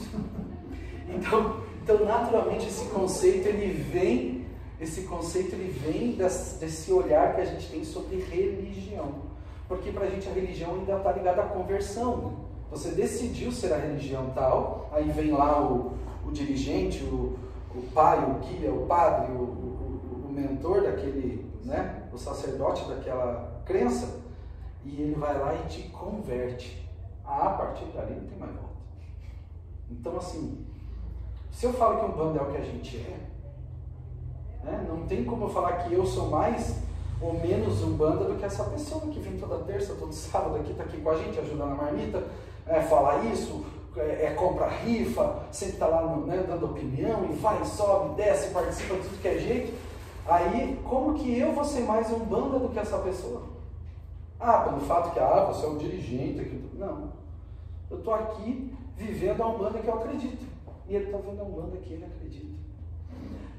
Então, 1.08 1.60
então, 1.82 2.04
naturalmente, 2.04 2.66
esse 2.66 2.84
conceito 2.90 3.48
ele 3.48 3.72
vem, 3.82 4.46
esse 4.80 5.02
conceito 5.02 5.54
ele 5.54 5.70
vem 5.70 6.12
desse 6.12 6.92
olhar 6.92 7.34
que 7.34 7.40
a 7.40 7.44
gente 7.44 7.70
tem 7.70 7.84
sobre 7.84 8.16
religião. 8.16 9.29
Porque 9.70 9.92
para 9.92 10.06
a 10.06 10.10
gente 10.10 10.28
a 10.28 10.32
religião 10.32 10.74
ainda 10.74 10.96
está 10.96 11.12
ligada 11.12 11.42
à 11.42 11.46
conversão. 11.46 12.16
Né? 12.16 12.36
Você 12.72 12.90
decidiu 12.90 13.52
ser 13.52 13.72
a 13.72 13.76
religião 13.76 14.32
tal, 14.34 14.90
aí 14.90 15.08
vem 15.10 15.30
lá 15.30 15.62
o, 15.62 15.92
o 16.26 16.32
dirigente, 16.32 17.04
o, 17.04 17.38
o 17.72 17.82
pai, 17.94 18.18
o 18.18 18.40
guia, 18.40 18.72
o 18.72 18.84
padre, 18.86 19.30
o, 19.30 19.42
o, 19.42 20.26
o 20.28 20.32
mentor 20.32 20.82
daquele, 20.82 21.48
né, 21.64 22.02
o 22.12 22.18
sacerdote 22.18 22.84
daquela 22.88 23.62
crença 23.64 24.20
e 24.84 25.02
ele 25.02 25.14
vai 25.14 25.38
lá 25.38 25.54
e 25.54 25.68
te 25.68 25.82
converte. 25.90 26.84
Ah, 27.24 27.50
a 27.50 27.50
partir 27.50 27.84
dali 27.94 28.16
não 28.16 28.26
tem 28.26 28.38
mais 28.38 28.52
volta. 28.52 28.70
Então, 29.88 30.16
assim, 30.16 30.66
se 31.52 31.64
eu 31.64 31.72
falo 31.74 32.00
que 32.00 32.06
um 32.06 32.16
bando 32.16 32.40
é 32.40 32.42
o 32.42 32.50
que 32.50 32.56
a 32.56 32.64
gente 32.64 32.96
é, 32.96 34.64
né, 34.64 34.84
não 34.88 35.06
tem 35.06 35.24
como 35.24 35.44
eu 35.44 35.48
falar 35.48 35.84
que 35.84 35.94
eu 35.94 36.04
sou 36.04 36.28
mais 36.28 36.89
ou 37.20 37.34
menos 37.34 37.82
um 37.82 37.94
banda 37.94 38.24
do 38.24 38.36
que 38.36 38.44
essa 38.44 38.64
pessoa 38.64 39.02
que 39.02 39.20
vem 39.20 39.38
toda 39.38 39.64
terça, 39.64 39.94
todo 39.94 40.12
sábado 40.12 40.56
aqui, 40.56 40.72
está 40.72 40.84
aqui 40.84 41.00
com 41.00 41.10
a 41.10 41.16
gente, 41.16 41.38
ajudando 41.38 41.72
a 41.72 41.74
marmita, 41.74 42.24
é, 42.66 42.80
falar 42.80 43.24
isso, 43.26 43.64
é, 43.96 44.26
é 44.26 44.34
compra 44.34 44.68
rifa, 44.68 45.44
sempre 45.52 45.74
está 45.74 45.86
lá 45.86 46.02
no, 46.02 46.26
né, 46.26 46.44
dando 46.46 46.66
opinião, 46.66 47.26
e 47.30 47.34
vai, 47.34 47.64
sobe, 47.64 48.14
desce, 48.16 48.52
participa 48.52 48.94
de 48.94 49.02
tudo 49.02 49.20
que 49.20 49.28
é 49.28 49.38
jeito. 49.38 49.90
Aí, 50.26 50.78
como 50.84 51.14
que 51.14 51.38
eu 51.38 51.52
vou 51.52 51.64
ser 51.64 51.80
mais 51.80 52.10
um 52.10 52.20
banda 52.20 52.58
do 52.58 52.68
que 52.68 52.78
essa 52.78 52.98
pessoa? 52.98 53.42
Ah, 54.38 54.60
pelo 54.60 54.80
fato 54.80 55.12
que 55.12 55.18
ah, 55.18 55.44
você 55.44 55.66
é 55.66 55.68
um 55.68 55.76
dirigente. 55.76 56.40
Aqui. 56.40 56.70
Não. 56.74 57.12
Eu 57.90 57.98
estou 57.98 58.14
aqui 58.14 58.72
vivendo 58.96 59.42
a 59.42 59.48
Umbanda 59.48 59.78
que 59.78 59.88
eu 59.88 59.94
acredito. 59.94 60.46
E 60.88 60.94
ele 60.94 61.06
está 61.06 61.18
vendo 61.18 61.40
a 61.40 61.44
Umbanda 61.44 61.76
que 61.76 61.92
ele 61.92 62.04
acredita. 62.04 62.54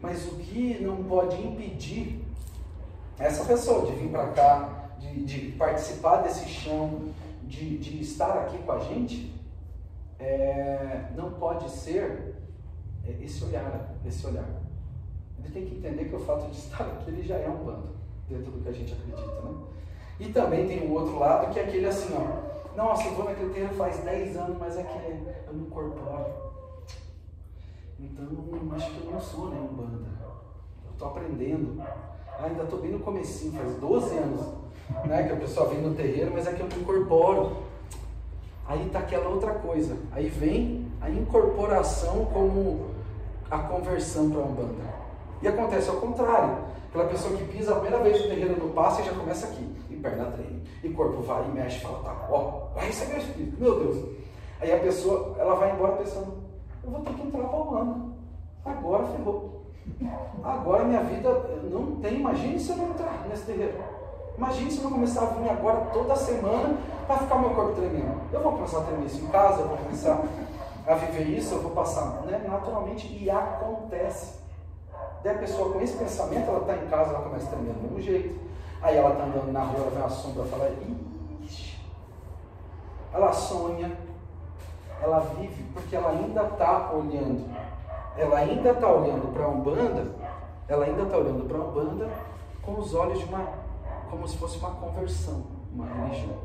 Mas 0.01 0.25
o 0.31 0.35
que 0.37 0.79
não 0.81 1.03
pode 1.03 1.39
impedir 1.39 2.23
essa 3.21 3.45
pessoa 3.45 3.85
de 3.85 3.93
vir 3.93 4.09
para 4.09 4.27
cá, 4.29 4.89
de, 4.99 5.23
de, 5.23 5.51
participar 5.51 6.17
desse 6.17 6.47
chão, 6.47 7.09
de, 7.43 7.77
de 7.77 8.01
estar 8.01 8.37
aqui 8.39 8.57
com 8.59 8.71
a 8.71 8.79
gente, 8.79 9.33
é, 10.19 11.09
não 11.15 11.31
pode 11.31 11.69
ser 11.69 12.35
esse 13.21 13.43
olhar, 13.43 13.95
esse 14.05 14.25
olhar. 14.25 14.45
Ele 15.39 15.49
tem 15.53 15.65
que 15.65 15.75
entender 15.75 16.05
que 16.05 16.15
o 16.15 16.19
fato 16.19 16.49
de 16.49 16.57
estar 16.57 16.83
aqui 16.83 17.09
ele 17.09 17.23
já 17.23 17.35
é 17.35 17.49
um 17.49 17.63
bando 17.63 17.95
dentro 18.29 18.51
do 18.51 18.61
que 18.61 18.69
a 18.69 18.71
gente 18.71 18.93
acredita, 18.93 19.41
né? 19.41 19.55
E 20.19 20.31
também 20.31 20.67
tem 20.67 20.87
o 20.87 20.93
outro 20.93 21.17
lado 21.17 21.51
que 21.51 21.59
é 21.59 21.63
aquele 21.63 21.87
assim, 21.87 22.13
ó. 22.13 22.51
Nossa, 22.75 23.07
eu 23.07 23.15
vou 23.15 23.25
naquele 23.25 23.51
terreiro 23.53 23.73
faz 23.75 23.97
10 23.99 24.37
anos, 24.37 24.57
mas 24.57 24.77
é 24.77 24.83
que 24.83 24.97
eu 25.47 25.53
não 25.53 25.65
incorporo. 25.65 26.51
Então, 27.99 28.25
acho 28.75 28.91
que 28.91 29.05
eu 29.05 29.11
não 29.11 29.19
sou 29.19 29.49
nem 29.49 29.61
um 29.61 29.67
banda. 29.67 30.07
Eu 30.85 30.91
estou 30.91 31.07
aprendendo. 31.09 31.83
Ah, 32.39 32.45
ainda 32.45 32.63
estou 32.63 32.79
bem 32.79 32.91
no 32.91 32.99
comecinho, 32.99 33.53
faz 33.53 33.75
12 33.75 34.17
anos 34.17 34.61
né, 35.05 35.23
que 35.23 35.33
a 35.33 35.35
pessoa 35.37 35.67
vem 35.67 35.81
no 35.81 35.93
terreiro, 35.95 36.31
mas 36.33 36.47
é 36.47 36.53
que 36.53 36.61
eu 36.61 36.67
não 36.67 36.77
incorporo. 36.77 37.57
Aí 38.67 38.85
está 38.85 38.99
aquela 38.99 39.29
outra 39.29 39.53
coisa. 39.55 39.97
Aí 40.11 40.29
vem 40.29 40.87
a 41.01 41.09
incorporação 41.09 42.25
como 42.25 42.91
a 43.49 43.57
conversão 43.59 44.29
para 44.29 44.41
a 44.41 44.45
Umbanda. 44.45 45.01
E 45.41 45.47
acontece 45.47 45.89
ao 45.89 45.97
contrário. 45.97 46.57
Aquela 46.89 47.05
pessoa 47.05 47.35
que 47.35 47.43
pisa 47.45 47.71
a 47.71 47.79
primeira 47.79 48.03
vez 48.03 48.21
no 48.21 48.27
terreiro 48.27 48.57
no 48.57 48.73
passo 48.73 49.01
e 49.01 49.05
já 49.05 49.13
começa 49.13 49.47
aqui. 49.47 49.67
E 49.89 49.95
perna 49.95 50.25
treme. 50.25 50.63
E 50.83 50.89
corpo 50.89 51.21
vai 51.21 51.43
e 51.45 51.51
mexe 51.51 51.77
e 51.77 51.81
fala, 51.81 51.99
tá, 52.03 52.27
ó, 52.29 52.73
vai 52.75 52.87
receber 52.87 53.15
o 53.15 53.17
Espírito. 53.17 53.61
Meu 53.61 53.79
Deus. 53.79 54.09
Aí 54.59 54.71
a 54.71 54.79
pessoa, 54.79 55.35
ela 55.39 55.55
vai 55.55 55.71
embora 55.73 55.93
pensando, 55.93 56.33
eu 56.83 56.91
vou 56.91 57.01
ter 57.01 57.13
que 57.13 57.27
entrar 57.27 57.43
para 57.43 57.57
a 57.57 57.61
Umbanda. 57.61 58.11
Agora 58.63 59.07
ferrou. 59.07 59.60
Agora 60.43 60.83
minha 60.83 61.03
vida 61.03 61.29
não 61.69 61.97
tem. 61.97 62.19
Imagine 62.19 62.59
se 62.59 62.71
eu 62.71 62.77
não 62.77 62.89
entrar 62.89 63.25
nesse 63.27 63.45
terreiro. 63.45 63.77
Imagine 64.37 64.71
se 64.71 64.77
eu 64.77 64.83
não 64.85 64.91
começar 64.91 65.21
a 65.21 65.25
vir 65.25 65.49
agora 65.49 65.81
toda 65.93 66.15
semana 66.15 66.77
para 67.05 67.17
ficar 67.17 67.35
meu 67.37 67.51
corpo 67.51 67.73
tremendo. 67.73 68.21
Eu 68.31 68.41
vou 68.41 68.53
começar 68.53 68.79
a 68.79 68.83
tremer 68.83 69.05
isso 69.05 69.23
em 69.23 69.27
casa, 69.27 69.61
eu 69.61 69.67
vou 69.67 69.77
começar 69.77 70.23
a 70.87 70.93
viver 70.95 71.37
isso, 71.37 71.55
eu 71.55 71.61
vou 71.61 71.71
passar 71.71 72.21
né, 72.23 72.43
naturalmente 72.47 73.07
e 73.07 73.29
acontece. 73.29 74.39
Daí 75.23 75.35
a 75.35 75.39
pessoa 75.39 75.71
com 75.71 75.81
esse 75.81 75.95
pensamento, 75.95 76.49
ela 76.49 76.61
está 76.61 76.75
em 76.75 76.87
casa, 76.87 77.11
ela 77.11 77.21
começa 77.21 77.45
a 77.45 77.49
tremer 77.49 77.73
do 77.73 77.81
mesmo 77.83 78.01
jeito. 78.01 78.39
Aí 78.81 78.97
ela 78.97 79.11
está 79.11 79.23
andando 79.25 79.51
na 79.51 79.63
rua, 79.63 79.81
ela 79.81 79.91
vê 79.91 79.97
uma 79.97 80.09
sombra, 80.09 80.43
fala, 80.45 80.71
ixi. 81.43 81.77
Ela 83.13 83.31
sonha, 83.31 83.91
ela 85.03 85.19
vive 85.19 85.63
porque 85.73 85.95
ela 85.95 86.09
ainda 86.09 86.43
está 86.43 86.91
olhando. 86.91 87.45
Ela 88.17 88.39
ainda 88.39 88.71
está 88.71 88.87
olhando 88.87 89.33
para 89.33 89.45
a 89.45 89.47
Umbanda, 89.47 90.07
ela 90.67 90.85
ainda 90.85 91.03
está 91.03 91.17
olhando 91.17 91.47
para 91.47 91.57
a 91.57 91.61
Umbanda 91.61 92.09
com 92.61 92.79
os 92.79 92.93
olhos 92.93 93.19
de 93.19 93.25
uma, 93.25 93.47
como 94.09 94.27
se 94.27 94.37
fosse 94.37 94.57
uma 94.57 94.71
conversão, 94.71 95.43
uma 95.73 95.85
religião. 95.85 96.35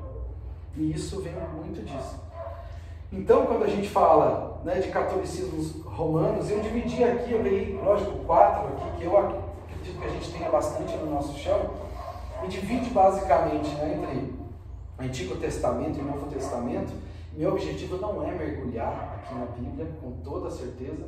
E 0.76 0.92
isso 0.92 1.20
vem 1.20 1.34
muito 1.54 1.84
disso. 1.84 2.20
Então, 3.12 3.46
quando 3.46 3.64
a 3.64 3.68
gente 3.68 3.88
fala 3.88 4.60
né, 4.64 4.80
de 4.80 4.88
catolicismos 4.88 5.82
romanos, 5.84 6.50
eu 6.50 6.60
dividi 6.60 7.02
aqui, 7.04 7.32
eu 7.32 7.42
peguei, 7.42 7.80
lógico, 7.82 8.18
quatro 8.24 8.68
aqui, 8.68 8.98
que 8.98 9.04
eu 9.04 9.16
acredito 9.16 9.98
que 9.98 10.04
a 10.04 10.08
gente 10.08 10.32
tenha 10.32 10.50
bastante 10.50 10.96
no 10.96 11.10
nosso 11.10 11.38
chão, 11.38 11.70
e 12.44 12.48
divide 12.48 12.90
basicamente 12.90 13.74
né, 13.76 13.94
entre 13.94 14.34
Antigo 14.98 15.36
Testamento 15.36 15.98
e 15.98 16.02
Novo 16.02 16.26
Testamento. 16.26 16.92
Meu 17.32 17.52
objetivo 17.52 17.96
não 17.98 18.22
é 18.22 18.32
mergulhar 18.32 19.18
aqui 19.18 19.34
na 19.34 19.46
Bíblia, 19.46 19.86
com 20.00 20.12
toda 20.22 20.50
certeza. 20.50 21.06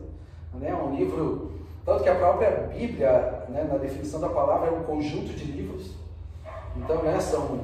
Né, 0.55 0.75
um 0.75 0.95
livro, 0.95 1.53
tanto 1.85 2.03
que 2.03 2.09
a 2.09 2.15
própria 2.15 2.51
Bíblia, 2.73 3.45
né, 3.49 3.65
na 3.71 3.77
definição 3.77 4.21
da 4.21 4.29
palavra, 4.29 4.69
é 4.69 4.73
um 4.73 4.83
conjunto 4.83 5.33
de 5.35 5.45
livros. 5.45 5.95
Então, 6.77 7.03
né, 7.03 7.21
são, 7.21 7.61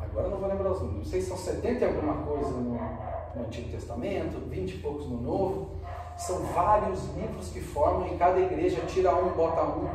agora 0.00 0.28
não 0.28 0.38
vou 0.38 0.48
lembrar 0.48 0.72
os 0.72 0.80
números, 0.80 0.98
não 0.98 1.04
sei 1.04 1.20
se 1.20 1.28
são 1.28 1.36
70 1.36 1.84
e 1.84 1.88
alguma 1.88 2.14
coisa 2.24 2.50
no, 2.50 2.74
no 2.74 3.46
Antigo 3.46 3.70
Testamento, 3.70 4.38
20 4.48 4.70
e 4.70 4.78
poucos 4.78 5.08
no 5.08 5.20
Novo. 5.20 5.70
São 6.16 6.40
vários 6.54 7.04
livros 7.16 7.48
que 7.48 7.60
formam 7.60 8.06
e 8.08 8.16
cada 8.16 8.38
igreja 8.38 8.82
tira 8.86 9.14
um, 9.14 9.30
bota 9.30 9.62
um, 9.62 9.88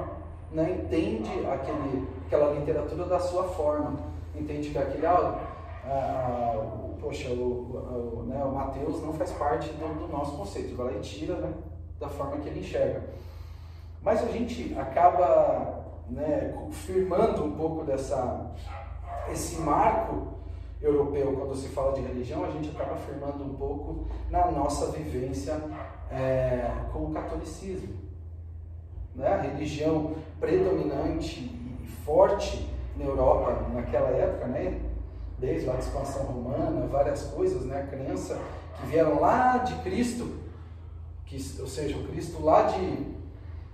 né? 0.52 0.80
entende 0.84 1.46
aquele, 1.46 2.08
aquela 2.26 2.54
literatura 2.54 3.06
da 3.06 3.20
sua 3.20 3.44
forma. 3.44 3.94
Entende 4.36 4.70
que 4.70 4.78
aquele, 4.78 5.06
ah, 5.06 5.40
ah, 5.86 6.64
poxa, 7.00 7.30
o, 7.30 8.20
o, 8.20 8.24
né, 8.28 8.44
o 8.44 8.52
Mateus 8.52 9.02
não 9.02 9.14
faz 9.14 9.32
parte 9.32 9.70
do, 9.70 10.08
do 10.08 10.12
nosso 10.12 10.38
conceito, 10.38 10.76
vai 10.76 10.88
lá 10.88 10.94
e 10.94 11.02
tira 11.02 11.36
né, 11.36 11.54
da 12.00 12.10
forma 12.10 12.38
que 12.38 12.50
ele 12.50 12.60
enxerga. 12.60 13.04
Mas 14.02 14.24
a 14.24 14.28
gente 14.28 14.78
acaba 14.78 15.86
né, 16.10 16.56
firmando 16.72 17.44
um 17.44 17.52
pouco 17.52 17.84
dessa, 17.84 18.52
esse 19.32 19.60
marco 19.60 20.38
europeu, 20.82 21.36
quando 21.36 21.56
se 21.56 21.70
fala 21.70 21.94
de 21.94 22.02
religião, 22.02 22.46
a 22.46 22.52
gente 22.52 22.70
acaba 22.70 22.94
afirmando 22.94 23.44
um 23.44 23.56
pouco 23.56 24.08
na 24.30 24.52
nossa 24.52 24.92
vivência 24.92 25.60
é, 26.12 26.72
com 26.94 27.06
o 27.06 27.12
catolicismo. 27.12 27.96
Né? 29.16 29.28
A 29.28 29.42
religião 29.42 30.14
predominante 30.40 31.40
e 31.40 31.88
forte 32.06 32.70
na 32.96 33.06
Europa 33.06 33.68
naquela 33.74 34.10
época, 34.10 34.48
né? 34.48 34.80
desde 35.40 35.70
a 35.70 35.76
expansão 35.76 36.24
romana, 36.24 36.88
várias 36.88 37.24
coisas, 37.24 37.66
né? 37.66 37.82
a 37.82 37.88
crença 37.88 38.40
que 38.80 38.88
vieram 38.88 39.20
lá 39.20 39.58
de 39.58 39.76
Cristo, 39.82 40.47
que, 41.28 41.62
ou 41.62 41.68
seja, 41.68 41.98
o 41.98 42.08
Cristo 42.08 42.44
lá 42.44 42.64
de 42.64 43.18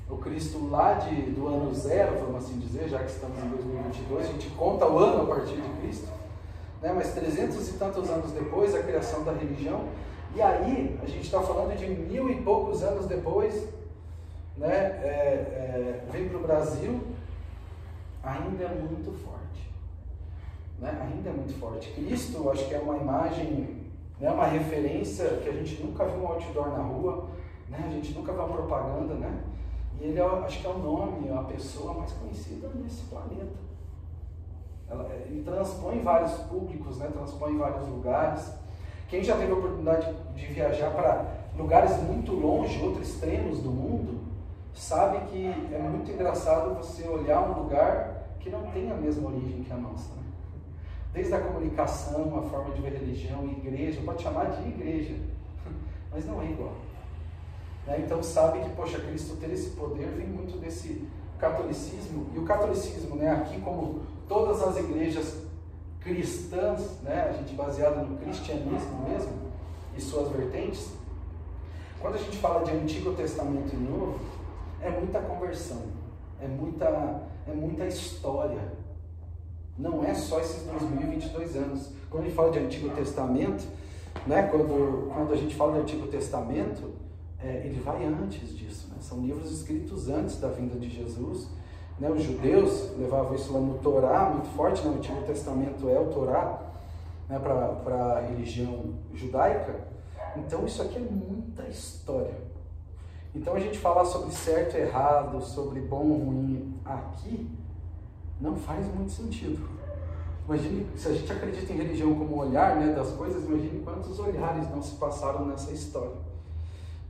o 0.10 0.18
Cristo 0.18 0.70
lá 0.70 0.94
de, 0.96 1.32
do 1.32 1.48
ano 1.48 1.74
zero, 1.74 2.20
vamos 2.20 2.44
assim 2.44 2.60
dizer, 2.60 2.90
já 2.90 3.00
que 3.00 3.10
estamos 3.10 3.38
em 3.42 3.48
2022, 3.48 4.28
a 4.28 4.32
gente 4.32 4.50
conta 4.50 4.86
o 4.86 5.00
ano 5.00 5.24
a 5.24 5.26
partir 5.26 5.56
de 5.56 5.70
Cristo 5.80 6.08
né? 6.84 6.92
mas 6.94 7.14
trezentos 7.14 7.70
e 7.70 7.74
tantos 7.74 8.10
anos 8.10 8.32
depois, 8.32 8.76
a 8.76 8.84
criação 8.84 9.24
da 9.24 9.32
religião, 9.32 9.86
e 10.36 10.42
aí 10.42 11.00
a 11.02 11.06
gente 11.06 11.24
está 11.24 11.40
falando 11.40 11.76
de 11.78 11.88
mil 11.88 12.30
e 12.30 12.36
poucos 12.42 12.84
anos 12.84 13.06
depois, 13.06 13.68
né? 14.58 14.68
É, 14.68 16.04
é, 16.06 16.06
vem 16.12 16.28
para 16.28 16.38
o 16.38 16.42
Brasil, 16.42 17.02
ainda 18.22 18.66
é 18.66 18.76
muito 18.76 19.12
forte. 19.24 19.72
Né? 20.80 20.90
Ainda 21.02 21.30
é 21.30 21.34
muito 21.34 21.58
forte. 21.60 21.92
Cristo, 21.92 22.50
acho 22.50 22.68
que 22.68 22.76
é 22.76 22.80
uma 22.80 22.98
imagem, 22.98 23.90
né? 24.20 24.30
uma 24.30 24.46
referência 24.46 25.26
que 25.44 25.50
a 25.50 25.54
gente 25.54 25.82
nunca 25.82 26.06
viu 26.06 26.24
um 26.24 26.28
outdoor 26.28 26.70
na 26.70 26.84
rua, 26.84 27.28
né? 27.74 27.86
a 27.88 27.92
gente 27.92 28.14
nunca 28.14 28.32
viu 28.32 28.44
uma 28.44 28.56
propaganda, 28.56 29.16
né? 29.16 29.44
E 30.00 30.06
ele, 30.06 30.20
é, 30.20 30.24
acho 30.24 30.60
que 30.60 30.68
é 30.68 30.70
o 30.70 30.78
nome, 30.78 31.28
é 31.28 31.34
a 31.34 31.44
pessoa 31.44 31.94
mais 31.94 32.12
conhecida 32.14 32.70
nesse 32.76 33.04
planeta. 33.04 33.64
Ela, 34.90 35.04
é, 35.06 35.28
ele 35.30 35.44
transpõe 35.44 36.02
vários 36.02 36.34
públicos, 36.34 36.98
né? 37.00 37.10
transpõe 37.12 37.58
vários 37.58 37.88
lugares. 37.88 38.54
Quem 39.08 39.24
já 39.24 39.38
teve 39.38 39.52
a 39.52 39.56
oportunidade 39.56 40.14
de 40.36 40.46
viajar 40.48 40.92
para 40.92 41.26
lugares 41.58 41.98
muito 42.04 42.34
longe, 42.34 42.82
outros 42.82 43.08
extremos 43.08 43.60
do 43.60 43.70
mundo, 43.70 44.22
sabe 44.74 45.20
que 45.28 45.48
é 45.48 45.80
muito 45.80 46.12
engraçado 46.12 46.76
você 46.76 47.08
olhar 47.08 47.42
um 47.50 47.64
lugar 47.64 48.24
que 48.40 48.50
não 48.50 48.64
tem 48.72 48.92
a 48.92 48.96
mesma 48.96 49.30
origem 49.30 49.64
que 49.64 49.72
a 49.72 49.78
nossa. 49.78 50.14
Né? 50.16 50.24
Desde 51.14 51.34
a 51.34 51.40
comunicação, 51.40 52.40
a 52.40 52.42
forma 52.50 52.74
de 52.74 52.82
ver 52.82 52.94
religião, 52.94 53.46
igreja, 53.48 54.02
pode 54.04 54.24
chamar 54.24 54.46
de 54.46 54.68
igreja, 54.68 55.16
mas 56.12 56.26
não 56.26 56.42
é 56.42 56.46
igual. 56.46 56.74
Né? 57.86 58.04
Então 58.06 58.22
sabe 58.24 58.60
que, 58.60 58.70
poxa, 58.72 59.00
Cristo 59.00 59.36
ter 59.38 59.52
esse 59.52 59.72
poder 59.72 60.08
vem 60.10 60.28
muito 60.28 60.58
desse 60.60 61.08
catolicismo, 61.40 62.28
e 62.34 62.40
o 62.40 62.44
catolicismo, 62.44 63.18
né, 63.18 63.30
aqui 63.30 63.60
como 63.60 64.02
todas 64.30 64.62
as 64.62 64.78
igrejas 64.78 65.42
cristãs, 66.00 67.02
né, 67.02 67.28
a 67.30 67.34
gente 67.34 67.54
baseado 67.54 68.08
no 68.08 68.18
cristianismo 68.18 69.10
mesmo 69.10 69.32
e 69.98 70.02
suas 70.02 70.30
vertentes, 70.30 70.94
quando 72.00 72.16
a 72.16 72.18
gente 72.18 72.38
fala 72.38 72.64
de 72.64 72.72
Antigo 72.72 73.14
Testamento 73.14 73.74
e 73.74 73.78
Novo, 73.78 74.20
é 74.82 74.90
muita 74.90 75.20
conversão, 75.20 75.84
é 76.42 76.48
muita, 76.48 76.86
é 77.48 77.54
muita 77.54 77.86
história. 77.86 78.74
Não 79.78 80.04
é 80.04 80.14
só 80.14 80.40
esses 80.40 80.64
2022 80.64 81.56
anos. 81.56 81.92
Quando 82.10 82.24
a 82.24 82.26
gente 82.26 82.36
fala 82.36 82.52
de 82.52 82.60
Antigo 82.60 82.90
Testamento, 82.90 83.66
né, 84.28 84.44
quando, 84.52 85.10
quando 85.14 85.32
a 85.32 85.38
gente 85.38 85.56
fala 85.56 85.74
de 85.74 85.80
Antigo 85.80 86.08
Testamento, 86.08 86.92
é, 87.44 87.64
ele 87.66 87.82
vai 87.82 88.06
antes 88.06 88.56
disso. 88.56 88.88
Né? 88.90 88.96
São 89.00 89.22
livros 89.22 89.52
escritos 89.52 90.10
antes 90.10 90.40
da 90.40 90.48
vinda 90.48 90.80
de 90.80 90.90
Jesus 90.90 91.48
né? 92.00 92.10
Os 92.10 92.24
judeus 92.24 92.92
levavam 92.98 93.36
isso 93.36 93.54
lá 93.54 93.60
no 93.60 93.78
Torá, 93.80 94.30
muito 94.30 94.50
forte, 94.56 94.82
né? 94.84 94.92
o 94.92 94.98
Antigo 94.98 95.22
Testamento 95.24 95.88
é 95.90 96.00
o 96.00 96.08
Torá 96.08 96.60
né? 97.30 97.40
para 97.40 97.96
a 97.96 98.20
religião 98.22 98.96
judaica. 99.14 99.88
Então 100.36 100.66
isso 100.66 100.82
aqui 100.82 100.98
é 100.98 101.00
muita 101.00 101.64
história. 101.64 102.34
Então 103.36 103.56
a 103.56 103.60
gente 103.60 103.78
falar 103.78 104.06
sobre 104.06 104.32
certo 104.32 104.76
e 104.76 104.82
errado, 104.82 105.42
sobre 105.42 105.80
bom 105.82 106.08
ou 106.10 106.18
ruim 106.18 106.80
aqui, 106.84 107.50
não 108.40 108.56
faz 108.56 108.86
muito 108.94 109.12
sentido. 109.12 109.70
Imagine, 110.46 110.86
se 110.98 111.08
a 111.08 111.14
gente 111.14 111.32
acredita 111.32 111.72
em 111.72 111.78
religião 111.78 112.14
como 112.16 112.36
olhar 112.36 112.76
né, 112.76 112.94
das 112.94 113.12
coisas, 113.12 113.46
imagine 113.46 113.82
quantos 113.82 114.20
olhares 114.20 114.70
não 114.70 114.82
se 114.82 114.96
passaram 114.96 115.46
nessa 115.46 115.72
história. 115.72 116.33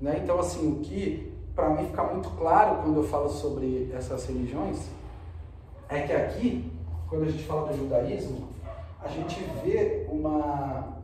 Né? 0.03 0.19
Então, 0.21 0.37
assim, 0.37 0.69
o 0.69 0.81
que 0.81 1.31
para 1.55 1.69
mim 1.69 1.85
fica 1.85 2.03
muito 2.03 2.29
claro 2.31 2.81
quando 2.83 2.97
eu 2.97 3.03
falo 3.05 3.29
sobre 3.29 3.89
essas 3.95 4.25
religiões 4.25 4.89
é 5.87 6.01
que 6.01 6.11
aqui, 6.11 6.71
quando 7.07 7.23
a 7.23 7.31
gente 7.31 7.43
fala 7.45 7.71
do 7.71 7.77
judaísmo, 7.77 8.49
a 9.01 9.07
gente 9.07 9.41
vê 9.63 10.05
uma 10.09 10.97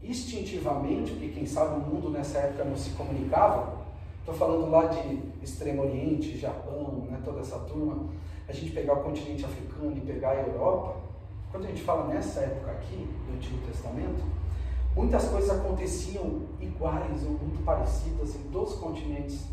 instintivamente, 0.00 1.10
porque 1.10 1.28
quem 1.30 1.46
sabe 1.46 1.80
o 1.80 1.80
mundo 1.80 2.10
nessa 2.10 2.38
época 2.38 2.64
não 2.64 2.76
se 2.76 2.90
comunicava, 2.90 3.76
estou 4.20 4.34
falando 4.34 4.70
lá 4.70 4.84
de 4.84 5.18
Extremo 5.42 5.82
Oriente, 5.82 6.38
Japão, 6.38 7.06
né, 7.10 7.20
toda 7.24 7.40
essa 7.40 7.58
turma, 7.58 8.06
a 8.46 8.52
gente 8.52 8.70
pegar 8.70 8.92
o 8.94 9.02
continente 9.02 9.44
africano 9.44 9.96
e 9.96 10.00
pegar 10.00 10.30
a 10.30 10.42
Europa, 10.42 10.94
quando 11.50 11.64
a 11.64 11.68
gente 11.68 11.82
fala 11.82 12.06
nessa 12.06 12.40
época 12.40 12.70
aqui, 12.70 13.08
do 13.26 13.34
Antigo 13.34 13.58
Testamento, 13.66 14.22
muitas 14.98 15.28
coisas 15.28 15.48
aconteciam 15.48 16.42
iguais 16.60 17.22
ou 17.22 17.30
muito 17.30 17.64
parecidas 17.64 18.34
em 18.34 18.50
todos 18.50 18.74
os 18.74 18.80
continentes 18.80 19.44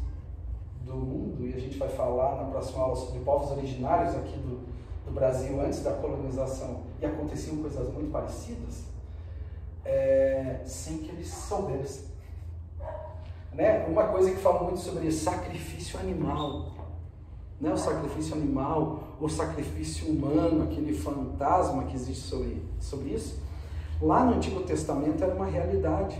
do 0.83 0.95
mundo, 0.95 1.45
e 1.47 1.53
a 1.53 1.59
gente 1.59 1.77
vai 1.77 1.87
falar 1.87 2.35
na 2.37 2.45
próxima 2.45 2.81
aula 2.81 2.95
sobre 2.95 3.19
povos 3.19 3.51
originários 3.51 4.15
aqui 4.15 4.35
do, 4.37 4.65
do 5.05 5.11
Brasil 5.13 5.61
antes 5.61 5.83
da 5.83 5.91
colonização, 5.91 6.81
e 6.99 7.05
aconteciam 7.05 7.57
coisas 7.57 7.93
muito 7.93 8.11
parecidas, 8.11 8.85
é, 9.83 10.61
sem 10.65 10.97
que 10.97 11.11
eles 11.11 11.27
soubessem. 11.27 12.05
Né? 13.53 13.85
Uma 13.87 14.07
coisa 14.07 14.31
que 14.31 14.37
fala 14.37 14.63
muito 14.63 14.79
sobre 14.79 15.11
sacrifício 15.11 15.99
animal, 15.99 16.71
né? 17.61 17.71
o 17.71 17.77
sacrifício 17.77 18.33
animal, 18.33 19.15
o 19.21 19.29
sacrifício 19.29 20.09
humano, 20.09 20.63
aquele 20.63 20.93
fantasma 20.93 21.83
que 21.83 21.95
existe 21.95 22.27
sobre, 22.27 22.63
sobre 22.79 23.09
isso, 23.09 23.44
lá 24.01 24.23
no 24.23 24.35
Antigo 24.35 24.61
Testamento 24.61 25.23
era 25.23 25.33
uma 25.33 25.45
realidade. 25.45 26.19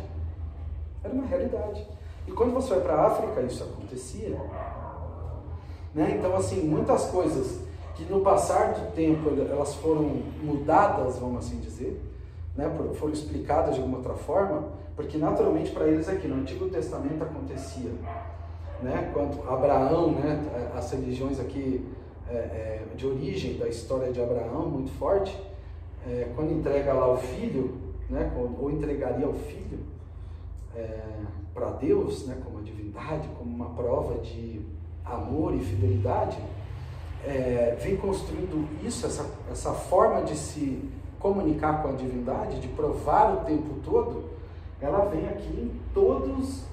Era 1.03 1.13
uma 1.13 1.25
realidade. 1.25 1.85
E 2.27 2.31
quando 2.31 2.53
você 2.53 2.69
vai 2.75 2.81
para 2.81 2.93
a 2.93 3.07
África, 3.07 3.41
isso 3.41 3.63
acontecia. 3.63 4.39
Né? 5.93 6.17
Então, 6.17 6.35
assim, 6.35 6.61
muitas 6.61 7.05
coisas 7.05 7.61
que 7.95 8.03
no 8.11 8.19
passar 8.21 8.73
do 8.73 8.91
tempo 8.93 9.29
elas 9.29 9.75
foram 9.75 10.21
mudadas, 10.43 11.17
vamos 11.17 11.45
assim 11.45 11.59
dizer, 11.59 12.01
né? 12.55 12.69
foram 12.95 13.13
explicadas 13.13 13.75
de 13.75 13.79
alguma 13.79 13.99
outra 13.99 14.13
forma, 14.13 14.65
porque 14.95 15.17
naturalmente 15.17 15.71
para 15.71 15.87
eles 15.87 16.09
aqui 16.09 16.27
no 16.27 16.41
Antigo 16.41 16.67
Testamento 16.69 17.23
acontecia. 17.23 17.91
Né? 18.81 19.09
Quando 19.13 19.41
Abraão, 19.49 20.11
né? 20.11 20.71
as 20.75 20.91
religiões 20.91 21.39
aqui 21.39 21.85
é, 22.29 22.33
é, 22.33 22.85
de 22.95 23.07
origem 23.07 23.57
da 23.57 23.67
história 23.67 24.11
de 24.11 24.21
Abraão, 24.21 24.67
muito 24.67 24.91
forte, 24.97 25.37
é, 26.07 26.31
quando 26.35 26.51
entrega 26.51 26.93
lá 26.93 27.11
o 27.11 27.17
filho, 27.17 27.75
né? 28.09 28.31
ou 28.59 28.71
entregaria 28.71 29.27
o 29.27 29.33
filho, 29.33 29.79
é, 30.75 31.01
para 31.53 31.69
Deus, 31.71 32.25
né, 32.27 32.37
como 32.43 32.59
a 32.59 32.61
divindade, 32.61 33.29
como 33.37 33.49
uma 33.49 33.69
prova 33.69 34.19
de 34.19 34.61
amor 35.05 35.55
e 35.55 35.59
fidelidade, 35.59 36.37
é, 37.25 37.77
vem 37.79 37.95
construindo 37.95 38.67
isso, 38.85 39.05
essa, 39.05 39.25
essa 39.49 39.71
forma 39.71 40.23
de 40.23 40.35
se 40.35 40.83
comunicar 41.17 41.81
com 41.81 41.89
a 41.89 41.91
divindade, 41.93 42.59
de 42.59 42.67
provar 42.67 43.33
o 43.33 43.45
tempo 43.45 43.75
todo, 43.83 44.25
ela 44.81 45.05
vem 45.05 45.27
aqui 45.27 45.47
em 45.47 45.71
todos, 45.93 46.63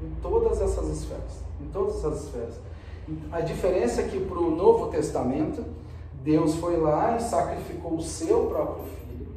em 0.00 0.10
todas 0.22 0.60
essas 0.60 0.88
esferas, 0.88 1.42
em 1.60 1.66
todas 1.66 1.96
essas 1.96 2.24
esferas. 2.24 2.60
A 3.32 3.40
diferença 3.40 4.02
é 4.02 4.08
que 4.08 4.20
para 4.20 4.38
o 4.38 4.54
Novo 4.54 4.86
Testamento, 4.86 5.64
Deus 6.28 6.56
foi 6.56 6.76
lá 6.76 7.16
e 7.16 7.22
sacrificou 7.22 7.94
o 7.94 8.02
seu 8.02 8.48
próprio 8.48 8.84
filho. 8.84 9.28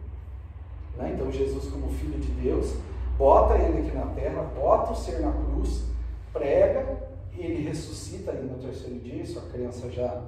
Né? 0.97 1.13
Então 1.15 1.31
Jesus 1.31 1.71
como 1.71 1.89
filho 1.89 2.19
de 2.19 2.29
Deus 2.33 2.73
bota 3.17 3.57
ele 3.57 3.87
aqui 3.87 3.95
na 3.95 4.07
terra, 4.07 4.41
bota 4.53 4.91
o 4.91 4.95
ser 4.95 5.21
na 5.21 5.31
cruz, 5.31 5.85
prega, 6.33 7.09
ele 7.33 7.63
ressuscita 7.63 8.31
ali 8.31 8.45
no 8.45 8.57
terceiro 8.57 8.99
dia, 8.99 9.23
isso 9.23 9.39
a 9.39 9.43
criança 9.43 9.89
já 9.89 10.21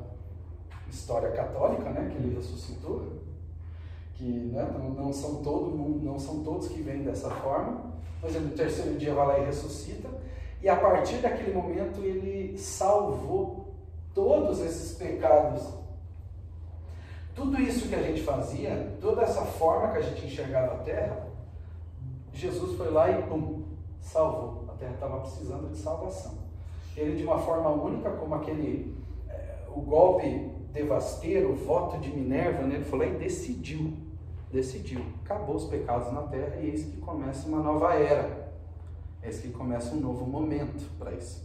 história 0.89 1.31
católica, 1.31 1.89
né, 1.89 2.09
que 2.09 2.23
ele 2.23 2.35
ressuscitou, 2.35 3.13
que 4.13 4.23
né, 4.23 4.65
não, 4.95 5.11
são 5.11 5.43
todo 5.43 5.75
mundo, 5.75 6.05
não 6.05 6.17
são 6.17 6.43
todos 6.43 6.69
que 6.69 6.81
vêm 6.81 7.03
dessa 7.03 7.29
forma, 7.29 7.93
mas 8.21 8.35
ele 8.35 8.45
no 8.45 8.51
terceiro 8.51 8.97
dia 8.97 9.13
vai 9.13 9.27
lá 9.27 9.39
e 9.39 9.45
ressuscita, 9.45 10.07
e 10.61 10.69
a 10.69 10.77
partir 10.77 11.17
daquele 11.17 11.51
momento 11.51 11.99
ele 11.99 12.57
salvou 12.57 13.73
todos 14.13 14.61
esses 14.61 14.95
pecados. 14.95 15.82
Tudo 17.35 17.59
isso 17.59 17.89
que 17.89 17.95
a 17.95 18.01
gente 18.01 18.21
fazia, 18.21 18.95
toda 19.01 19.23
essa 19.23 19.41
forma 19.43 19.91
que 19.91 19.97
a 19.97 20.01
gente 20.01 20.25
enxergava 20.25 20.75
a 20.75 20.77
terra, 20.79 21.27
Jesus 22.31 22.77
foi 22.77 22.91
lá 22.91 23.09
e 23.09 23.23
pum, 23.23 23.63
salvou. 23.99 24.65
A 24.69 24.73
terra 24.73 24.93
estava 24.93 25.19
precisando 25.21 25.71
de 25.71 25.77
salvação. 25.77 26.37
Ele, 26.95 27.15
de 27.15 27.23
uma 27.23 27.39
forma 27.39 27.69
única, 27.69 28.11
como 28.11 28.35
aquele, 28.35 28.95
é, 29.27 29.65
o 29.75 29.81
golpe 29.81 30.51
devasteiro, 30.71 31.51
o 31.51 31.55
voto 31.55 31.97
de 31.99 32.09
Minerva, 32.09 32.63
né? 32.63 32.75
ele 32.75 32.83
foi 32.83 32.99
lá 32.99 33.05
e 33.05 33.17
decidiu. 33.17 33.93
Decidiu. 34.51 35.03
Acabou 35.23 35.55
os 35.55 35.65
pecados 35.65 36.11
na 36.13 36.23
terra 36.23 36.57
e 36.57 36.69
eis 36.69 36.83
que 36.83 36.97
começa 36.97 37.47
uma 37.47 37.61
nova 37.61 37.95
era. 37.95 38.51
Eis 39.23 39.39
que 39.39 39.49
começa 39.49 39.95
um 39.95 39.99
novo 39.99 40.25
momento 40.25 40.87
para 40.99 41.13
isso. 41.13 41.43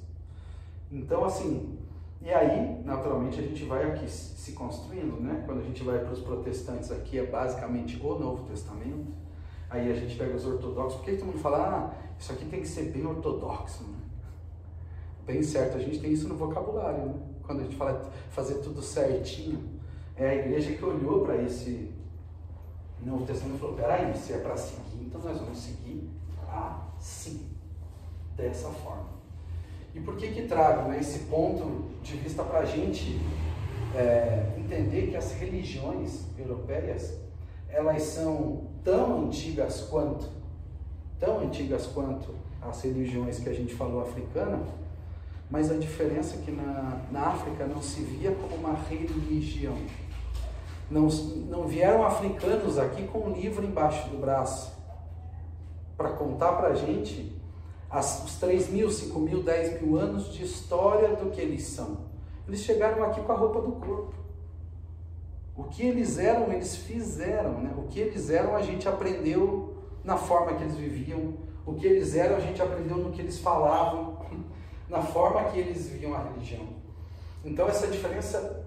Então, 0.90 1.24
assim, 1.24 1.77
e 2.20 2.30
aí, 2.30 2.82
naturalmente, 2.84 3.38
a 3.38 3.42
gente 3.42 3.64
vai 3.64 3.84
aqui 3.84 4.08
se 4.10 4.52
construindo, 4.52 5.20
né? 5.20 5.42
Quando 5.46 5.60
a 5.60 5.64
gente 5.64 5.82
vai 5.82 5.98
para 5.98 6.12
os 6.12 6.20
protestantes 6.20 6.90
aqui, 6.90 7.18
é 7.18 7.26
basicamente 7.26 8.00
o 8.02 8.18
Novo 8.18 8.44
Testamento 8.44 9.18
Aí 9.70 9.90
a 9.92 9.94
gente 9.94 10.16
pega 10.16 10.34
os 10.34 10.46
ortodoxos, 10.46 11.00
por 11.00 11.04
que 11.04 11.16
todo 11.16 11.26
mundo 11.26 11.38
fala, 11.38 11.58
ah, 11.58 12.14
isso 12.18 12.32
aqui 12.32 12.46
tem 12.46 12.60
que 12.60 12.68
ser 12.68 12.84
bem 12.84 13.04
ortodoxo, 13.04 13.84
né? 13.84 13.98
Bem 15.26 15.42
certo, 15.42 15.76
a 15.76 15.80
gente 15.80 16.00
tem 16.00 16.10
isso 16.10 16.26
no 16.26 16.36
vocabulário, 16.36 17.04
né? 17.04 17.14
Quando 17.42 17.60
a 17.60 17.64
gente 17.64 17.76
fala 17.76 18.10
fazer 18.30 18.56
tudo 18.60 18.80
certinho, 18.80 19.78
é 20.16 20.30
a 20.30 20.34
igreja 20.34 20.72
que 20.72 20.82
olhou 20.82 21.22
para 21.22 21.36
esse 21.42 21.92
Novo 23.02 23.26
Testamento 23.26 23.56
e 23.56 23.60
falou, 23.60 23.76
peraí, 23.76 24.16
se 24.16 24.32
é 24.32 24.38
para 24.38 24.56
seguir, 24.56 25.04
então 25.04 25.20
nós 25.20 25.38
vamos 25.38 25.58
seguir 25.58 26.10
assim, 26.98 27.46
dessa 28.36 28.70
forma. 28.70 29.17
E 29.98 30.00
por 30.00 30.14
que 30.16 30.28
que 30.28 30.42
trago 30.42 30.88
né, 30.88 31.00
esse 31.00 31.18
ponto 31.24 31.88
de 32.04 32.16
vista 32.16 32.44
para 32.44 32.60
a 32.60 32.64
gente 32.64 33.20
é, 33.96 34.46
entender 34.56 35.08
que 35.08 35.16
as 35.16 35.32
religiões 35.32 36.24
europeias, 36.38 37.18
elas 37.68 38.00
são 38.02 38.68
tão 38.84 39.24
antigas 39.24 39.80
quanto, 39.90 40.28
tão 41.18 41.40
antigas 41.40 41.86
quanto 41.86 42.32
as 42.62 42.80
religiões 42.80 43.40
que 43.40 43.48
a 43.48 43.52
gente 43.52 43.74
falou 43.74 44.00
africana, 44.00 44.60
mas 45.50 45.68
a 45.68 45.74
diferença 45.74 46.36
é 46.36 46.42
que 46.42 46.52
na, 46.52 47.02
na 47.10 47.26
África 47.30 47.66
não 47.66 47.82
se 47.82 48.00
via 48.02 48.30
como 48.30 48.54
uma 48.54 48.74
religião. 48.74 49.76
Não, 50.88 51.08
não 51.48 51.66
vieram 51.66 52.06
africanos 52.06 52.78
aqui 52.78 53.02
com 53.08 53.18
um 53.18 53.32
livro 53.32 53.64
embaixo 53.64 54.08
do 54.10 54.18
braço 54.18 54.72
para 55.96 56.10
contar 56.10 56.52
para 56.52 56.68
a 56.68 56.74
gente 56.76 57.37
as, 57.90 58.24
os 58.24 58.36
3 58.36 58.70
mil, 58.70 58.90
5 58.90 59.18
mil, 59.18 59.42
10 59.42 59.82
mil 59.82 59.98
anos 59.98 60.32
de 60.32 60.44
história 60.44 61.16
do 61.16 61.30
que 61.30 61.40
eles 61.40 61.64
são. 61.64 62.08
Eles 62.46 62.60
chegaram 62.60 63.02
aqui 63.04 63.20
com 63.20 63.32
a 63.32 63.36
roupa 63.36 63.60
do 63.60 63.72
corpo. 63.72 64.14
O 65.56 65.64
que 65.64 65.82
eles 65.82 66.18
eram, 66.18 66.52
eles 66.52 66.76
fizeram. 66.76 67.60
Né? 67.60 67.74
O 67.76 67.82
que 67.88 67.98
eles 67.98 68.30
eram, 68.30 68.54
a 68.54 68.62
gente 68.62 68.88
aprendeu 68.88 69.76
na 70.04 70.16
forma 70.16 70.54
que 70.54 70.62
eles 70.62 70.76
viviam. 70.76 71.34
O 71.66 71.74
que 71.74 71.86
eles 71.86 72.14
eram, 72.14 72.36
a 72.36 72.40
gente 72.40 72.60
aprendeu 72.62 72.96
no 72.96 73.10
que 73.10 73.20
eles 73.20 73.38
falavam, 73.38 74.18
na 74.88 75.02
forma 75.02 75.44
que 75.44 75.58
eles 75.58 75.88
viviam 75.88 76.14
a 76.14 76.22
religião. 76.22 76.66
Então, 77.44 77.68
essa 77.68 77.86
diferença, 77.86 78.64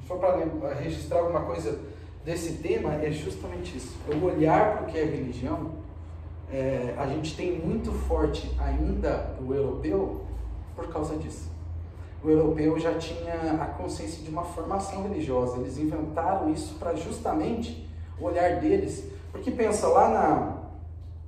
se 0.00 0.06
for 0.06 0.18
para 0.18 0.74
registrar 0.74 1.20
alguma 1.20 1.42
coisa 1.42 1.78
desse 2.24 2.54
tema, 2.54 2.94
é 2.94 3.10
justamente 3.10 3.76
isso. 3.76 3.96
O 4.12 4.24
olhar 4.26 4.76
para 4.76 4.82
o 4.84 4.86
que 4.86 4.98
é 4.98 5.04
religião, 5.04 5.72
é, 6.50 6.94
a 6.98 7.06
gente 7.06 7.36
tem 7.36 7.58
muito 7.58 7.92
forte 7.92 8.50
ainda 8.58 9.36
o 9.46 9.52
europeu 9.52 10.22
por 10.74 10.88
causa 10.88 11.16
disso 11.16 11.58
o 12.22 12.28
europeu 12.28 12.78
já 12.78 12.98
tinha 12.98 13.34
a 13.60 13.66
consciência 13.66 14.22
de 14.22 14.30
uma 14.30 14.42
formação 14.42 15.02
religiosa. 15.02 15.58
Eles 15.58 15.78
inventaram 15.78 16.52
isso 16.52 16.74
para 16.74 16.94
justamente 16.94 17.88
o 18.20 18.24
olhar 18.24 18.60
deles. 18.60 19.04
Porque 19.30 19.50
pensa 19.50 19.86
lá 19.88 20.08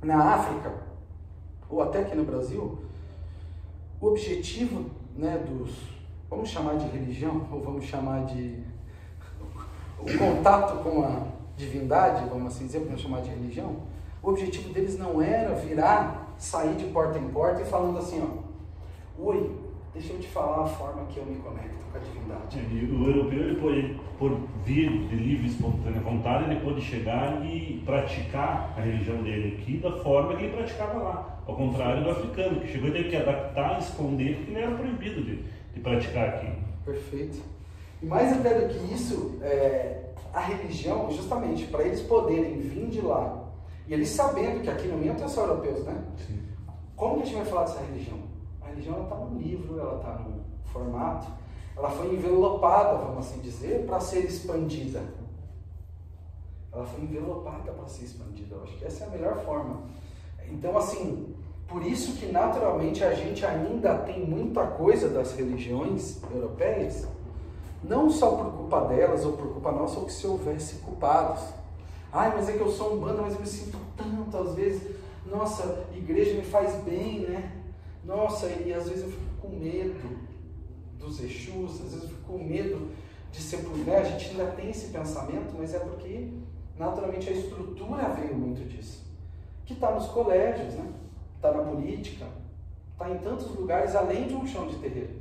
na, 0.00 0.14
na 0.14 0.34
África, 0.34 0.72
ou 1.68 1.80
até 1.82 2.00
aqui 2.00 2.16
no 2.16 2.24
Brasil, 2.24 2.78
o 4.00 4.06
objetivo 4.06 4.86
né, 5.16 5.38
dos, 5.38 5.70
vamos 6.28 6.48
chamar 6.48 6.76
de 6.76 6.86
religião, 6.88 7.46
ou 7.52 7.60
vamos 7.60 7.84
chamar 7.84 8.24
de 8.24 8.58
o 9.98 10.18
contato 10.18 10.82
com 10.82 11.04
a 11.04 11.26
divindade, 11.56 12.26
vamos 12.28 12.54
assim 12.54 12.64
dizer, 12.64 12.80
vamos 12.80 13.02
chamar 13.02 13.20
de 13.20 13.28
religião, 13.28 13.76
o 14.22 14.30
objetivo 14.30 14.72
deles 14.72 14.98
não 14.98 15.20
era 15.20 15.54
virar, 15.54 16.34
sair 16.38 16.74
de 16.76 16.86
porta 16.86 17.18
em 17.18 17.28
porta 17.28 17.62
e 17.62 17.64
falando 17.64 17.98
assim, 17.98 18.22
ó, 18.22 19.22
oi, 19.22 19.50
Deixa 19.92 20.12
eu 20.12 20.20
te 20.20 20.28
falar 20.28 20.62
a 20.62 20.66
forma 20.68 21.04
que 21.06 21.18
eu 21.18 21.26
me 21.26 21.36
conecto 21.40 21.74
com 21.90 21.98
a 21.98 22.00
divindade. 22.00 22.58
E 22.58 22.84
o 22.92 23.08
europeu, 23.08 23.40
ele 23.40 23.60
pode, 23.60 24.00
por 24.20 24.38
vir 24.64 24.88
de 25.08 25.16
livre 25.16 25.48
espontânea 25.48 26.00
vontade, 26.00 26.48
ele 26.48 26.60
pode 26.60 26.80
chegar 26.80 27.44
e 27.44 27.82
praticar 27.84 28.72
a 28.76 28.80
religião 28.80 29.20
dele 29.20 29.58
aqui 29.58 29.78
da 29.78 29.90
forma 29.96 30.36
que 30.36 30.44
ele 30.44 30.56
praticava 30.56 30.98
lá. 31.00 31.42
Ao 31.44 31.56
contrário 31.56 32.04
do 32.04 32.10
africano, 32.10 32.60
que 32.60 32.68
chegou 32.68 32.88
e 32.88 32.92
teve 32.92 33.08
que 33.08 33.16
adaptar, 33.16 33.80
esconder, 33.80 34.36
porque 34.36 34.52
ele 34.52 34.60
era 34.60 34.76
proibido 34.76 35.22
de, 35.22 35.42
de 35.74 35.80
praticar 35.80 36.28
aqui. 36.28 36.52
Perfeito. 36.84 37.42
E 38.00 38.06
mais 38.06 38.32
até 38.32 38.60
do 38.60 38.72
que 38.72 38.94
isso, 38.94 39.40
é, 39.42 40.04
a 40.32 40.40
religião, 40.40 41.10
justamente 41.10 41.66
para 41.66 41.82
eles 41.82 42.00
poderem 42.00 42.60
vir 42.60 42.86
de 42.86 43.00
lá, 43.00 43.39
e 43.90 43.94
eles 43.94 44.10
sabendo 44.10 44.62
que 44.62 44.70
aqui 44.70 44.86
no 44.86 44.96
meio 44.96 45.18
só 45.28 45.42
europeus, 45.42 45.84
né? 45.84 46.04
Sim. 46.24 46.40
Como 46.94 47.16
que 47.16 47.22
a 47.22 47.26
gente 47.26 47.36
vai 47.38 47.44
falar 47.44 47.62
dessa 47.64 47.80
religião? 47.80 48.20
A 48.62 48.68
religião 48.68 49.02
está 49.02 49.16
num 49.16 49.36
livro, 49.36 49.80
ela 49.80 49.96
está 49.96 50.12
num 50.20 50.44
formato, 50.66 51.26
ela 51.76 51.90
foi 51.90 52.14
envelopada, 52.14 52.98
vamos 52.98 53.26
assim 53.26 53.40
dizer, 53.40 53.84
para 53.86 53.98
ser 53.98 54.20
expandida. 54.20 55.02
Ela 56.72 56.86
foi 56.86 57.02
envelopada 57.02 57.72
para 57.72 57.88
ser 57.88 58.04
expandida. 58.04 58.54
Eu 58.54 58.62
acho 58.62 58.76
que 58.78 58.84
essa 58.84 59.02
é 59.02 59.06
a 59.08 59.10
melhor 59.10 59.44
forma. 59.44 59.80
Então, 60.48 60.78
assim, 60.78 61.34
por 61.66 61.84
isso 61.84 62.12
que 62.12 62.26
naturalmente 62.26 63.02
a 63.02 63.12
gente 63.12 63.44
ainda 63.44 63.98
tem 63.98 64.24
muita 64.24 64.68
coisa 64.68 65.08
das 65.08 65.32
religiões 65.32 66.22
europeias, 66.32 67.08
não 67.82 68.08
só 68.08 68.36
por 68.36 68.52
culpa 68.52 68.82
delas 68.82 69.26
ou 69.26 69.32
por 69.32 69.48
culpa 69.48 69.72
nossa, 69.72 69.98
ou 69.98 70.06
que 70.06 70.12
se 70.12 70.28
houvesse 70.28 70.76
culpados. 70.76 71.42
Ai, 72.12 72.32
mas 72.34 72.48
é 72.48 72.52
que 72.52 72.60
eu 72.60 72.70
sou 72.70 72.94
um 72.94 73.00
bando, 73.00 73.22
mas 73.22 73.34
eu 73.34 73.40
me 73.40 73.46
sinto 73.46 73.78
tanto, 73.96 74.36
às 74.36 74.54
vezes, 74.54 74.96
nossa, 75.26 75.86
igreja 75.94 76.34
me 76.34 76.42
faz 76.42 76.74
bem, 76.82 77.20
né? 77.20 77.52
Nossa, 78.04 78.48
e 78.48 78.72
às 78.72 78.88
vezes 78.88 79.04
eu 79.04 79.10
fico 79.10 79.36
com 79.40 79.48
medo 79.48 80.18
dos 80.98 81.22
Exus, 81.22 81.74
às 81.74 81.92
vezes 81.92 82.02
eu 82.02 82.08
fico 82.08 82.32
com 82.32 82.38
medo 82.38 82.90
de 83.30 83.40
ser 83.40 83.62
né? 83.62 83.98
A 83.98 84.04
gente 84.04 84.30
ainda 84.30 84.46
tem 84.52 84.70
esse 84.70 84.88
pensamento, 84.88 85.54
mas 85.56 85.72
é 85.72 85.78
porque 85.78 86.32
naturalmente 86.76 87.28
a 87.28 87.32
estrutura 87.32 88.08
veio 88.08 88.34
muito 88.34 88.68
disso. 88.68 89.04
Que 89.64 89.74
está 89.74 89.92
nos 89.92 90.06
colégios, 90.06 90.74
né? 90.74 90.92
Está 91.36 91.52
na 91.52 91.62
política, 91.62 92.26
está 92.92 93.08
em 93.08 93.18
tantos 93.18 93.54
lugares 93.54 93.94
além 93.94 94.26
de 94.26 94.34
um 94.34 94.46
chão 94.46 94.66
de 94.66 94.76
terreiro. 94.76 95.20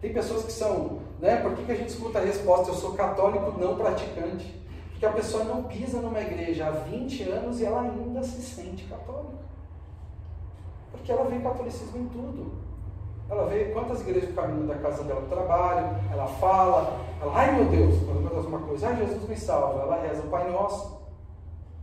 Tem 0.00 0.12
pessoas 0.12 0.44
que 0.44 0.52
são, 0.52 1.00
né? 1.18 1.36
Por 1.36 1.54
que, 1.54 1.64
que 1.64 1.72
a 1.72 1.76
gente 1.76 1.88
escuta 1.88 2.18
a 2.18 2.24
resposta, 2.24 2.70
eu 2.70 2.74
sou 2.74 2.92
católico 2.92 3.58
não 3.58 3.76
praticante? 3.76 4.59
Porque 5.00 5.14
a 5.14 5.16
pessoa 5.16 5.44
não 5.44 5.62
pisa 5.62 5.98
numa 5.98 6.20
igreja 6.20 6.66
há 6.66 6.72
20 6.72 7.22
anos 7.22 7.58
e 7.58 7.64
ela 7.64 7.80
ainda 7.80 8.22
se 8.22 8.42
sente 8.42 8.84
católica. 8.84 9.38
Porque 10.92 11.10
ela 11.10 11.24
vê 11.24 11.38
catolicismo 11.38 12.02
em 12.02 12.08
tudo. 12.08 12.52
Ela 13.30 13.46
vê 13.46 13.70
quantas 13.72 14.02
igrejas 14.02 14.34
caminham 14.34 14.66
da 14.66 14.74
casa 14.74 15.02
dela 15.04 15.22
para 15.22 15.26
o 15.26 15.38
trabalho, 15.38 15.96
ela 16.12 16.26
fala, 16.26 17.00
ela, 17.18 17.32
ai 17.34 17.50
meu 17.50 17.70
Deus, 17.70 17.94
quando 18.04 18.26
acontece 18.26 18.46
uma 18.46 18.58
coisa, 18.58 18.88
ai 18.88 18.96
Jesus 18.98 19.26
me 19.26 19.36
salva, 19.38 19.80
ela 19.80 20.02
reza 20.02 20.20
o 20.20 20.28
Pai 20.28 20.50
Nosso. 20.50 21.00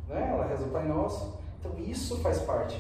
Né? 0.08 0.30
Ela 0.32 0.46
reza 0.46 0.66
o 0.66 0.70
Pai 0.70 0.88
Nosso. 0.88 1.40
Então 1.60 1.72
isso 1.80 2.20
faz 2.20 2.38
parte. 2.42 2.80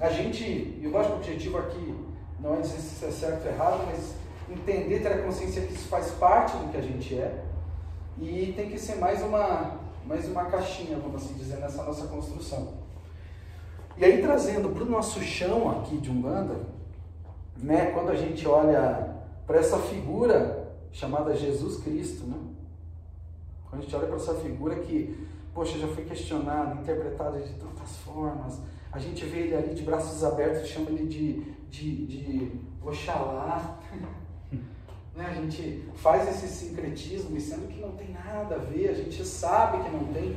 A 0.00 0.08
gente, 0.08 0.42
e 0.42 0.80
eu 0.82 0.98
acho 0.98 1.08
que 1.08 1.14
o 1.14 1.18
objetivo 1.18 1.58
aqui 1.58 2.04
não 2.40 2.56
é 2.56 2.60
dizer 2.62 2.78
se 2.78 3.04
é 3.04 3.10
certo 3.12 3.46
ou 3.46 3.52
errado, 3.52 3.84
mas 3.86 4.12
entender, 4.50 5.02
ter 5.02 5.12
a 5.12 5.22
consciência 5.22 5.62
que 5.62 5.74
isso 5.74 5.86
faz 5.86 6.10
parte 6.10 6.56
do 6.56 6.72
que 6.72 6.78
a 6.78 6.82
gente 6.82 7.14
é. 7.14 7.51
E 8.18 8.52
tem 8.56 8.70
que 8.70 8.78
ser 8.78 8.96
mais 8.96 9.22
uma, 9.22 9.80
mais 10.06 10.28
uma 10.28 10.44
caixinha, 10.46 10.98
vamos 10.98 11.24
assim 11.24 11.34
dizer, 11.34 11.56
nessa 11.56 11.82
nossa 11.82 12.06
construção. 12.06 12.74
E 13.96 14.04
aí 14.04 14.22
trazendo 14.22 14.70
para 14.70 14.82
o 14.82 14.90
nosso 14.90 15.20
chão 15.20 15.70
aqui 15.70 15.98
de 15.98 16.10
Umbanda, 16.10 16.60
né, 17.56 17.90
quando 17.92 18.10
a 18.10 18.14
gente 18.14 18.46
olha 18.46 19.16
para 19.46 19.58
essa 19.58 19.78
figura 19.78 20.74
chamada 20.90 21.34
Jesus 21.34 21.82
Cristo, 21.82 22.26
né? 22.26 22.36
Quando 23.68 23.80
a 23.80 23.84
gente 23.84 23.96
olha 23.96 24.06
para 24.06 24.16
essa 24.16 24.34
figura 24.34 24.76
que, 24.76 25.26
poxa, 25.54 25.78
já 25.78 25.88
foi 25.88 26.04
questionada, 26.04 26.80
interpretada 26.80 27.40
de 27.40 27.52
tantas 27.54 27.96
formas, 27.98 28.60
a 28.92 28.98
gente 28.98 29.24
vê 29.24 29.40
ele 29.40 29.56
ali 29.56 29.74
de 29.74 29.82
braços 29.82 30.22
abertos, 30.22 30.68
chama 30.68 30.90
ele 30.90 31.06
de, 31.06 31.40
de, 31.70 32.06
de 32.06 32.60
Oxalá. 32.82 33.78
Né? 35.14 35.26
A 35.30 35.34
gente 35.34 35.84
faz 35.96 36.28
esse 36.28 36.48
sincretismo, 36.48 37.38
sendo 37.40 37.68
que 37.68 37.80
não 37.80 37.92
tem 37.92 38.10
nada 38.10 38.56
a 38.56 38.58
ver, 38.58 38.90
a 38.90 38.94
gente 38.94 39.24
sabe 39.24 39.82
que 39.84 39.90
não 39.90 40.12
tem, 40.12 40.36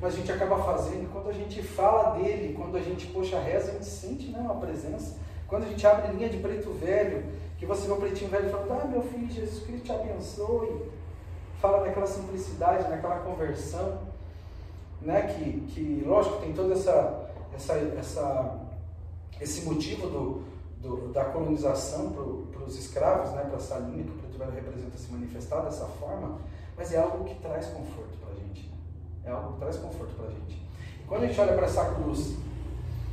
mas 0.00 0.14
a 0.14 0.16
gente 0.16 0.30
acaba 0.30 0.62
fazendo. 0.62 1.10
Quando 1.12 1.28
a 1.28 1.32
gente 1.32 1.62
fala 1.62 2.18
dele, 2.18 2.54
quando 2.54 2.76
a 2.76 2.80
gente, 2.80 3.06
poxa, 3.08 3.40
reza, 3.40 3.70
a 3.70 3.74
gente 3.74 3.86
sente 3.86 4.28
né, 4.28 4.38
uma 4.38 4.54
presença. 4.54 5.16
Quando 5.48 5.64
a 5.64 5.66
gente 5.66 5.86
abre 5.86 6.12
linha 6.12 6.28
de 6.28 6.38
preto 6.38 6.70
velho, 6.72 7.24
que 7.58 7.66
você 7.66 7.86
vê 7.86 7.92
o 7.92 7.96
pretinho 7.96 8.30
velho 8.30 8.50
falando, 8.50 8.72
ah, 8.72 8.84
meu 8.86 9.02
filho, 9.02 9.28
Jesus 9.28 9.64
Cristo 9.64 9.86
te 9.86 9.92
abençoe. 9.92 10.90
Fala 11.60 11.84
naquela 11.84 12.06
simplicidade, 12.06 12.88
naquela 12.88 13.16
conversão, 13.20 13.98
né? 15.02 15.22
Que, 15.22 15.60
que 15.72 16.04
lógico, 16.06 16.36
tem 16.36 16.52
toda 16.52 16.74
essa, 16.74 17.30
essa, 17.52 17.74
essa 17.98 18.68
esse 19.40 19.62
motivo 19.62 20.06
do, 20.08 20.42
do 20.80 21.12
da 21.12 21.24
colonização 21.26 22.12
para 22.12 22.62
os 22.64 22.78
escravos, 22.78 23.32
né? 23.32 23.42
Para 23.42 23.56
essa 23.56 23.76
que 23.76 24.00
o 24.00 24.18
preto 24.18 24.38
velho 24.38 24.52
representa 24.52 24.96
se 24.96 25.10
manifestar 25.12 25.60
dessa 25.62 25.86
forma, 25.86 26.38
mas 26.76 26.92
é 26.92 26.98
algo 26.98 27.24
que 27.24 27.34
traz 27.36 27.66
conforto 27.66 28.16
para 28.20 28.32
a 28.32 28.34
gente. 28.34 28.68
Né? 28.68 28.76
É 29.24 29.30
algo 29.30 29.54
que 29.54 29.60
traz 29.60 29.76
conforto 29.76 30.14
para 30.14 30.26
a 30.26 30.30
gente. 30.30 30.62
E 31.00 31.04
quando 31.06 31.24
a 31.24 31.26
gente 31.26 31.40
olha 31.40 31.54
para 31.54 31.66
essa 31.66 31.84
cruz, 31.94 32.36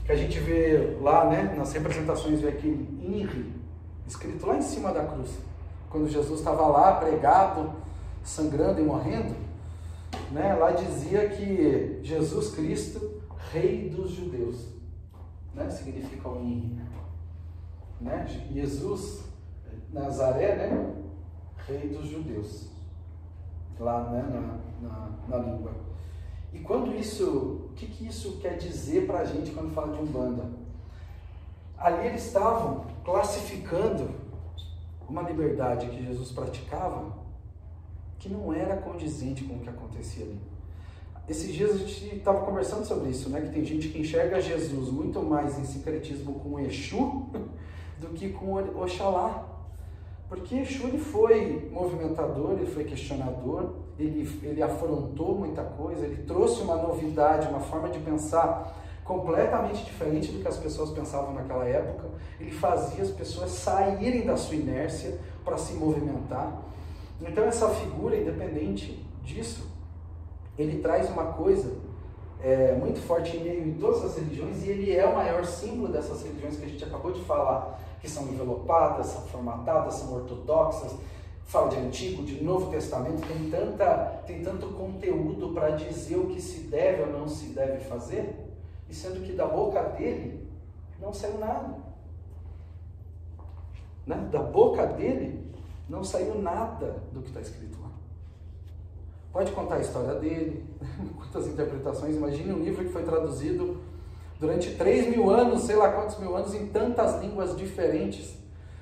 que 0.06 0.12
a 0.12 0.16
gente 0.16 0.40
vê 0.40 0.98
lá, 1.02 1.26
né, 1.26 1.56
nas 1.58 1.74
representações, 1.74 2.40
vê 2.40 2.50
aquele 2.50 2.88
INRI, 3.02 3.54
escrito 4.08 4.46
lá 4.46 4.56
em 4.56 4.62
cima 4.62 4.92
da 4.92 5.04
cruz. 5.04 5.32
Quando 5.90 6.08
Jesus 6.08 6.40
estava 6.40 6.68
lá, 6.68 6.94
pregado, 6.98 7.72
sangrando 8.24 8.80
e 8.80 8.84
morrendo, 8.84 9.36
né, 10.32 10.54
lá 10.54 10.72
dizia 10.72 11.28
que 11.30 12.00
Jesus 12.04 12.54
Cristo, 12.54 13.22
Rei 13.52 13.90
dos 13.90 14.12
Judeus, 14.12 14.68
né, 15.56 15.70
significa 15.72 16.30
o 16.30 16.40
INRI. 16.40 16.86
Né? 18.00 18.26
Jesus, 18.54 19.24
Nazaré, 19.92 20.56
né, 20.56 20.96
Rei 21.68 21.90
dos 21.90 22.08
Judeus, 22.08 22.70
lá 23.80 24.10
né, 24.10 24.22
na, 24.82 24.88
na, 24.88 25.10
na 25.28 25.38
língua. 25.38 25.72
E 26.54 26.60
quando 26.60 26.96
isso, 26.96 27.70
o 27.70 27.74
que, 27.76 27.86
que 27.88 28.08
isso 28.08 28.38
quer 28.38 28.58
dizer 28.58 29.06
para 29.06 29.20
a 29.20 29.26
gente 29.26 29.52
quando 29.52 29.74
fala 29.74 29.94
de 29.94 30.02
Umbanda? 30.02 30.50
Ali 31.78 32.08
eles 32.08 32.26
estavam 32.26 32.86
classificando 33.04 34.10
uma 35.08 35.22
liberdade 35.22 35.88
que 35.88 36.06
Jesus 36.06 36.32
praticava 36.32 37.14
que 38.18 38.30
não 38.30 38.54
era 38.54 38.78
condizente 38.78 39.44
com 39.44 39.56
o 39.56 39.60
que 39.60 39.70
acontecia 39.70 40.24
ali. 40.24 40.40
Esses 41.28 41.54
dias 41.54 41.72
a 41.72 41.78
gente 41.78 42.16
estava 42.16 42.46
conversando 42.46 42.86
sobre 42.86 43.10
isso, 43.10 43.30
né? 43.30 43.42
Que 43.42 43.50
tem 43.50 43.66
gente 43.66 43.90
que 43.90 44.00
enxerga 44.00 44.40
Jesus 44.40 44.90
muito 44.90 45.22
mais 45.22 45.58
em 45.60 45.66
sincretismo 45.66 46.40
com 46.40 46.60
Exu 46.60 47.28
do 48.00 48.08
que 48.10 48.30
com 48.30 48.56
Oxalá. 48.82 49.46
Porque 50.28 50.56
Exu 50.56 50.88
ele 50.88 50.98
foi 50.98 51.70
movimentador, 51.72 52.54
ele 52.54 52.66
foi 52.66 52.84
questionador, 52.84 53.74
ele, 53.98 54.28
ele 54.44 54.62
afrontou 54.62 55.36
muita 55.38 55.64
coisa, 55.64 56.06
ele 56.06 56.24
trouxe 56.24 56.62
uma 56.62 56.76
novidade, 56.76 57.48
uma 57.48 57.60
forma 57.60 57.90
de 57.90 58.00
pensar 58.00 58.76
completamente 59.04 59.86
diferente 59.86 60.32
do 60.32 60.42
que 60.42 60.48
as 60.48 60.58
pessoas 60.58 60.90
pensavam 60.90 61.34
naquela 61.34 61.66
época. 61.66 62.10
Ele 62.40 62.52
fazia 62.52 63.04
as 63.04 63.12
pessoas 63.12 63.52
saírem 63.52 64.26
da 64.26 64.36
sua 64.36 64.56
inércia 64.56 65.20
para 65.44 65.58
se 65.58 65.74
movimentar. 65.74 66.60
Então, 67.22 67.46
essa 67.46 67.70
figura, 67.70 68.18
independente 68.18 69.06
disso, 69.24 69.70
ele 70.58 70.82
traz 70.82 71.10
uma 71.10 71.26
coisa 71.34 71.72
é, 72.42 72.74
muito 72.74 73.00
forte 73.00 73.38
em 73.38 73.44
meio 73.44 73.68
em 73.68 73.74
todas 73.74 74.04
as 74.04 74.18
religiões 74.18 74.64
e 74.64 74.70
ele 74.70 74.96
é 74.96 75.06
o 75.06 75.16
maior 75.16 75.46
símbolo 75.46 75.88
dessas 75.92 76.24
religiões 76.24 76.58
que 76.58 76.66
a 76.66 76.68
gente 76.68 76.84
acabou 76.84 77.12
de 77.12 77.22
falar, 77.22 77.80
que 78.02 78.10
são 78.10 78.24
envelopadas, 78.24 79.08
são 79.08 79.22
formatadas, 79.24 79.96
são 79.96 80.14
ortodoxas, 80.14 80.96
fala 81.46 81.70
de 81.70 81.78
Antigo, 81.78 82.24
de 82.24 82.44
Novo 82.44 82.72
Testamento, 82.72 83.26
tem, 83.28 83.50
tanta, 83.50 84.22
tem 84.26 84.44
tanto 84.44 84.68
conteúdo 84.70 85.54
para 85.54 85.72
dizer 85.72 86.18
o 86.18 86.28
que 86.28 86.42
se 86.42 86.62
deve 86.62 87.04
ou 87.04 87.20
não 87.20 87.28
se 87.28 87.48
deve 87.48 87.84
fazer, 87.86 88.36
e 88.90 88.94
sendo 88.94 89.24
que 89.24 89.34
da 89.34 89.46
boca 89.46 89.82
dele 89.82 90.48
não 91.00 91.14
saiu 91.14 91.38
nada. 91.38 91.76
Né? 94.06 94.28
Da 94.32 94.40
boca 94.40 94.86
dele 94.86 95.52
não 95.90 96.04
saiu 96.04 96.36
nada 96.42 97.04
do 97.12 97.22
que 97.22 97.28
está 97.28 97.42
escrito 97.42 97.80
lá. 97.82 97.90
Pode 99.32 99.52
contar 99.52 99.76
a 99.76 99.82
história 99.82 100.16
dele, 100.16 100.66
quantas 101.18 101.48
interpretações. 101.48 102.16
Imagine 102.16 102.54
um 102.54 102.64
livro 102.64 102.84
que 102.86 102.92
foi 102.92 103.04
traduzido 103.04 103.82
durante 104.40 104.76
3 104.76 105.10
mil 105.10 105.30
anos, 105.30 105.64
sei 105.64 105.76
lá 105.76 105.92
quantos 105.92 106.18
mil 106.20 106.36
anos, 106.36 106.54
em 106.54 106.68
tantas 106.68 107.22
línguas 107.22 107.56
diferentes 107.56 108.38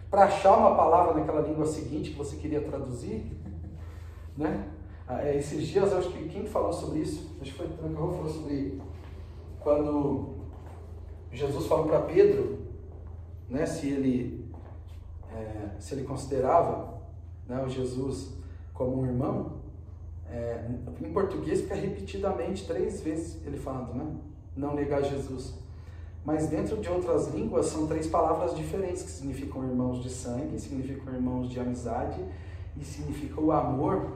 para 0.09 0.25
achar 0.25 0.55
uma 0.57 0.75
palavra 0.75 1.15
naquela 1.15 1.41
língua 1.41 1.65
seguinte 1.65 2.11
que 2.11 2.17
você 2.17 2.35
queria 2.35 2.61
traduzir, 2.61 3.25
né? 4.37 4.69
Ah, 5.07 5.21
é, 5.27 5.37
esses 5.37 5.67
dias, 5.67 5.91
acho 5.91 6.09
que 6.09 6.29
quem 6.29 6.45
falou 6.45 6.71
sobre 6.71 6.99
isso, 6.99 7.35
acho 7.41 7.51
que 7.51 7.57
foi 7.57 7.67
Trancarro 7.67 8.13
falou 8.13 8.29
sobre 8.29 8.81
quando 9.59 10.35
Jesus 11.31 11.65
falou 11.65 11.87
para 11.87 12.01
Pedro, 12.01 12.59
né, 13.49 13.65
se 13.65 13.89
ele 13.89 14.49
é, 15.35 15.69
se 15.79 15.95
ele 15.95 16.03
considerava 16.03 17.01
né, 17.47 17.61
o 17.63 17.69
Jesus 17.69 18.37
como 18.73 19.01
um 19.01 19.05
irmão, 19.05 19.63
é, 20.29 20.65
em 21.01 21.11
português 21.11 21.61
fica 21.61 21.75
repetidamente 21.75 22.65
três 22.65 23.01
vezes 23.01 23.45
ele 23.45 23.57
falando, 23.57 23.93
né? 23.93 24.15
Não 24.55 24.75
negar 24.75 25.03
Jesus. 25.03 25.53
Mas 26.25 26.47
dentro 26.47 26.77
de 26.77 26.89
outras 26.89 27.27
línguas 27.33 27.65
são 27.65 27.85
três 27.85 28.07
palavras 28.07 28.55
diferentes 28.55 29.03
que 29.03 29.11
significam 29.11 29.63
irmãos 29.63 30.01
de 30.01 30.09
sangue, 30.09 30.57
significam 30.59 31.13
irmãos 31.13 31.49
de 31.49 31.59
amizade 31.59 32.23
e 32.77 32.83
significa 32.83 33.41
o 33.41 33.51
amor 33.51 34.07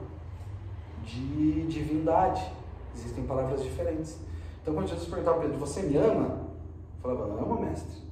de 1.04 1.66
divindade. 1.66 2.50
Existem 2.94 3.24
palavras 3.24 3.62
diferentes. 3.62 4.18
Então, 4.62 4.74
quando 4.74 4.88
Jesus 4.88 5.08
perguntava 5.08 5.38
para 5.38 5.46
Pedro, 5.46 5.58
você 5.58 5.82
me 5.82 5.96
ama? 5.96 6.48
Falava, 7.02 7.24
amo, 7.40 7.60
mestre. 7.60 8.02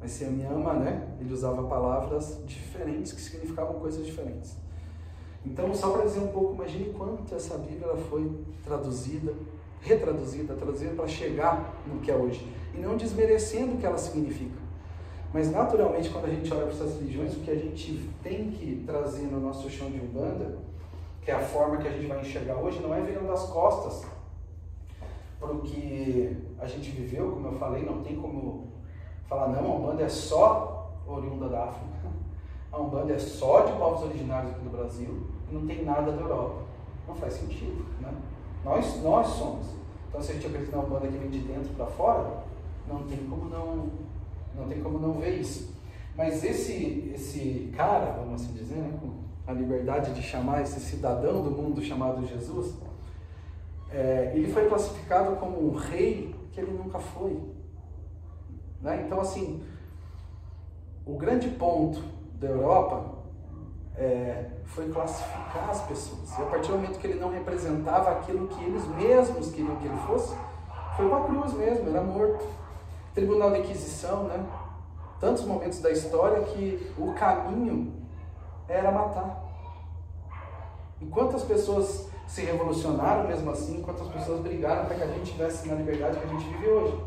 Mas 0.00 0.12
se 0.12 0.24
me 0.26 0.44
ama, 0.44 0.74
né? 0.74 1.16
Ele 1.20 1.32
usava 1.32 1.62
palavras 1.64 2.40
diferentes 2.46 3.12
que 3.12 3.20
significavam 3.20 3.80
coisas 3.80 4.06
diferentes. 4.06 4.56
Então, 5.44 5.74
só 5.74 5.90
para 5.90 6.04
dizer 6.04 6.20
um 6.20 6.28
pouco, 6.28 6.54
imagine 6.54 6.92
quanto 6.92 7.34
essa 7.34 7.56
Bíblia 7.58 7.96
foi 8.08 8.30
traduzida, 8.64 9.32
retraduzida, 9.80 10.54
traduzida 10.54 10.94
para 10.94 11.06
chegar 11.06 11.74
no 11.86 12.00
que 12.00 12.10
é 12.10 12.14
hoje. 12.14 12.46
E 12.74 12.78
não 12.78 12.96
desmerecendo 12.96 13.74
o 13.74 13.78
que 13.78 13.86
ela 13.86 13.98
significa. 13.98 14.58
Mas, 15.32 15.50
naturalmente, 15.50 16.08
quando 16.10 16.26
a 16.26 16.30
gente 16.30 16.52
olha 16.52 16.62
para 16.62 16.72
essas 16.72 16.94
religiões, 16.94 17.34
o 17.34 17.40
que 17.40 17.50
a 17.50 17.54
gente 17.54 18.08
tem 18.22 18.50
que 18.50 18.82
trazer 18.86 19.24
no 19.24 19.40
nosso 19.40 19.68
chão 19.68 19.90
de 19.90 20.00
Umbanda, 20.00 20.58
que 21.22 21.30
é 21.30 21.34
a 21.34 21.40
forma 21.40 21.76
que 21.76 21.86
a 21.86 21.90
gente 21.90 22.06
vai 22.06 22.20
enxergar 22.20 22.56
hoje, 22.56 22.80
não 22.80 22.94
é 22.94 23.00
virando 23.00 23.30
as 23.30 23.44
costas 23.44 24.06
para 25.38 25.52
o 25.52 25.60
que 25.60 26.36
a 26.58 26.66
gente 26.66 26.90
viveu, 26.90 27.32
como 27.32 27.48
eu 27.48 27.52
falei, 27.52 27.84
não 27.84 28.02
tem 28.02 28.16
como 28.16 28.68
falar, 29.28 29.48
não, 29.48 29.72
a 29.72 29.76
Umbanda 29.76 30.02
é 30.02 30.08
só 30.08 30.90
oriunda 31.06 31.48
da 31.48 31.64
África. 31.64 32.08
A 32.72 32.78
Umbanda 32.78 33.12
é 33.12 33.18
só 33.18 33.62
de 33.62 33.72
povos 33.72 34.04
originários 34.04 34.52
aqui 34.52 34.60
do 34.60 34.70
Brasil 34.70 35.26
e 35.50 35.54
não 35.54 35.66
tem 35.66 35.84
nada 35.84 36.12
da 36.12 36.20
Europa. 36.20 36.62
Não 37.06 37.14
faz 37.14 37.34
sentido, 37.34 37.84
né? 38.00 38.12
Nós, 38.68 39.02
nós 39.02 39.26
somos. 39.28 39.66
Então, 40.08 40.20
se 40.20 40.32
a 40.32 40.34
gente 40.34 40.46
acredita 40.46 40.76
na 40.76 40.82
Umbanda 40.82 41.08
que 41.08 41.16
vem 41.16 41.30
de 41.30 41.38
dentro 41.38 41.72
para 41.74 41.86
fora, 41.86 42.44
não 42.86 43.02
tem 43.04 43.16
como 43.16 43.48
não, 43.48 43.90
não 44.54 44.68
tem 44.68 44.82
como 44.82 44.98
não 44.98 45.14
ver 45.14 45.40
isso. 45.40 45.74
Mas 46.14 46.44
esse, 46.44 47.10
esse 47.14 47.72
cara, 47.74 48.12
vamos 48.12 48.42
assim 48.42 48.52
dizer, 48.52 48.76
né, 48.76 48.98
com 49.00 49.22
a 49.46 49.54
liberdade 49.54 50.12
de 50.12 50.20
chamar 50.20 50.60
esse 50.60 50.80
cidadão 50.80 51.42
do 51.42 51.50
mundo 51.50 51.80
chamado 51.80 52.26
Jesus, 52.26 52.74
é, 53.90 54.32
ele 54.34 54.52
foi 54.52 54.68
classificado 54.68 55.36
como 55.36 55.66
um 55.66 55.74
rei 55.74 56.34
que 56.52 56.60
ele 56.60 56.72
nunca 56.72 56.98
foi. 56.98 57.40
Né? 58.82 59.04
Então, 59.06 59.18
assim, 59.18 59.62
o 61.06 61.16
grande 61.16 61.48
ponto 61.48 62.02
da 62.34 62.48
Europa 62.48 63.17
é, 63.98 64.44
foi 64.64 64.88
classificar 64.90 65.68
as 65.70 65.82
pessoas. 65.82 66.38
E 66.38 66.42
a 66.42 66.46
partir 66.46 66.70
do 66.70 66.78
momento 66.78 66.98
que 66.98 67.06
ele 67.06 67.18
não 67.18 67.30
representava 67.30 68.12
aquilo 68.12 68.46
que 68.46 68.64
eles 68.64 68.86
mesmos 68.86 69.50
queriam 69.50 69.76
que 69.76 69.86
ele 69.86 69.96
fosse, 70.06 70.34
foi 70.96 71.06
uma 71.06 71.24
cruz 71.24 71.52
mesmo, 71.54 71.90
era 71.90 72.00
morto. 72.00 72.44
Tribunal 73.14 73.50
de 73.50 73.60
Inquisição, 73.60 74.24
né? 74.24 74.46
Tantos 75.20 75.44
momentos 75.44 75.80
da 75.80 75.90
história 75.90 76.42
que 76.42 76.92
o 76.96 77.12
caminho 77.14 77.92
era 78.68 78.92
matar. 78.92 79.44
E 81.00 81.06
quantas 81.06 81.42
pessoas 81.42 82.08
se 82.26 82.42
revolucionaram 82.42 83.26
mesmo 83.26 83.50
assim, 83.50 83.82
quantas 83.82 84.06
pessoas 84.08 84.40
brigaram 84.40 84.84
para 84.84 84.96
que 84.96 85.02
a 85.02 85.06
gente 85.06 85.32
tivesse 85.32 85.66
na 85.66 85.74
liberdade 85.74 86.18
que 86.18 86.24
a 86.24 86.28
gente 86.28 86.44
vive 86.44 86.68
hoje. 86.68 87.04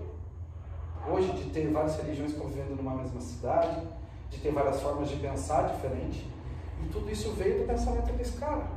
Hoje, 1.10 1.32
de 1.34 1.50
ter 1.52 1.72
várias 1.72 1.96
religiões 1.98 2.34
convivendo 2.34 2.76
numa 2.76 2.96
mesma 2.96 3.22
cidade, 3.22 3.88
de 4.30 4.40
ter 4.40 4.52
várias 4.52 4.82
formas 4.82 5.10
de 5.10 5.16
pensar 5.18 5.64
diferente. 5.74 6.31
E 6.84 6.90
tudo 6.92 7.12
isso 7.12 7.32
veio 7.34 7.60
do 7.60 7.68
pensamento 7.68 8.12
desse 8.14 8.38
cara. 8.38 8.68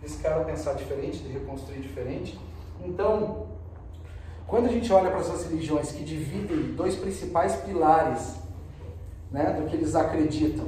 Desse 0.00 0.22
cara 0.22 0.44
pensar 0.44 0.74
diferente, 0.74 1.18
de 1.18 1.32
reconstruir 1.32 1.80
diferente. 1.80 2.38
Então, 2.84 3.46
quando 4.46 4.66
a 4.66 4.72
gente 4.72 4.92
olha 4.92 5.10
para 5.10 5.20
essas 5.20 5.44
religiões 5.44 5.92
que 5.92 6.04
dividem 6.04 6.74
dois 6.74 6.96
principais 6.96 7.56
pilares 7.56 8.36
né, 9.30 9.52
do 9.52 9.68
que 9.68 9.76
eles 9.76 9.94
acreditam, 9.94 10.66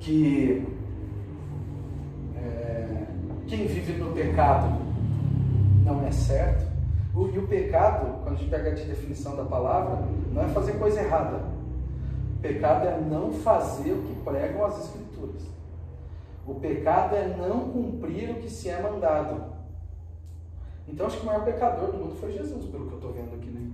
que 0.00 0.66
quem 3.46 3.66
vive 3.66 3.92
no 3.94 4.12
pecado 4.12 4.80
não 5.84 6.04
é 6.04 6.10
certo. 6.10 6.66
O, 7.14 7.28
e 7.28 7.38
o 7.38 7.46
pecado, 7.46 8.22
quando 8.22 8.34
a 8.34 8.38
gente 8.38 8.50
pega 8.50 8.70
a 8.70 8.74
definição 8.74 9.36
da 9.36 9.44
palavra, 9.44 10.04
não 10.32 10.42
é 10.42 10.48
fazer 10.48 10.72
coisa 10.72 11.00
errada. 11.00 11.40
O 12.36 12.40
pecado 12.40 12.86
é 12.88 13.00
não 13.00 13.32
fazer 13.32 13.92
o 13.92 14.02
que 14.02 14.14
pregam 14.22 14.64
as 14.64 14.78
Escrituras. 14.84 15.05
O 16.46 16.54
pecado 16.54 17.16
é 17.16 17.36
não 17.36 17.70
cumprir 17.70 18.30
o 18.30 18.34
que 18.36 18.48
se 18.48 18.68
é 18.68 18.80
mandado. 18.80 19.56
Então, 20.88 21.06
acho 21.06 21.16
que 21.16 21.22
o 21.24 21.26
maior 21.26 21.44
pecador 21.44 21.90
do 21.90 21.98
mundo 21.98 22.16
foi 22.20 22.32
Jesus, 22.32 22.66
pelo 22.66 22.86
que 22.86 22.92
eu 22.92 22.98
estou 22.98 23.12
vendo 23.12 23.34
aqui, 23.34 23.50
né? 23.50 23.72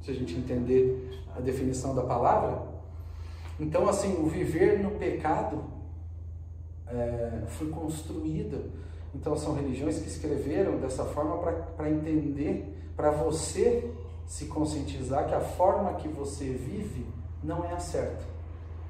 Se 0.00 0.10
a 0.10 0.14
gente 0.14 0.34
entender 0.34 1.22
a 1.36 1.40
definição 1.40 1.94
da 1.94 2.02
palavra. 2.02 2.62
Então, 3.58 3.88
assim, 3.88 4.16
o 4.22 4.26
viver 4.26 4.82
no 4.82 4.92
pecado 4.92 5.64
é, 6.86 7.42
foi 7.46 7.68
construído 7.68 8.72
então 9.14 9.36
são 9.36 9.54
religiões 9.54 9.98
que 9.98 10.08
escreveram 10.08 10.78
dessa 10.78 11.04
forma 11.04 11.36
para 11.76 11.90
entender, 11.90 12.76
para 12.96 13.10
você 13.10 13.92
se 14.26 14.46
conscientizar 14.46 15.26
que 15.26 15.34
a 15.34 15.40
forma 15.40 15.94
que 15.94 16.08
você 16.08 16.44
vive 16.44 17.06
não 17.42 17.64
é 17.64 17.72
a 17.72 17.80
certa. 17.80 18.24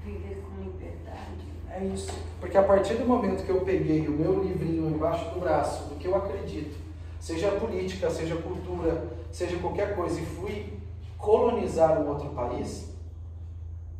Viver 0.04 0.42
com 0.42 0.62
liberdade. 0.62 1.48
É 1.71 1.85
isso. 1.85 2.12
Porque 2.41 2.59
a 2.59 2.62
partir 2.62 2.95
do 2.95 3.07
momento 3.07 3.45
que 3.45 3.51
eu 3.51 3.61
peguei 3.61 4.07
o 4.09 4.11
meu 4.11 4.43
livrinho 4.43 4.91
embaixo 4.91 5.31
do 5.31 5.41
braço, 5.41 5.89
do 5.89 5.95
que 5.95 6.07
eu 6.07 6.16
acredito, 6.16 6.77
seja 7.21 7.51
política, 7.53 8.11
seja 8.11 8.37
cultura, 8.37 9.09
seja 9.31 9.57
qualquer 9.59 9.95
coisa, 9.95 10.21
e 10.21 10.27
fui 10.27 10.73
colonizar 11.16 12.01
um 12.01 12.09
outro 12.09 12.31
país, 12.31 12.91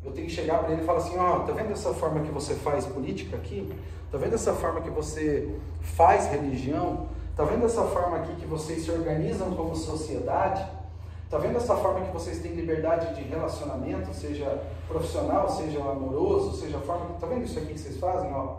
eu 0.03 0.11
tenho 0.11 0.27
que 0.27 0.33
chegar 0.33 0.59
para 0.59 0.73
ele 0.73 0.81
e 0.81 0.85
falar 0.85 0.97
assim, 0.97 1.17
ó, 1.17 1.37
oh, 1.37 1.39
tá 1.41 1.53
vendo 1.53 1.71
essa 1.71 1.93
forma 1.93 2.21
que 2.21 2.31
você 2.31 2.55
faz 2.55 2.85
política 2.85 3.37
aqui? 3.37 3.71
Tá 4.11 4.17
vendo 4.17 4.33
essa 4.33 4.53
forma 4.53 4.81
que 4.81 4.89
você 4.89 5.55
faz 5.79 6.27
religião? 6.27 7.07
Tá 7.35 7.43
vendo 7.43 7.65
essa 7.65 7.83
forma 7.83 8.17
aqui 8.17 8.35
que 8.35 8.47
vocês 8.47 8.83
se 8.83 8.91
organizam 8.91 9.51
como 9.51 9.75
sociedade? 9.75 10.65
Tá 11.31 11.37
vendo 11.37 11.55
essa 11.55 11.75
forma 11.77 12.05
que 12.05 12.11
vocês 12.11 12.39
têm 12.39 12.53
liberdade 12.53 13.15
de 13.15 13.21
relacionamento, 13.21 14.13
seja 14.13 14.61
profissional, 14.87 15.49
seja 15.49 15.79
amoroso, 15.79 16.57
seja 16.57 16.77
a 16.77 16.81
forma. 16.81 17.15
Tá 17.19 17.25
vendo 17.25 17.45
isso 17.45 17.57
aqui 17.57 17.73
que 17.73 17.79
vocês 17.79 17.97
fazem? 17.97 18.31
Ó, 18.33 18.57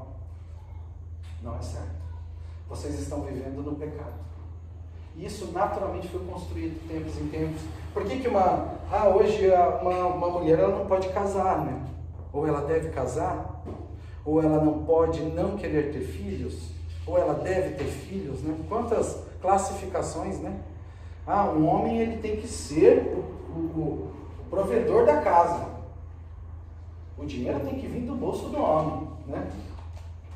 não 1.42 1.56
é 1.56 1.62
certo. 1.62 2.02
Vocês 2.68 2.98
estão 2.98 3.20
vivendo 3.20 3.62
no 3.62 3.76
pecado. 3.76 4.14
E 5.14 5.26
isso 5.26 5.52
naturalmente 5.52 6.08
foi 6.08 6.24
construído 6.24 6.80
de 6.80 6.88
tempos 6.88 7.18
em 7.18 7.28
tempos. 7.28 7.60
Por 7.92 8.04
que, 8.04 8.20
que 8.20 8.28
uma. 8.28 8.72
Ah, 8.90 9.08
hoje 9.08 9.46
uma, 9.82 10.06
uma 10.06 10.30
mulher 10.30 10.58
ela 10.58 10.78
não 10.78 10.86
pode 10.86 11.10
casar, 11.10 11.62
né? 11.64 11.78
Ou 12.32 12.48
ela 12.48 12.62
deve 12.62 12.88
casar? 12.88 13.62
ou 14.24 14.42
ela 14.42 14.62
não 14.62 14.84
pode 14.84 15.20
não 15.22 15.56
querer 15.56 15.92
ter 15.92 16.00
filhos, 16.00 16.70
ou 17.06 17.18
ela 17.18 17.34
deve 17.34 17.74
ter 17.74 17.84
filhos, 17.84 18.42
né? 18.42 18.56
Quantas 18.68 19.18
classificações, 19.40 20.38
né? 20.38 20.60
Ah, 21.26 21.44
um 21.44 21.66
homem 21.66 21.98
ele 21.98 22.16
tem 22.18 22.36
que 22.36 22.48
ser 22.48 23.14
o, 23.14 23.58
o, 23.58 24.12
o 24.40 24.44
provedor 24.50 25.06
da 25.06 25.20
casa. 25.20 25.68
O 27.16 27.24
dinheiro 27.24 27.60
tem 27.60 27.78
que 27.78 27.86
vir 27.86 28.02
do 28.02 28.14
bolso 28.14 28.48
do 28.48 28.60
homem, 28.60 29.08
né? 29.26 29.48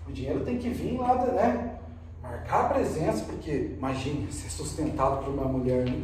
O 0.08 0.12
dinheiro 0.12 0.44
tem 0.44 0.58
que 0.58 0.68
vir 0.68 0.98
lá, 0.98 1.14
né? 1.24 1.78
Marcar 2.22 2.66
a 2.66 2.68
presença, 2.68 3.24
porque 3.24 3.74
imagine 3.76 4.30
ser 4.30 4.50
sustentado 4.50 5.24
por 5.24 5.32
uma 5.32 5.44
mulher, 5.44 5.84
né? 5.84 6.02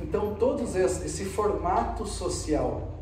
Então, 0.00 0.34
todos 0.34 0.74
esse, 0.76 1.06
esse 1.06 1.24
formato 1.24 2.06
social 2.06 2.96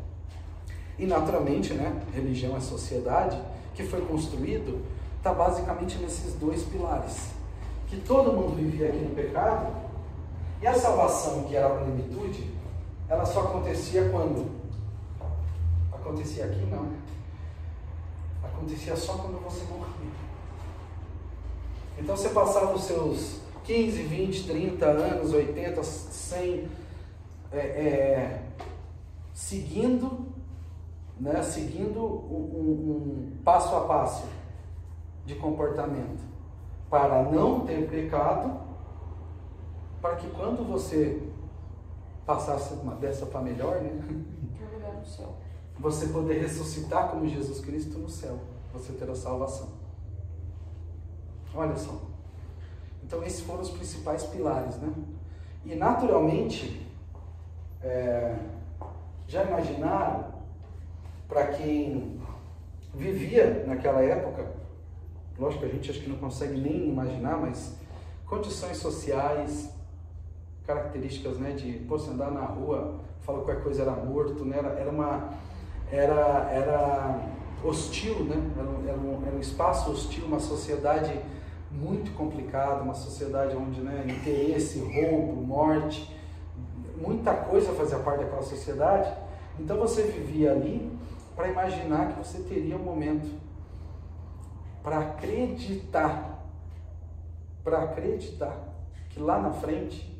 e 0.97 1.05
naturalmente, 1.05 1.73
né, 1.73 2.01
religião 2.13 2.55
é 2.55 2.59
sociedade, 2.61 3.37
que 3.73 3.83
foi 3.83 4.01
construído, 4.01 4.81
está 5.17 5.33
basicamente 5.33 5.97
nesses 5.97 6.33
dois 6.35 6.63
pilares. 6.63 7.31
Que 7.87 7.97
todo 7.97 8.31
mundo 8.31 8.55
vivia 8.55 8.87
aqui 8.87 8.97
no 8.99 9.13
pecado, 9.13 9.67
e 10.61 10.67
a 10.67 10.73
salvação, 10.73 11.43
que 11.43 11.55
era 11.55 11.67
a 11.67 11.77
plenitude, 11.77 12.51
ela 13.07 13.25
só 13.25 13.41
acontecia 13.41 14.09
quando? 14.09 14.49
Acontecia 15.91 16.45
aqui 16.45 16.65
não. 16.65 16.87
Acontecia 18.43 18.95
só 18.95 19.13
quando 19.13 19.43
você 19.43 19.63
morria. 19.65 20.11
Então 21.97 22.15
você 22.15 22.29
passava 22.29 22.73
os 22.73 22.83
seus 22.83 23.39
15, 23.63 24.03
20, 24.03 24.47
30 24.47 24.85
anos, 24.85 25.33
80, 25.33 25.83
100, 25.83 26.67
é, 27.51 27.57
é, 27.57 28.43
seguindo 29.33 30.35
né, 31.19 31.41
seguindo 31.41 31.99
um, 31.99 33.31
um, 33.33 33.37
passo 33.43 33.75
a 33.75 33.81
passo 33.81 34.25
de 35.25 35.35
comportamento 35.35 36.23
para 36.89 37.23
não 37.23 37.61
ter 37.61 37.87
pecado, 37.89 38.59
para 40.05 40.17
que 40.17 40.27
quando 40.29 40.63
você 40.63 41.19
passasse 42.27 42.75
uma 42.75 42.93
dessa 42.93 43.25
para 43.25 43.41
melhor, 43.41 43.81
né, 43.81 44.23
você 45.79 46.07
poder 46.09 46.41
ressuscitar 46.41 47.09
como 47.09 47.27
Jesus 47.27 47.59
Cristo 47.59 47.97
no 47.97 48.07
céu, 48.07 48.39
você 48.71 48.93
ter 48.93 49.09
a 49.09 49.15
salvação. 49.15 49.69
Olha 51.55 51.75
só. 51.75 51.99
Então 53.03 53.23
esses 53.23 53.41
foram 53.41 53.61
os 53.61 53.71
principais 53.71 54.23
pilares, 54.23 54.75
né? 54.77 54.93
E 55.65 55.73
naturalmente, 55.73 56.87
é, 57.81 58.35
já 59.27 59.43
imaginaram 59.43 60.35
para 61.27 61.47
quem 61.47 62.21
vivia 62.93 63.63
naquela 63.65 64.03
época, 64.03 64.51
lógico 65.39 65.63
que 65.63 65.69
a 65.69 65.73
gente 65.73 65.89
acho 65.89 66.01
que 66.01 66.09
não 66.09 66.17
consegue 66.17 66.59
nem 66.61 66.89
imaginar, 66.89 67.37
mas 67.37 67.75
condições 68.27 68.77
sociais, 68.77 69.74
características, 70.65 71.37
né, 71.37 71.51
de, 71.51 71.73
pô, 71.87 71.97
você 71.97 72.11
andar 72.11 72.31
na 72.31 72.41
rua, 72.41 72.95
fala 73.21 73.39
qualquer 73.39 73.63
coisa 73.63 73.83
era 73.83 73.91
morto, 73.91 74.43
né, 74.43 74.57
era, 74.57 74.69
era 74.69 74.89
uma, 74.89 75.29
era, 75.91 76.49
era 76.51 77.29
hostil, 77.63 78.23
né, 78.25 78.35
era, 78.57 78.91
era, 78.91 78.99
um, 78.99 79.23
era 79.25 79.35
um 79.35 79.39
espaço 79.39 79.91
hostil, 79.91 80.25
uma 80.25 80.39
sociedade 80.39 81.19
muito 81.71 82.15
complicada, 82.15 82.81
uma 82.81 82.93
sociedade 82.93 83.55
onde, 83.55 83.81
né, 83.81 84.05
interesse, 84.07 84.79
roubo, 84.79 85.41
morte, 85.41 86.13
muita 86.97 87.33
coisa 87.33 87.73
fazia 87.73 87.99
parte 87.99 88.23
daquela 88.23 88.41
sociedade, 88.41 89.13
então 89.59 89.77
você 89.77 90.03
vivia 90.03 90.51
ali 90.51 90.91
para 91.35 91.47
imaginar 91.49 92.13
que 92.13 92.19
você 92.19 92.39
teria 92.39 92.75
um 92.75 92.83
momento 92.83 93.29
para 94.81 94.99
acreditar, 94.99 96.43
para 97.63 97.83
acreditar 97.83 98.57
que 99.09 99.19
lá 99.19 99.39
na 99.39 99.51
frente 99.51 100.14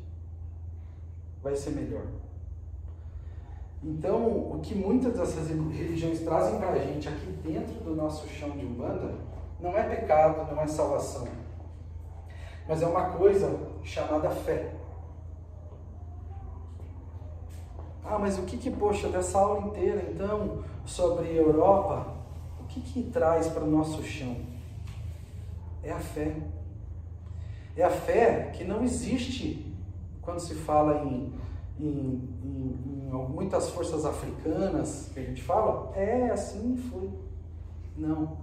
vai 1.46 1.54
ser 1.54 1.70
melhor. 1.70 2.02
Então, 3.80 4.26
o 4.26 4.60
que 4.60 4.74
muitas 4.74 5.16
dessas 5.16 5.48
religiões 5.48 6.20
trazem 6.20 6.58
para 6.58 6.70
a 6.70 6.78
gente 6.78 7.08
aqui 7.08 7.26
dentro 7.44 7.74
do 7.84 7.94
nosso 7.94 8.26
chão 8.28 8.50
de 8.50 8.66
Umbanda 8.66 9.14
não 9.60 9.78
é 9.78 9.84
pecado, 9.84 10.52
não 10.52 10.60
é 10.60 10.66
salvação, 10.66 11.28
mas 12.66 12.82
é 12.82 12.86
uma 12.86 13.10
coisa 13.10 13.60
chamada 13.84 14.28
fé. 14.28 14.72
Ah, 18.04 18.18
mas 18.18 18.38
o 18.38 18.42
que 18.42 18.56
que, 18.56 18.70
poxa, 18.70 19.08
dessa 19.08 19.38
aula 19.38 19.68
inteira, 19.68 20.10
então, 20.10 20.64
sobre 20.84 21.32
Europa, 21.32 22.12
o 22.60 22.64
que 22.64 22.80
que 22.80 23.04
traz 23.04 23.46
para 23.46 23.62
o 23.62 23.70
nosso 23.70 24.02
chão? 24.02 24.36
É 25.82 25.92
a 25.92 26.00
fé. 26.00 26.36
É 27.76 27.84
a 27.84 27.90
fé 27.90 28.50
que 28.52 28.64
não 28.64 28.82
existe 28.82 29.65
quando 30.26 30.40
se 30.40 30.54
fala 30.54 31.04
em, 31.04 31.32
em, 31.80 32.28
em, 32.44 33.08
em 33.08 33.28
muitas 33.30 33.70
forças 33.70 34.04
africanas, 34.04 35.08
que 35.14 35.20
a 35.20 35.22
gente 35.22 35.42
fala, 35.42 35.96
é 35.96 36.30
assim 36.30 36.76
foi. 36.76 37.08
Não. 37.96 38.36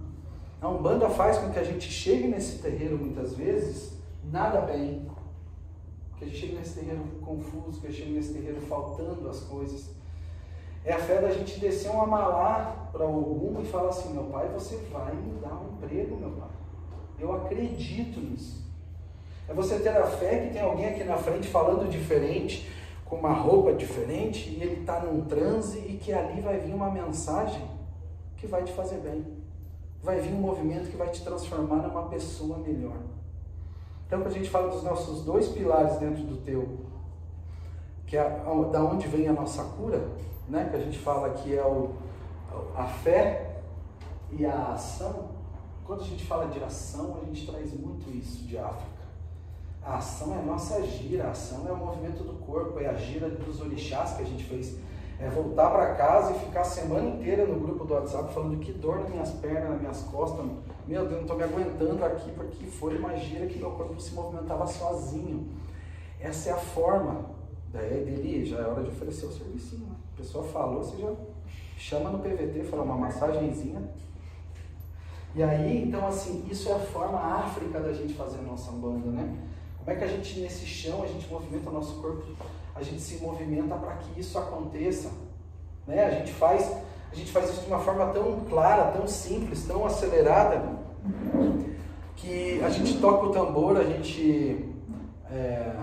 A 0.60 0.68
Umbanda 0.68 1.10
faz 1.10 1.38
com 1.38 1.50
que 1.50 1.58
a 1.58 1.62
gente 1.62 1.88
chegue 1.88 2.26
nesse 2.26 2.58
terreiro 2.58 2.98
muitas 2.98 3.34
vezes 3.34 3.92
nada 4.32 4.62
bem, 4.62 5.06
que 6.16 6.24
a 6.24 6.26
gente 6.26 6.38
chega 6.38 6.58
nesse 6.58 6.80
terreiro 6.80 7.02
confuso, 7.20 7.80
que 7.80 7.86
a 7.86 7.90
gente 7.90 8.02
chega 8.02 8.16
nesse 8.16 8.32
terreiro 8.32 8.60
faltando 8.62 9.28
as 9.28 9.40
coisas. 9.40 9.90
É 10.84 10.92
a 10.92 10.98
fé 10.98 11.20
da 11.20 11.30
gente 11.30 11.60
descer 11.60 11.90
um 11.90 12.00
amalá 12.00 12.88
para 12.92 13.04
algum 13.04 13.60
e 13.60 13.64
falar 13.64 13.90
assim: 13.90 14.12
meu 14.12 14.24
pai, 14.24 14.48
você 14.48 14.76
vai 14.90 15.14
me 15.14 15.38
dar 15.40 15.54
um 15.54 15.74
emprego, 15.74 16.16
meu 16.16 16.30
pai. 16.30 16.50
Eu 17.18 17.32
acredito 17.34 18.20
nisso. 18.20 18.63
É 19.48 19.52
você 19.52 19.78
ter 19.78 19.90
a 19.90 20.06
fé 20.06 20.38
que 20.38 20.54
tem 20.54 20.62
alguém 20.62 20.86
aqui 20.86 21.04
na 21.04 21.16
frente 21.16 21.48
falando 21.48 21.88
diferente, 21.90 22.70
com 23.04 23.16
uma 23.16 23.32
roupa 23.32 23.72
diferente, 23.74 24.48
e 24.48 24.62
ele 24.62 24.80
está 24.80 25.00
num 25.00 25.24
transe 25.26 25.78
e 25.78 25.98
que 25.98 26.12
ali 26.12 26.40
vai 26.40 26.58
vir 26.58 26.74
uma 26.74 26.90
mensagem 26.90 27.62
que 28.36 28.46
vai 28.46 28.62
te 28.64 28.72
fazer 28.72 28.98
bem. 28.98 29.24
Vai 30.02 30.20
vir 30.20 30.32
um 30.32 30.40
movimento 30.40 30.90
que 30.90 30.96
vai 30.96 31.08
te 31.08 31.22
transformar 31.22 31.76
numa 31.76 32.08
pessoa 32.08 32.58
melhor. 32.58 32.96
Então, 34.06 34.20
quando 34.20 34.32
a 34.32 34.36
gente 34.36 34.50
fala 34.50 34.68
dos 34.68 34.82
nossos 34.82 35.24
dois 35.24 35.48
pilares 35.48 35.96
dentro 35.98 36.22
do 36.24 36.36
teu, 36.38 36.80
que 38.06 38.16
é 38.16 38.22
da 38.70 38.82
onde 38.82 39.08
vem 39.08 39.28
a 39.28 39.32
nossa 39.32 39.64
cura, 39.64 40.08
né? 40.48 40.68
que 40.70 40.76
a 40.76 40.80
gente 40.80 40.98
fala 40.98 41.30
que 41.30 41.56
é 41.56 41.64
o, 41.64 41.94
a 42.76 42.84
fé 42.84 43.60
e 44.30 44.44
a 44.44 44.72
ação. 44.72 45.30
Quando 45.84 46.02
a 46.02 46.04
gente 46.04 46.24
fala 46.24 46.46
de 46.46 46.62
ação, 46.62 47.18
a 47.20 47.24
gente 47.26 47.46
traz 47.46 47.72
muito 47.72 48.10
isso 48.10 48.46
de 48.46 48.56
África. 48.56 48.93
A 49.84 49.96
ação 49.96 50.34
é 50.34 50.38
a 50.38 50.42
nossa 50.42 50.82
gira, 50.82 51.26
a 51.26 51.30
ação 51.30 51.68
é 51.68 51.72
o 51.72 51.76
movimento 51.76 52.24
do 52.24 52.34
corpo, 52.46 52.80
é 52.80 52.86
a 52.86 52.94
gira 52.94 53.28
dos 53.28 53.60
orixás 53.60 54.14
que 54.14 54.22
a 54.22 54.26
gente 54.26 54.44
fez. 54.44 54.78
É 55.20 55.28
voltar 55.28 55.70
para 55.70 55.94
casa 55.94 56.34
e 56.34 56.38
ficar 56.40 56.62
a 56.62 56.64
semana 56.64 57.06
inteira 57.06 57.46
no 57.46 57.60
grupo 57.60 57.84
do 57.84 57.94
WhatsApp 57.94 58.32
falando 58.32 58.58
que 58.58 58.72
dor 58.72 59.00
nas 59.00 59.10
minhas 59.10 59.30
pernas, 59.32 59.70
nas 59.70 59.80
minhas 59.80 60.02
costas. 60.04 60.44
Meu 60.86 61.02
Deus, 61.02 61.12
não 61.12 61.20
estou 61.20 61.36
me 61.36 61.44
aguentando 61.44 62.04
aqui 62.04 62.32
porque 62.32 62.66
foi 62.66 62.98
uma 62.98 63.14
gira 63.16 63.46
que 63.46 63.58
meu 63.58 63.70
corpo 63.72 64.00
se 64.00 64.14
movimentava 64.14 64.66
sozinho. 64.66 65.48
Essa 66.18 66.50
é 66.50 66.52
a 66.52 66.56
forma 66.56 67.26
daí 67.72 68.04
dele, 68.04 68.46
já 68.46 68.58
é 68.58 68.66
hora 68.66 68.82
de 68.82 68.88
oferecer 68.88 69.26
o 69.26 69.32
serviço. 69.32 69.76
Né? 69.76 69.86
A 70.14 70.16
pessoa 70.16 70.44
falou, 70.44 70.82
você 70.82 70.96
já 70.96 71.12
chama 71.76 72.10
no 72.10 72.20
PVT, 72.20 72.64
fala 72.64 72.82
uma 72.82 72.96
massagenzinha. 72.96 73.82
E 75.34 75.42
aí, 75.42 75.84
então 75.86 76.06
assim, 76.06 76.46
isso 76.50 76.68
é 76.68 76.72
a 76.72 76.78
forma 76.78 77.18
África 77.18 77.80
da 77.80 77.92
gente 77.92 78.14
fazer 78.14 78.38
a 78.38 78.42
nossa 78.42 78.72
banda, 78.72 79.10
né? 79.10 79.36
Como 79.84 79.94
é 79.94 80.00
que 80.00 80.04
a 80.04 80.08
gente, 80.08 80.40
nesse 80.40 80.64
chão, 80.64 81.02
a 81.02 81.06
gente 81.06 81.30
movimenta 81.30 81.68
o 81.68 81.72
nosso 81.72 82.00
corpo, 82.00 82.24
a 82.74 82.82
gente 82.82 83.02
se 83.02 83.22
movimenta 83.22 83.74
para 83.74 83.96
que 83.96 84.18
isso 84.18 84.38
aconteça. 84.38 85.10
Né? 85.86 86.06
A, 86.06 86.10
gente 86.10 86.32
faz, 86.32 86.72
a 87.12 87.14
gente 87.14 87.30
faz 87.30 87.50
isso 87.50 87.60
de 87.60 87.66
uma 87.66 87.78
forma 87.78 88.06
tão 88.06 88.40
clara, 88.48 88.92
tão 88.92 89.06
simples, 89.06 89.66
tão 89.66 89.84
acelerada, 89.84 90.62
que 92.16 92.62
a 92.64 92.70
gente 92.70 92.98
toca 92.98 93.26
o 93.26 93.30
tambor, 93.30 93.76
a 93.76 93.84
gente, 93.84 94.64
é, 95.30 95.76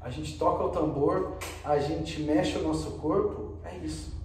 a 0.00 0.10
gente 0.10 0.36
toca 0.36 0.64
o 0.64 0.70
tambor, 0.70 1.34
a 1.64 1.78
gente 1.78 2.22
mexe 2.22 2.58
o 2.58 2.62
nosso 2.64 2.90
corpo, 2.98 3.58
é 3.64 3.76
isso. 3.76 4.20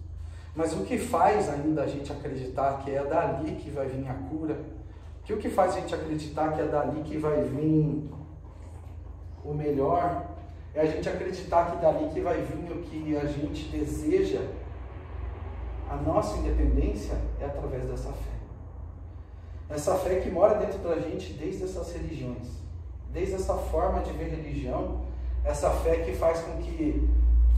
Mas 0.55 0.73
o 0.73 0.83
que 0.85 0.97
faz 0.97 1.47
ainda 1.47 1.83
a 1.83 1.87
gente 1.87 2.11
acreditar 2.11 2.81
que 2.83 2.89
é 2.89 3.03
dali 3.03 3.51
que 3.57 3.69
vai 3.69 3.85
vir 3.85 4.09
a 4.09 4.13
cura? 4.15 4.59
Que 5.23 5.33
o 5.33 5.37
que 5.37 5.49
faz 5.49 5.75
a 5.75 5.79
gente 5.81 5.93
acreditar 5.93 6.53
que 6.53 6.61
é 6.61 6.65
dali 6.65 7.03
que 7.03 7.15
vai 7.15 7.43
vir 7.43 8.09
o 9.49 9.55
melhor 9.55 10.27
é 10.75 10.81
a 10.81 10.85
gente 10.85 11.09
acreditar 11.09 11.71
que 11.71 11.77
dali 11.81 12.09
que 12.13 12.21
vai 12.21 12.41
vir 12.41 12.71
o 12.71 12.81
que 12.83 13.17
a 13.17 13.25
gente 13.25 13.67
deseja, 13.69 14.47
a 15.89 15.95
nossa 15.95 16.37
independência 16.37 17.17
é 17.39 17.45
através 17.45 17.85
dessa 17.85 18.11
fé. 18.11 18.29
Essa 19.69 19.95
fé 19.95 20.19
que 20.19 20.29
mora 20.29 20.55
dentro 20.55 20.79
da 20.79 20.99
gente 20.99 21.33
desde 21.33 21.63
essas 21.63 21.91
religiões, 21.93 22.47
desde 23.11 23.35
essa 23.35 23.55
forma 23.55 24.01
de 24.01 24.11
ver 24.13 24.29
religião, 24.29 25.01
essa 25.43 25.71
fé 25.71 26.03
que 26.03 26.13
faz 26.13 26.41
com 26.41 26.61
que, 26.61 27.09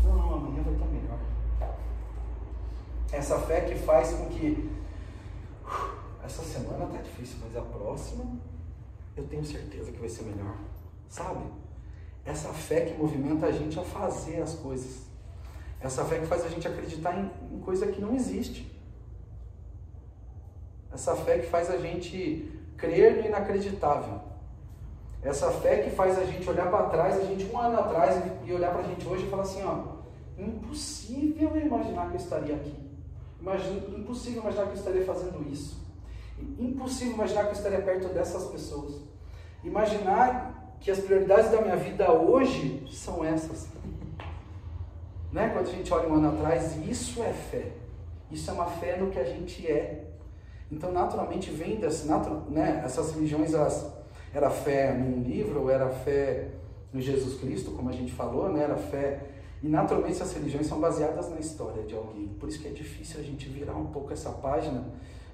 não, 0.03 0.15
não, 0.15 0.33
amanhã 0.35 0.63
vai 0.63 0.73
estar 0.73 0.85
melhor. 0.85 1.19
Essa 3.11 3.37
fé 3.39 3.61
que 3.61 3.75
faz 3.75 4.13
com 4.13 4.27
que, 4.27 4.71
essa 6.23 6.43
semana 6.43 6.85
está 6.85 7.01
difícil, 7.01 7.39
mas 7.43 7.57
a 7.57 7.61
próxima 7.61 8.23
eu 9.17 9.25
tenho 9.25 9.43
certeza 9.43 9.91
que 9.91 9.99
vai 9.99 10.07
ser 10.07 10.23
melhor. 10.23 10.55
Sabe? 11.09 11.41
Essa 12.25 12.49
fé 12.49 12.81
que 12.81 12.97
movimenta 12.97 13.47
a 13.47 13.51
gente 13.51 13.79
a 13.79 13.83
fazer 13.83 14.41
as 14.41 14.53
coisas. 14.55 15.07
Essa 15.79 16.05
fé 16.05 16.19
que 16.19 16.27
faz 16.27 16.45
a 16.45 16.49
gente 16.49 16.67
acreditar 16.67 17.17
em, 17.17 17.55
em 17.55 17.59
coisa 17.59 17.87
que 17.87 17.99
não 17.99 18.15
existe. 18.15 18.71
Essa 20.93 21.15
fé 21.15 21.39
que 21.39 21.47
faz 21.47 21.69
a 21.69 21.77
gente 21.77 22.51
crer 22.77 23.17
no 23.17 23.25
inacreditável. 23.27 24.19
Essa 25.23 25.51
fé 25.51 25.83
que 25.83 25.91
faz 25.91 26.17
a 26.17 26.25
gente 26.25 26.49
olhar 26.49 26.69
para 26.69 26.89
trás, 26.89 27.19
a 27.19 27.25
gente 27.25 27.45
um 27.45 27.59
ano 27.59 27.79
atrás 27.79 28.23
e 28.43 28.53
olhar 28.53 28.71
para 28.71 28.81
a 28.81 28.87
gente 28.87 29.07
hoje 29.07 29.25
e 29.25 29.29
falar 29.29 29.43
assim, 29.43 29.63
ó, 29.63 30.01
impossível 30.37 31.55
imaginar 31.57 32.07
que 32.09 32.15
eu 32.15 32.19
estaria 32.19 32.55
aqui. 32.55 32.75
Imagina, 33.39 33.97
impossível 33.97 34.41
imaginar 34.41 34.65
que 34.65 34.71
eu 34.71 34.77
estaria 34.77 35.05
fazendo 35.05 35.51
isso. 35.51 35.79
Impossível 36.59 37.13
imaginar 37.13 37.43
que 37.43 37.49
eu 37.49 37.53
estaria 37.53 37.81
perto 37.81 38.07
dessas 38.09 38.45
pessoas. 38.45 39.01
Imaginar 39.63 40.60
que 40.81 40.89
as 40.89 40.99
prioridades 40.99 41.51
da 41.51 41.61
minha 41.61 41.75
vida 41.75 42.11
hoje 42.11 42.83
são 42.91 43.23
essas. 43.23 43.67
né? 45.31 45.49
Quando 45.53 45.67
a 45.67 45.71
gente 45.71 45.93
olha 45.93 46.09
um 46.09 46.15
ano 46.15 46.29
atrás, 46.29 46.75
isso 46.87 47.21
é 47.21 47.31
fé. 47.31 47.71
Isso 48.31 48.49
é 48.49 48.53
uma 48.53 48.65
fé 48.65 48.97
no 48.97 49.11
que 49.11 49.19
a 49.19 49.23
gente 49.23 49.65
é. 49.67 50.07
Então, 50.71 50.91
naturalmente, 50.91 51.51
vem 51.51 51.75
dessa, 51.75 52.07
natu, 52.07 52.49
né? 52.49 52.81
essas 52.83 53.13
religiões, 53.13 53.53
elas, 53.53 53.85
era 54.33 54.49
fé 54.49 54.93
num 54.93 55.21
livro, 55.21 55.61
ou 55.61 55.69
era 55.69 55.89
fé 55.89 56.47
no 56.91 56.99
Jesus 56.99 57.39
Cristo, 57.39 57.71
como 57.71 57.89
a 57.89 57.93
gente 57.93 58.11
falou, 58.11 58.51
né? 58.51 58.63
Era 58.63 58.75
fé... 58.75 59.27
E, 59.61 59.67
naturalmente, 59.67 60.13
essas 60.13 60.33
religiões 60.33 60.65
são 60.65 60.79
baseadas 60.79 61.29
na 61.29 61.39
história 61.39 61.83
de 61.83 61.93
alguém. 61.93 62.29
Por 62.39 62.49
isso 62.49 62.59
que 62.59 62.67
é 62.67 62.71
difícil 62.71 63.19
a 63.19 63.23
gente 63.23 63.47
virar 63.47 63.75
um 63.75 63.87
pouco 63.87 64.11
essa 64.11 64.31
página 64.31 64.85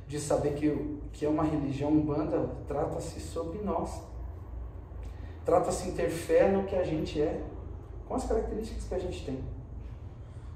de 0.06 0.20
saber 0.20 0.54
que, 0.56 1.00
que 1.14 1.26
é 1.26 1.30
uma 1.30 1.44
religião 1.44 1.90
umbanda, 1.92 2.50
trata-se 2.68 3.22
sobre 3.22 3.60
nós. 3.60 4.02
Trata-se 5.48 5.88
em 5.88 5.92
ter 5.94 6.10
fé 6.10 6.52
no 6.52 6.64
que 6.64 6.76
a 6.76 6.84
gente 6.84 7.22
é, 7.22 7.40
com 8.06 8.16
as 8.16 8.26
características 8.26 8.84
que 8.84 8.94
a 8.94 9.00
gente 9.00 9.26
tem. 9.26 9.40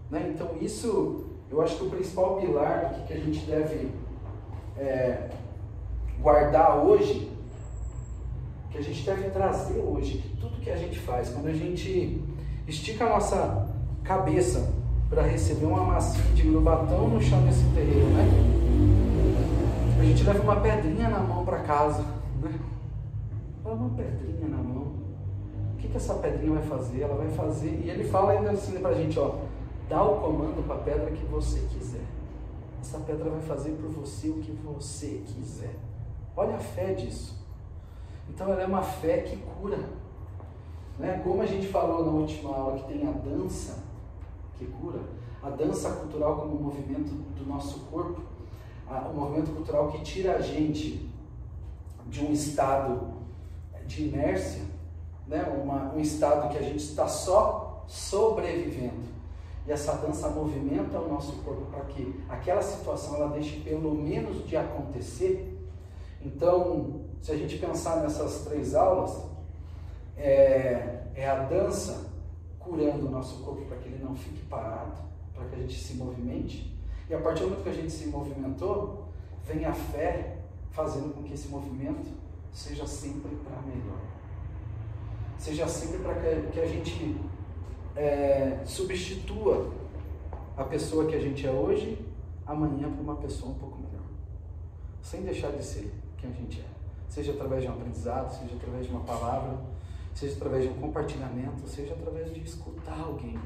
Né? 0.09 0.33
Então, 0.35 0.49
isso, 0.59 1.27
eu 1.49 1.61
acho 1.61 1.77
que 1.77 1.85
o 1.85 1.89
principal 1.89 2.35
pilar 2.35 2.93
que, 2.93 3.07
que 3.07 3.13
a 3.13 3.17
gente 3.17 3.39
deve 3.45 3.89
é, 4.77 5.29
guardar 6.19 6.85
hoje, 6.85 7.31
que 8.69 8.79
a 8.79 8.81
gente 8.81 9.01
deve 9.05 9.29
trazer 9.29 9.79
hoje, 9.79 10.17
que 10.17 10.35
tudo 10.35 10.59
que 10.59 10.69
a 10.69 10.75
gente 10.75 10.99
faz, 10.99 11.29
quando 11.29 11.47
a 11.47 11.53
gente 11.53 12.21
estica 12.67 13.05
a 13.05 13.11
nossa 13.11 13.69
cabeça 14.03 14.73
para 15.09 15.21
receber 15.21 15.67
uma 15.67 15.85
massinha 15.85 16.35
de 16.35 16.43
grubatão 16.43 17.07
no 17.07 17.21
chão 17.21 17.41
desse 17.45 17.63
terreiro, 17.73 18.07
né? 18.07 18.25
a 20.01 20.03
gente 20.03 20.21
leva 20.25 20.43
uma 20.43 20.59
pedrinha 20.59 21.07
na 21.07 21.19
mão 21.19 21.45
para 21.45 21.59
casa, 21.59 22.03
uma 23.73 23.89
pedrinha 23.89 24.47
na 24.47 24.57
mão. 24.57 24.93
O 25.73 25.77
que, 25.77 25.87
que 25.87 25.97
essa 25.97 26.15
pedrinha 26.15 26.53
vai 26.53 26.63
fazer? 26.63 27.01
Ela 27.01 27.15
vai 27.15 27.29
fazer, 27.29 27.81
e 27.83 27.89
ele 27.89 28.03
fala 28.03 28.33
ainda 28.33 28.51
assim 28.51 28.79
para 28.79 28.89
a 28.89 28.93
gente, 28.93 29.19
ó, 29.19 29.35
dá 29.89 30.03
o 30.03 30.21
comando 30.21 30.65
para 30.65 30.75
a 30.75 30.79
pedra 30.79 31.11
que 31.11 31.25
você 31.25 31.59
quiser. 31.71 32.05
Essa 32.79 32.99
pedra 32.99 33.29
vai 33.29 33.41
fazer 33.41 33.71
por 33.71 33.89
você 33.89 34.29
o 34.29 34.39
que 34.39 34.51
você 34.51 35.23
quiser. 35.25 35.75
Olha 36.35 36.55
a 36.55 36.59
fé 36.59 36.93
disso. 36.93 37.39
Então 38.29 38.51
ela 38.51 38.61
é 38.61 38.65
uma 38.65 38.81
fé 38.81 39.19
que 39.19 39.37
cura. 39.37 39.79
Né? 40.97 41.21
Como 41.23 41.41
a 41.41 41.45
gente 41.45 41.67
falou 41.67 42.05
na 42.05 42.11
última 42.11 42.55
aula 42.55 42.77
que 42.77 42.91
tem 42.91 43.07
a 43.07 43.11
dança 43.11 43.83
que 44.57 44.65
cura, 44.65 44.99
a 45.41 45.49
dança 45.49 45.89
cultural 45.91 46.37
como 46.37 46.59
movimento 46.59 47.11
do 47.35 47.45
nosso 47.47 47.79
corpo, 47.91 48.21
um 49.11 49.19
movimento 49.19 49.51
cultural 49.51 49.91
que 49.91 50.01
tira 50.01 50.35
a 50.35 50.41
gente 50.41 51.09
de 52.07 52.25
um 52.25 52.31
estado 52.31 53.20
de 53.87 54.07
inércia, 54.07 54.61
né? 55.27 55.43
Uma, 55.43 55.93
um 55.93 55.99
estado 55.99 56.49
que 56.49 56.57
a 56.57 56.61
gente 56.61 56.83
está 56.83 57.07
só 57.07 57.83
sobrevivendo. 57.87 59.11
E 59.67 59.71
essa 59.71 59.93
dança 59.93 60.29
movimenta 60.29 60.99
o 60.99 61.07
nosso 61.07 61.33
corpo 61.43 61.65
para 61.65 61.85
que 61.85 62.23
aquela 62.27 62.61
situação 62.61 63.15
ela 63.15 63.29
deixe 63.29 63.59
pelo 63.61 63.93
menos 63.93 64.47
de 64.47 64.57
acontecer. 64.57 65.57
Então, 66.21 67.01
se 67.21 67.31
a 67.31 67.37
gente 67.37 67.57
pensar 67.57 67.97
nessas 67.97 68.45
três 68.45 68.73
aulas, 68.73 69.23
é, 70.17 71.03
é 71.15 71.27
a 71.27 71.43
dança 71.43 72.11
curando 72.59 73.07
o 73.07 73.11
nosso 73.11 73.43
corpo 73.43 73.65
para 73.65 73.77
que 73.77 73.89
ele 73.89 74.03
não 74.03 74.15
fique 74.15 74.43
parado, 74.45 75.01
para 75.33 75.45
que 75.45 75.55
a 75.55 75.59
gente 75.59 75.79
se 75.79 75.95
movimente. 75.95 76.75
E 77.09 77.13
a 77.13 77.19
partir 77.19 77.41
do 77.41 77.49
momento 77.49 77.63
que 77.63 77.69
a 77.69 77.73
gente 77.73 77.91
se 77.91 78.07
movimentou, 78.07 79.09
vem 79.45 79.65
a 79.65 79.73
fé 79.73 80.37
fazendo 80.71 81.13
com 81.13 81.23
que 81.23 81.33
esse 81.33 81.49
movimento 81.49 82.09
seja 82.51 82.85
sempre 82.85 83.35
para 83.37 83.61
melhor. 83.61 83.99
Seja 85.37 85.67
sempre 85.67 85.99
para 85.99 86.13
que 86.51 86.59
a 86.59 86.67
gente 86.67 87.17
é, 87.95 88.59
substitua 88.65 89.71
a 90.55 90.63
pessoa 90.63 91.07
que 91.07 91.15
a 91.15 91.19
gente 91.19 91.47
é 91.47 91.51
hoje, 91.51 91.97
amanhã, 92.45 92.91
por 92.91 93.01
uma 93.01 93.15
pessoa 93.15 93.51
um 93.51 93.55
pouco 93.55 93.77
melhor. 93.77 94.05
Sem 95.01 95.23
deixar 95.23 95.51
de 95.51 95.63
ser 95.63 95.91
quem 96.17 96.29
a 96.29 96.33
gente 96.33 96.61
é. 96.61 96.65
Seja 97.09 97.31
através 97.31 97.63
de 97.63 97.69
um 97.69 97.73
aprendizado, 97.73 98.31
seja 98.31 98.55
através 98.55 98.85
de 98.85 98.91
uma 98.91 99.01
palavra, 99.01 99.59
seja 100.13 100.35
através 100.35 100.63
de 100.63 100.69
um 100.69 100.73
compartilhamento, 100.73 101.67
seja 101.67 101.93
através 101.93 102.33
de 102.33 102.41
escutar 102.41 102.99
alguém. 102.99 103.39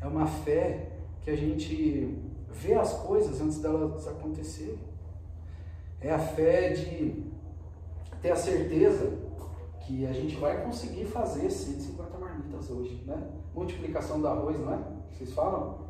É 0.00 0.06
uma 0.06 0.26
fé 0.26 0.92
que 1.22 1.30
a 1.30 1.36
gente 1.36 2.14
vê 2.50 2.74
as 2.74 2.92
coisas 2.92 3.40
antes 3.40 3.58
delas 3.58 4.06
acontecerem. 4.06 4.78
É 6.00 6.12
a 6.12 6.18
fé 6.18 6.70
de 6.70 7.24
ter 8.20 8.30
a 8.30 8.36
certeza 8.36 9.12
que 9.80 10.06
a 10.06 10.12
gente 10.12 10.36
vai 10.36 10.62
conseguir 10.64 11.04
fazer 11.04 11.48
150 11.48 12.18
marmitas 12.18 12.70
hoje, 12.70 13.02
né? 13.06 13.16
Multiplicação 13.54 14.20
do 14.20 14.26
arroz, 14.26 14.58
não 14.58 14.74
é? 14.74 14.78
Vocês 15.12 15.32
falam? 15.32 15.86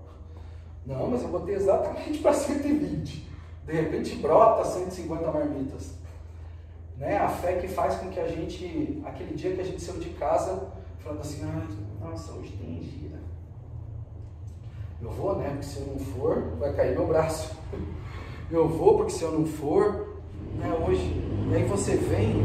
Não, 0.84 1.10
mas 1.10 1.22
eu 1.22 1.28
botei 1.28 1.54
exatamente 1.54 2.18
para 2.22 2.32
120. 2.32 3.28
De 3.64 3.72
repente 3.72 4.16
brota 4.16 4.64
150 4.64 5.30
marmitas. 5.32 5.94
Né? 6.96 7.16
A 7.18 7.28
fé 7.28 7.56
que 7.56 7.68
faz 7.68 7.96
com 7.96 8.10
que 8.10 8.20
a 8.20 8.28
gente, 8.28 9.02
aquele 9.04 9.34
dia 9.34 9.54
que 9.54 9.60
a 9.60 9.64
gente 9.64 9.82
saiu 9.82 9.98
de 9.98 10.10
casa, 10.10 10.72
falando 10.98 11.20
assim, 11.20 11.42
ah, 11.44 11.66
nossa, 12.00 12.32
hoje 12.32 12.52
tem 12.52 12.82
gira. 12.82 13.18
Eu 15.00 15.10
vou, 15.10 15.36
né? 15.36 15.50
Porque 15.50 15.64
se 15.64 15.80
eu 15.80 15.86
não 15.86 15.98
for, 15.98 16.56
vai 16.58 16.72
cair 16.74 16.96
meu 16.96 17.06
braço. 17.06 17.56
Eu 18.48 18.68
vou, 18.68 18.98
porque 18.98 19.10
se 19.10 19.24
eu 19.24 19.32
não 19.32 19.44
for, 19.44 20.05
né, 20.58 20.72
hoje. 20.86 21.22
E 21.50 21.54
aí 21.54 21.64
você 21.64 21.96
vem, 21.96 22.44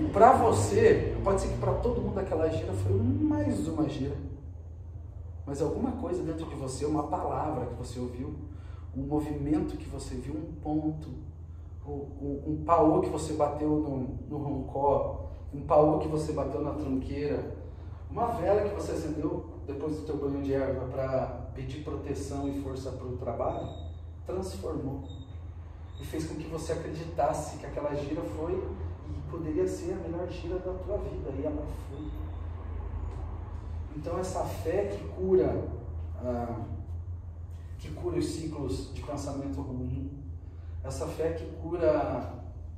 e 0.00 0.08
para 0.12 0.32
você, 0.32 1.16
pode 1.22 1.40
ser 1.40 1.48
que 1.48 1.58
para 1.58 1.74
todo 1.74 2.00
mundo 2.00 2.18
aquela 2.18 2.48
gira 2.48 2.72
foi 2.72 2.92
mais 2.92 3.68
uma 3.68 3.88
gira. 3.88 4.16
Mas 5.46 5.62
alguma 5.62 5.92
coisa 5.92 6.22
dentro 6.22 6.46
de 6.46 6.54
você, 6.54 6.84
uma 6.84 7.04
palavra 7.04 7.66
que 7.66 7.74
você 7.74 7.98
ouviu, 7.98 8.34
um 8.96 9.02
movimento 9.02 9.76
que 9.76 9.88
você 9.88 10.14
viu, 10.14 10.34
um 10.34 10.52
ponto, 10.60 11.08
um, 11.86 12.42
um 12.46 12.64
paô 12.64 13.00
que 13.00 13.08
você 13.08 13.32
bateu 13.34 13.68
no, 13.68 14.18
no 14.28 14.38
roncó, 14.38 15.30
um 15.52 15.62
paô 15.62 15.98
que 15.98 16.08
você 16.08 16.32
bateu 16.32 16.60
na 16.60 16.74
tranqueira, 16.74 17.56
uma 18.10 18.26
vela 18.26 18.68
que 18.68 18.74
você 18.74 18.92
acendeu 18.92 19.44
depois 19.66 19.96
do 19.96 20.06
teu 20.06 20.16
banho 20.16 20.42
de 20.42 20.52
erva 20.52 20.86
para 20.86 21.50
pedir 21.54 21.84
proteção 21.84 22.48
e 22.48 22.60
força 22.60 22.90
para 22.90 23.06
o 23.06 23.16
trabalho, 23.16 23.68
transformou 24.26 25.02
e 26.00 26.04
fez 26.04 26.26
com 26.26 26.36
que 26.36 26.48
você 26.48 26.72
acreditasse 26.72 27.58
que 27.58 27.66
aquela 27.66 27.94
gira 27.94 28.22
foi 28.22 28.54
e 28.54 29.30
poderia 29.30 29.66
ser 29.66 29.92
a 29.92 29.96
melhor 29.96 30.28
gira 30.28 30.58
da 30.58 30.72
tua 30.72 30.98
vida 30.98 31.30
e 31.38 31.44
ela 31.44 31.66
foi. 31.88 32.06
Então 33.96 34.18
essa 34.18 34.44
fé 34.44 34.86
que 34.86 35.04
cura 35.08 35.68
ah, 36.16 36.64
que 37.78 37.90
cura 37.92 38.18
os 38.18 38.26
ciclos 38.26 38.92
de 38.94 39.02
pensamento 39.02 39.60
ruim, 39.60 40.22
essa 40.84 41.06
fé 41.06 41.32
que 41.32 41.46
cura 41.62 42.34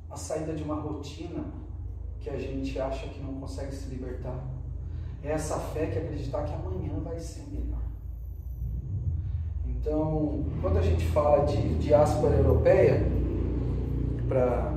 a 0.09 0.15
saída 0.15 0.53
de 0.53 0.63
uma 0.63 0.75
rotina 0.75 1.43
que 2.19 2.29
a 2.29 2.37
gente 2.37 2.79
acha 2.79 3.07
que 3.07 3.21
não 3.21 3.33
consegue 3.35 3.73
se 3.75 3.89
libertar. 3.89 4.41
É 5.21 5.31
essa 5.31 5.59
fé 5.59 5.87
que 5.87 5.99
acreditar 5.99 6.43
que 6.43 6.53
amanhã 6.53 6.99
vai 6.99 7.19
ser 7.19 7.43
melhor. 7.49 7.82
Então, 9.85 10.45
quando 10.61 10.77
a 10.77 10.81
gente 10.81 11.05
fala 11.07 11.45
de 11.45 11.75
diáspora 11.75 12.37
europeia, 12.37 13.05
para 14.29 14.71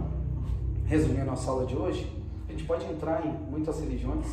resumir 0.85 1.21
a 1.21 1.25
nossa 1.25 1.49
aula 1.49 1.65
de 1.65 1.77
hoje, 1.77 2.13
a 2.49 2.51
gente 2.51 2.65
pode 2.65 2.85
entrar 2.87 3.25
em 3.25 3.31
muitas 3.49 3.79
religiões, 3.79 4.27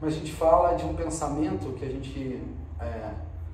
mas 0.00 0.14
a 0.14 0.16
gente 0.16 0.32
fala 0.32 0.74
de 0.74 0.86
um 0.86 0.94
pensamento 0.94 1.74
que 1.74 1.84
a 1.84 1.88
gente, 1.88 2.42
é, 2.80 3.12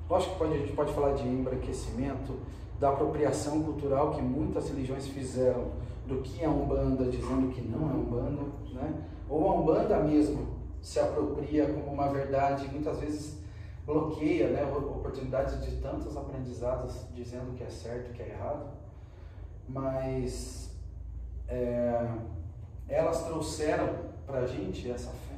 lógico 0.08 0.34
que 0.34 0.38
pode, 0.38 0.54
a 0.54 0.58
gente 0.58 0.72
pode 0.72 0.92
falar 0.92 1.14
de 1.14 1.26
embranquecimento, 1.26 2.34
da 2.78 2.90
apropriação 2.90 3.60
cultural 3.64 4.12
que 4.12 4.22
muitas 4.22 4.68
religiões 4.68 5.08
fizeram 5.08 5.64
do 6.06 6.22
que 6.22 6.44
é 6.44 6.48
Umbanda, 6.48 7.06
dizendo 7.06 7.52
que 7.52 7.60
não 7.60 7.90
é 7.90 7.92
Umbanda, 7.92 8.42
né? 8.72 8.94
ou 9.28 9.50
a 9.50 9.54
Umbanda 9.56 9.98
mesmo 9.98 10.46
se 10.80 11.00
apropria 11.00 11.66
como 11.66 11.92
uma 11.92 12.06
verdade, 12.06 12.68
muitas 12.68 13.00
vezes 13.00 13.45
bloqueia 13.86 14.48
né, 14.48 14.64
oportunidades 14.64 15.64
de 15.64 15.76
tantos 15.76 16.16
aprendizados 16.16 17.06
dizendo 17.14 17.56
que 17.56 17.62
é 17.62 17.70
certo, 17.70 18.12
que 18.12 18.20
é 18.20 18.30
errado, 18.30 18.66
mas 19.68 20.76
é, 21.48 22.08
elas 22.88 23.24
trouxeram 23.24 24.06
para 24.26 24.40
a 24.40 24.46
gente 24.46 24.90
essa 24.90 25.10
fé. 25.10 25.36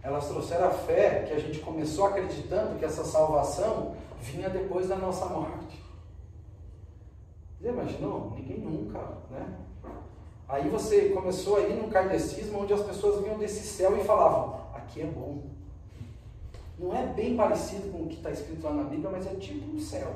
Elas 0.00 0.28
trouxeram 0.28 0.68
a 0.68 0.70
fé 0.70 1.24
que 1.26 1.32
a 1.32 1.38
gente 1.40 1.58
começou 1.58 2.06
acreditando 2.06 2.78
que 2.78 2.84
essa 2.84 3.04
salvação 3.04 3.96
vinha 4.20 4.48
depois 4.48 4.88
da 4.88 4.96
nossa 4.96 5.26
morte. 5.26 5.82
Você 7.58 7.68
imaginou? 7.68 8.30
Ninguém 8.30 8.60
nunca, 8.60 8.98
né? 9.30 9.58
Aí 10.46 10.68
você 10.68 11.08
começou 11.08 11.56
aí 11.56 11.74
num 11.74 11.88
kardecismo 11.88 12.60
onde 12.60 12.74
as 12.74 12.82
pessoas 12.82 13.22
vinham 13.22 13.38
desse 13.38 13.66
céu 13.66 13.96
e 13.96 14.04
falavam, 14.04 14.60
aqui 14.74 15.00
é 15.00 15.06
bom. 15.06 15.53
Não 16.78 16.94
é 16.94 17.06
bem 17.06 17.36
parecido 17.36 17.90
com 17.90 18.02
o 18.02 18.08
que 18.08 18.16
está 18.16 18.30
escrito 18.30 18.64
lá 18.64 18.72
na 18.72 18.82
Bíblia, 18.84 19.10
mas 19.10 19.26
é 19.26 19.34
tipo 19.34 19.74
um 19.74 19.78
céu. 19.78 20.12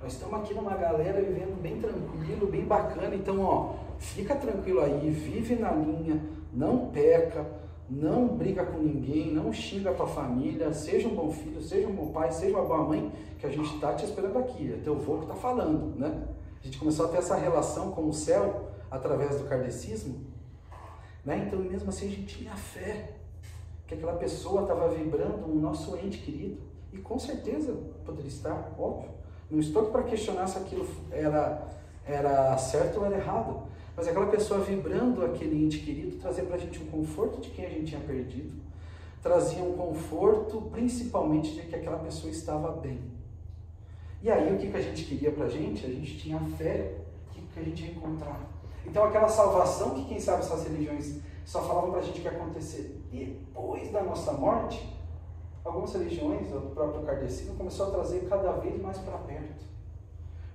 Nós 0.00 0.12
estamos 0.12 0.34
aqui 0.34 0.54
numa 0.54 0.76
galera 0.76 1.20
vivendo 1.20 1.60
bem 1.60 1.80
tranquilo, 1.80 2.46
bem 2.46 2.64
bacana. 2.64 3.14
Então, 3.14 3.40
ó, 3.40 3.74
fica 3.98 4.36
tranquilo 4.36 4.80
aí, 4.80 5.10
vive 5.10 5.56
na 5.56 5.72
linha, 5.72 6.20
não 6.52 6.90
peca, 6.90 7.44
não 7.88 8.28
briga 8.28 8.64
com 8.64 8.78
ninguém, 8.78 9.32
não 9.32 9.52
xinga 9.52 9.90
a 9.90 9.94
tua 9.94 10.06
família, 10.06 10.72
seja 10.72 11.08
um 11.08 11.14
bom 11.14 11.30
filho, 11.30 11.60
seja 11.60 11.88
um 11.88 11.94
bom 11.94 12.08
pai, 12.08 12.30
seja 12.30 12.56
uma 12.56 12.64
boa 12.64 12.84
mãe, 12.84 13.10
que 13.38 13.46
a 13.46 13.50
gente 13.50 13.74
está 13.74 13.94
te 13.94 14.04
esperando 14.04 14.38
aqui. 14.38 14.72
É 14.72 14.76
teu 14.82 14.94
avô 14.94 15.16
que 15.16 15.24
está 15.24 15.34
falando, 15.34 15.98
né? 15.98 16.22
A 16.60 16.64
gente 16.64 16.78
começou 16.78 17.06
a 17.06 17.08
ter 17.08 17.18
essa 17.18 17.36
relação 17.36 17.90
com 17.90 18.08
o 18.08 18.12
céu 18.12 18.70
através 18.90 19.38
do 19.38 19.44
kardecismo, 19.44 20.20
né? 21.24 21.44
Então, 21.46 21.58
mesmo 21.58 21.88
assim, 21.88 22.06
a 22.06 22.10
gente 22.10 22.38
tinha 22.38 22.54
fé 22.54 23.13
que 23.86 23.94
aquela 23.94 24.14
pessoa 24.14 24.62
estava 24.62 24.88
vibrando 24.88 25.46
um 25.46 25.56
nosso 25.56 25.96
ente 25.96 26.18
querido. 26.18 26.58
E 26.92 26.98
com 26.98 27.18
certeza 27.18 27.76
poderia 28.04 28.28
estar, 28.28 28.72
óbvio. 28.78 29.10
Não 29.50 29.58
estou 29.58 29.86
para 29.86 30.02
questionar 30.04 30.46
se 30.46 30.58
aquilo 30.58 30.86
era, 31.10 31.66
era 32.06 32.56
certo 32.56 33.00
ou 33.00 33.06
era 33.06 33.16
errado. 33.16 33.62
Mas 33.96 34.08
aquela 34.08 34.26
pessoa 34.26 34.60
vibrando 34.60 35.24
aquele 35.24 35.64
ente 35.64 35.78
querido 35.80 36.16
trazia 36.16 36.44
para 36.44 36.56
a 36.56 36.58
gente 36.58 36.82
um 36.82 36.86
conforto 36.86 37.40
de 37.40 37.50
quem 37.50 37.66
a 37.66 37.68
gente 37.68 37.86
tinha 37.86 38.00
perdido. 38.00 38.52
Trazia 39.22 39.62
um 39.62 39.74
conforto 39.74 40.62
principalmente 40.72 41.54
de 41.54 41.62
que 41.62 41.74
aquela 41.74 41.98
pessoa 41.98 42.30
estava 42.30 42.72
bem. 42.72 43.00
E 44.22 44.30
aí 44.30 44.54
o 44.54 44.58
que, 44.58 44.70
que 44.70 44.76
a 44.76 44.82
gente 44.82 45.04
queria 45.04 45.30
para 45.30 45.44
a 45.44 45.48
gente? 45.48 45.84
A 45.84 45.88
gente 45.88 46.18
tinha 46.18 46.40
fé 46.58 46.94
que, 47.32 47.42
que 47.42 47.60
a 47.60 47.62
gente 47.62 47.84
ia 47.84 47.90
encontrar. 47.90 48.40
Então 48.86 49.04
aquela 49.04 49.28
salvação 49.28 49.94
que 49.94 50.04
quem 50.06 50.18
sabe 50.18 50.40
essas 50.40 50.64
religiões 50.64 51.20
só 51.44 51.62
falavam 51.62 51.90
para 51.90 52.00
a 52.00 52.02
gente 52.02 52.20
que 52.20 52.26
ia 52.26 52.32
acontecer 52.32 53.03
depois 53.14 53.90
da 53.92 54.02
nossa 54.02 54.32
morte, 54.32 54.92
algumas 55.64 55.92
religiões, 55.92 56.52
o 56.52 56.60
próprio 56.74 57.02
kardecismo, 57.02 57.56
começou 57.56 57.88
a 57.88 57.90
trazer 57.90 58.28
cada 58.28 58.52
vez 58.52 58.80
mais 58.80 58.98
para 58.98 59.18
perto. 59.18 59.64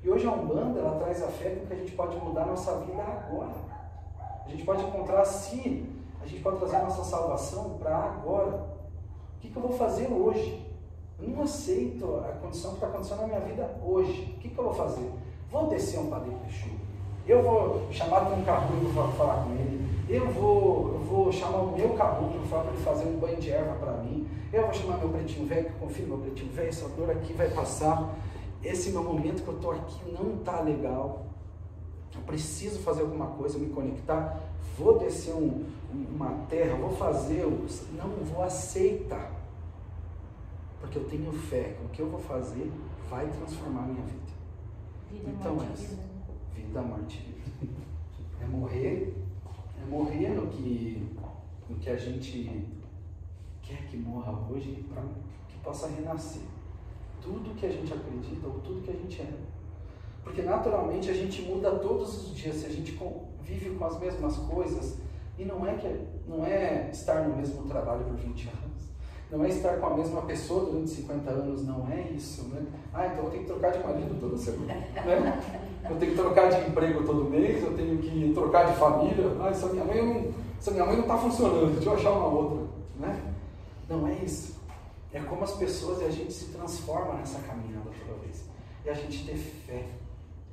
E 0.03 0.09
hoje 0.09 0.27
a 0.27 0.31
Umbanda, 0.31 0.79
ela 0.79 0.99
traz 0.99 1.21
a 1.23 1.27
fé 1.27 1.51
com 1.51 1.65
que 1.65 1.73
a 1.73 1.75
gente 1.75 1.91
pode 1.93 2.15
mudar 2.17 2.43
a 2.43 2.47
nossa 2.47 2.77
vida 2.79 3.01
agora. 3.01 3.55
A 4.45 4.49
gente 4.49 4.63
pode 4.63 4.83
encontrar 4.83 5.25
si, 5.25 5.85
a 6.21 6.25
gente 6.25 6.41
pode 6.41 6.57
trazer 6.57 6.77
a 6.77 6.83
nossa 6.83 7.03
salvação 7.03 7.77
para 7.77 7.95
agora. 7.95 8.65
O 9.37 9.39
que, 9.39 9.49
que 9.49 9.57
eu 9.57 9.61
vou 9.61 9.73
fazer 9.73 10.11
hoje? 10.11 10.65
Eu 11.21 11.29
não 11.29 11.43
aceito 11.43 12.15
a 12.17 12.31
condição 12.33 12.71
que 12.71 12.77
está 12.77 12.87
acontecendo 12.87 13.21
na 13.21 13.27
minha 13.27 13.39
vida 13.41 13.77
hoje. 13.83 14.33
O 14.37 14.39
que, 14.39 14.49
que 14.49 14.57
eu 14.57 14.63
vou 14.63 14.73
fazer? 14.73 15.11
Vou 15.51 15.67
descer 15.67 15.99
um 15.99 16.09
padre 16.09 16.31
Exu. 16.47 16.78
Eu 17.29 17.43
vou 17.43 17.87
chamar 17.91 18.23
um 18.33 18.43
caboclo 18.43 18.91
para 18.91 19.07
falar 19.09 19.43
com 19.43 19.51
ele. 19.51 19.87
Eu 20.09 20.31
vou, 20.31 20.93
eu 20.93 20.99
vou 21.01 21.31
chamar 21.31 21.59
o 21.59 21.77
meu 21.77 21.89
caboclo 21.89 22.41
para 22.49 22.63
ele 22.63 22.77
fazer 22.77 23.05
um 23.05 23.19
banho 23.19 23.37
de 23.37 23.51
erva 23.51 23.75
para 23.75 23.93
mim. 23.97 24.27
Eu 24.51 24.63
vou 24.63 24.73
chamar 24.73 24.97
meu 24.97 25.09
pretinho 25.09 25.47
velho, 25.47 25.65
que 25.65 25.73
eu 25.73 25.77
confio 25.77 26.07
no 26.07 26.17
meu 26.17 26.25
pretinho 26.25 26.51
velho, 26.51 26.69
essa 26.69 26.89
dor 26.89 27.11
aqui 27.11 27.33
vai 27.33 27.47
passar. 27.51 28.15
Esse 28.63 28.89
meu 28.89 29.03
momento 29.03 29.43
que 29.43 29.47
eu 29.47 29.53
estou 29.53 29.73
aqui 29.73 30.11
não 30.11 30.37
está 30.37 30.59
legal. 30.61 31.27
Eu 32.15 32.21
preciso 32.21 32.79
fazer 32.79 33.01
alguma 33.01 33.27
coisa, 33.27 33.59
me 33.59 33.69
conectar. 33.69 34.39
Vou 34.75 34.97
descer 34.97 35.35
um, 35.35 35.65
uma 35.93 36.31
terra, 36.49 36.75
vou 36.77 36.93
fazer. 36.93 37.45
Não 37.95 38.09
vou 38.25 38.41
aceitar. 38.41 39.31
Porque 40.81 40.97
eu 40.97 41.03
tenho 41.03 41.31
fé 41.31 41.75
que 41.77 41.85
o 41.85 41.89
que 41.89 42.01
eu 42.01 42.09
vou 42.09 42.19
fazer 42.21 42.71
vai 43.07 43.27
transformar 43.27 43.83
a 43.83 43.85
minha 43.85 44.03
vida. 44.03 44.33
Vida, 45.11 45.29
então 45.29 45.57
é 45.61 45.73
isso. 45.75 46.08
Vida. 46.55 46.81
Morte 46.81 47.25
e 47.27 47.65
vida. 47.65 47.81
É 48.41 48.45
morrer, 48.45 49.13
é 49.81 49.89
morrer 49.89 50.29
no 50.29 50.47
que, 50.47 51.07
no 51.69 51.75
que 51.77 51.89
a 51.89 51.95
gente 51.95 52.67
quer 53.61 53.85
que 53.87 53.97
morra 53.97 54.31
hoje 54.49 54.85
para 54.91 55.03
que 55.47 55.57
possa 55.63 55.87
renascer. 55.87 56.43
Tudo 57.21 57.55
que 57.55 57.65
a 57.65 57.69
gente 57.69 57.93
acredita 57.93 58.47
ou 58.47 58.59
tudo 58.59 58.81
que 58.81 58.91
a 58.91 58.93
gente 58.93 59.21
é. 59.21 59.33
Porque 60.23 60.41
naturalmente 60.41 61.09
a 61.09 61.13
gente 61.13 61.41
muda 61.43 61.71
todos 61.79 62.27
os 62.27 62.35
dias, 62.35 62.55
se 62.55 62.65
a 62.65 62.69
gente 62.69 62.97
vive 63.41 63.75
com 63.75 63.85
as 63.85 63.99
mesmas 63.99 64.37
coisas, 64.37 64.99
e 65.37 65.45
não 65.45 65.65
é 65.65 65.75
que 65.75 65.87
não 66.27 66.45
é 66.45 66.89
estar 66.91 67.27
no 67.27 67.35
mesmo 67.35 67.63
trabalho 67.63 68.03
por 68.03 68.15
20 68.15 68.47
anos, 68.47 68.89
não 69.31 69.43
é 69.45 69.49
estar 69.49 69.77
com 69.79 69.85
a 69.87 69.95
mesma 69.95 70.21
pessoa 70.23 70.65
durante 70.65 70.89
50 70.89 71.29
anos, 71.29 71.65
não 71.65 71.87
é 71.89 72.01
isso, 72.11 72.43
né? 72.49 72.65
Ah, 72.93 73.07
então 73.07 73.25
eu 73.25 73.29
tenho 73.31 73.43
que 73.43 73.49
trocar 73.49 73.71
de 73.71 73.79
marido 73.79 74.19
toda 74.19 74.37
semana, 74.37 74.73
né? 74.73 75.68
Eu 75.83 75.97
tenho 75.97 76.11
que 76.11 76.17
trocar 76.17 76.49
de 76.49 76.69
emprego 76.69 77.03
todo 77.05 77.29
mês, 77.29 77.63
eu 77.63 77.75
tenho 77.75 77.97
que 77.99 78.31
trocar 78.33 78.71
de 78.71 78.77
família. 78.77 79.25
Ah, 79.41 79.49
essa 79.49 79.67
minha 79.67 79.85
mãe 79.85 80.01
não, 80.01 80.33
essa 80.57 80.71
minha 80.71 80.85
mãe 80.85 80.95
não 80.95 81.03
está 81.03 81.17
funcionando, 81.17 81.73
deixa 81.73 81.89
eu 81.89 81.93
achar 81.93 82.11
uma 82.11 82.27
outra, 82.27 82.67
né? 82.97 83.33
Não 83.87 84.07
é 84.07 84.13
isso. 84.15 84.59
É 85.11 85.19
como 85.21 85.43
as 85.43 85.53
pessoas 85.53 86.01
e 86.01 86.05
a 86.05 86.11
gente 86.11 86.31
se 86.31 86.45
transforma 86.45 87.15
nessa 87.15 87.39
caminhada 87.39 87.89
toda 88.05 88.19
vez. 88.19 88.43
E 88.85 88.89
a 88.89 88.93
gente 88.93 89.25
ter 89.25 89.35
fé 89.35 89.85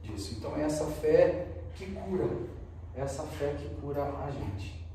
disso. 0.02 0.36
Então 0.38 0.56
é 0.56 0.62
essa 0.62 0.84
fé 0.86 1.46
que 1.74 1.86
cura. 1.86 2.28
É 2.94 3.02
essa 3.02 3.22
fé 3.24 3.54
que 3.58 3.68
cura 3.80 4.02
a 4.02 4.30
gente. 4.30 4.86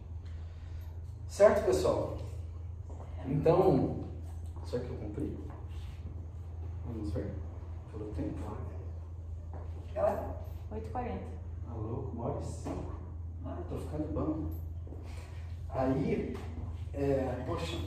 Certo, 1.27 1.65
pessoal? 1.65 2.17
Então, 3.27 4.03
será 4.65 4.84
que 4.84 4.89
eu 4.89 4.97
cumpri? 4.97 5.38
Vamos 6.86 7.13
ver? 7.13 7.32
Pelo 7.91 8.05
tempo. 8.13 8.70
Ela 9.94 10.42
8h40. 10.72 11.20
Alô, 11.70 12.10
uma 12.14 12.30
hora 12.30 12.39
e 12.39 12.46
cinco. 12.46 12.96
Ah, 13.46 13.58
tô 13.70 13.78
ficando 13.78 14.14
bom. 14.14 14.50
Aí, 15.70 16.36
é, 16.94 17.44
poxa, 17.46 17.78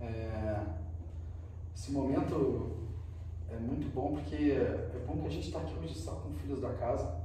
é, 0.00 0.60
esse 1.74 1.92
momento 1.92 2.70
é 3.50 3.56
muito 3.56 3.92
bom 3.92 4.14
porque 4.14 4.52
é 4.52 5.04
bom 5.06 5.18
que 5.18 5.26
a 5.26 5.30
gente 5.30 5.48
está 5.48 5.60
aqui 5.60 5.74
hoje 5.78 5.94
só 5.94 6.12
com 6.12 6.32
filhos 6.34 6.60
da 6.60 6.72
casa. 6.74 7.24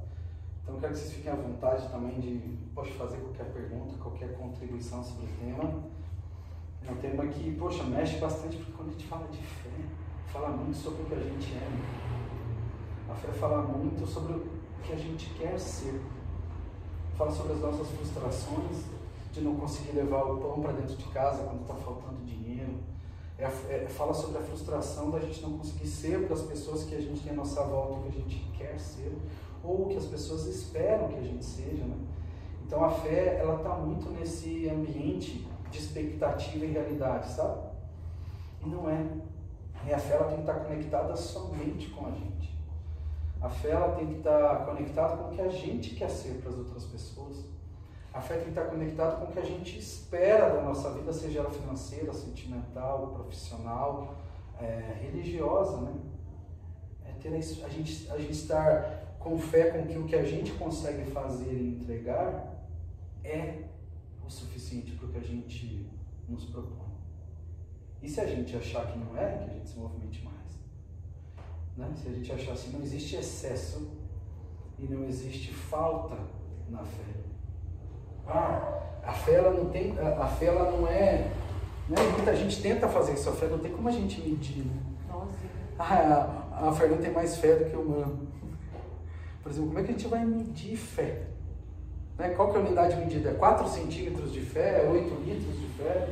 Então 0.62 0.74
eu 0.74 0.80
quero 0.80 0.92
que 0.92 0.98
vocês 0.98 1.12
fiquem 1.14 1.32
à 1.32 1.36
vontade 1.36 1.88
também 1.88 2.20
de 2.20 2.38
pode 2.74 2.92
fazer 2.92 3.18
qualquer 3.18 3.52
pergunta, 3.52 3.96
qualquer 3.98 4.36
contribuição 4.36 5.02
sobre 5.02 5.26
o 5.26 5.36
tema. 5.36 5.84
É 6.86 6.90
um 6.90 6.96
tema 6.96 7.26
que, 7.28 7.54
poxa, 7.56 7.84
mexe 7.84 8.18
bastante 8.18 8.56
porque 8.56 8.72
quando 8.72 8.88
a 8.88 8.92
gente 8.92 9.06
fala 9.06 9.28
de 9.28 9.38
fé, 9.38 9.70
fala 10.32 10.48
muito 10.50 10.76
sobre 10.76 11.02
o 11.02 11.06
que 11.06 11.14
a 11.14 11.18
gente 11.18 11.54
é. 11.54 12.09
A 13.10 13.14
fé 13.14 13.32
fala 13.32 13.62
muito 13.62 14.06
sobre 14.06 14.34
o 14.34 14.46
que 14.84 14.92
a 14.92 14.96
gente 14.96 15.30
quer 15.34 15.58
ser. 15.58 16.00
Fala 17.18 17.32
sobre 17.32 17.54
as 17.54 17.60
nossas 17.60 17.88
frustrações 17.88 18.84
de 19.32 19.40
não 19.40 19.56
conseguir 19.56 19.96
levar 19.96 20.22
o 20.22 20.38
pão 20.38 20.60
para 20.60 20.72
dentro 20.72 20.96
de 20.96 21.04
casa 21.06 21.42
quando 21.42 21.62
está 21.62 21.74
faltando 21.74 22.24
dinheiro. 22.24 22.74
É, 23.36 23.44
é, 23.44 23.86
fala 23.88 24.14
sobre 24.14 24.38
a 24.38 24.42
frustração 24.42 25.10
da 25.10 25.18
gente 25.18 25.42
não 25.42 25.58
conseguir 25.58 25.88
ser 25.88 26.26
para 26.26 26.34
as 26.34 26.42
pessoas 26.42 26.84
que 26.84 26.94
a 26.94 27.00
gente 27.00 27.20
tem 27.20 27.32
à 27.32 27.36
nossa 27.36 27.62
volta 27.64 27.94
o 27.94 28.02
que 28.02 28.08
a 28.08 28.12
gente 28.12 28.36
quer 28.56 28.78
ser 28.78 29.16
ou 29.64 29.86
o 29.86 29.88
que 29.88 29.96
as 29.96 30.06
pessoas 30.06 30.46
esperam 30.46 31.08
que 31.08 31.18
a 31.18 31.22
gente 31.22 31.44
seja. 31.44 31.82
Né? 31.82 31.96
Então 32.64 32.84
a 32.84 32.90
fé 32.90 33.38
ela 33.40 33.56
está 33.56 33.74
muito 33.74 34.08
nesse 34.10 34.68
ambiente 34.68 35.48
de 35.70 35.78
expectativa 35.78 36.64
e 36.64 36.68
realidade, 36.68 37.28
sabe? 37.32 37.60
E 38.64 38.68
não 38.68 38.88
é. 38.88 39.04
E 39.86 39.92
a 39.92 39.98
fé 39.98 40.14
ela 40.14 40.26
tem 40.26 40.36
que 40.36 40.42
estar 40.42 40.60
conectada 40.60 41.16
somente 41.16 41.88
com 41.90 42.06
a 42.06 42.10
gente. 42.10 42.59
A 43.40 43.48
fé 43.48 43.70
ela 43.70 43.94
tem 43.96 44.06
que 44.06 44.18
estar 44.18 44.66
conectada 44.66 45.16
com 45.16 45.30
o 45.30 45.34
que 45.34 45.40
a 45.40 45.48
gente 45.48 45.94
quer 45.94 46.10
ser 46.10 46.40
para 46.40 46.50
as 46.50 46.58
outras 46.58 46.84
pessoas. 46.84 47.44
A 48.12 48.20
fé 48.20 48.34
tem 48.34 48.44
que 48.44 48.50
estar 48.50 48.66
conectada 48.66 49.16
com 49.16 49.24
o 49.24 49.32
que 49.32 49.38
a 49.38 49.44
gente 49.44 49.78
espera 49.78 50.50
da 50.50 50.62
nossa 50.62 50.90
vida, 50.92 51.12
seja 51.12 51.40
ela 51.40 51.50
financeira, 51.50 52.12
sentimental, 52.12 53.08
profissional, 53.14 54.16
é, 54.60 54.98
religiosa, 55.00 55.80
né? 55.80 55.94
É 57.06 57.12
ter 57.12 57.28
a, 57.28 57.66
a, 57.66 57.68
gente, 57.68 58.10
a 58.10 58.18
gente 58.18 58.32
estar 58.32 59.16
com 59.18 59.38
fé 59.38 59.70
com 59.70 59.86
que 59.86 59.96
o 59.96 60.06
que 60.06 60.16
a 60.16 60.24
gente 60.24 60.52
consegue 60.52 61.10
fazer 61.10 61.52
e 61.52 61.76
entregar 61.76 62.66
é 63.24 63.64
o 64.26 64.30
suficiente 64.30 64.92
para 64.92 65.06
o 65.06 65.12
que 65.12 65.18
a 65.18 65.22
gente 65.22 65.88
nos 66.28 66.44
propõe. 66.46 66.90
E 68.02 68.08
se 68.08 68.20
a 68.20 68.26
gente 68.26 68.56
achar 68.56 68.86
que 68.90 68.98
não 68.98 69.16
é, 69.16 69.38
que 69.38 69.50
a 69.50 69.54
gente 69.54 69.68
se 69.68 69.78
movimente 69.78 70.24
mais. 70.24 70.39
Né? 71.80 71.88
Se 71.96 72.08
a 72.08 72.12
gente 72.12 72.30
achar 72.30 72.52
assim, 72.52 72.70
não 72.72 72.82
existe 72.82 73.16
excesso 73.16 73.88
e 74.78 74.84
não 74.84 75.04
existe 75.04 75.52
falta 75.52 76.16
na 76.68 76.84
fé. 76.84 77.02
Ah, 78.28 78.82
a 79.02 79.12
fé 79.12 79.34
ela 79.34 79.50
não 79.50 79.70
tem, 79.70 79.98
a, 79.98 80.24
a 80.24 80.26
fé 80.28 80.46
ela 80.46 80.70
não 80.70 80.86
é, 80.86 81.30
né? 81.88 81.96
Muita 82.14 82.36
gente 82.36 82.60
tenta 82.60 82.86
fazer 82.86 83.14
isso, 83.14 83.30
a 83.30 83.32
fé 83.32 83.46
não 83.46 83.58
tem 83.58 83.72
como 83.72 83.88
a 83.88 83.92
gente 83.92 84.20
medir. 84.20 84.64
Né? 84.64 84.80
Ah, 85.78 86.44
a, 86.52 86.68
a 86.68 86.72
Fernanda 86.72 87.02
tem 87.02 87.12
mais 87.12 87.38
fé 87.38 87.56
do 87.56 87.70
que 87.70 87.74
o 87.74 87.80
humano. 87.80 88.28
Por 89.42 89.50
exemplo, 89.50 89.68
como 89.68 89.80
é 89.80 89.82
que 89.82 89.88
a 89.88 89.92
gente 89.92 90.06
vai 90.06 90.24
medir 90.24 90.76
fé? 90.76 91.22
Né? 92.18 92.28
Qual 92.30 92.50
que 92.50 92.58
é 92.58 92.60
a 92.60 92.62
unidade 92.62 92.96
medida? 92.96 93.30
É 93.30 93.34
4 93.34 93.66
centímetros 93.66 94.30
de 94.30 94.42
fé? 94.42 94.86
8 94.86 95.14
litros 95.24 95.58
de 95.58 95.66
fé? 95.78 96.08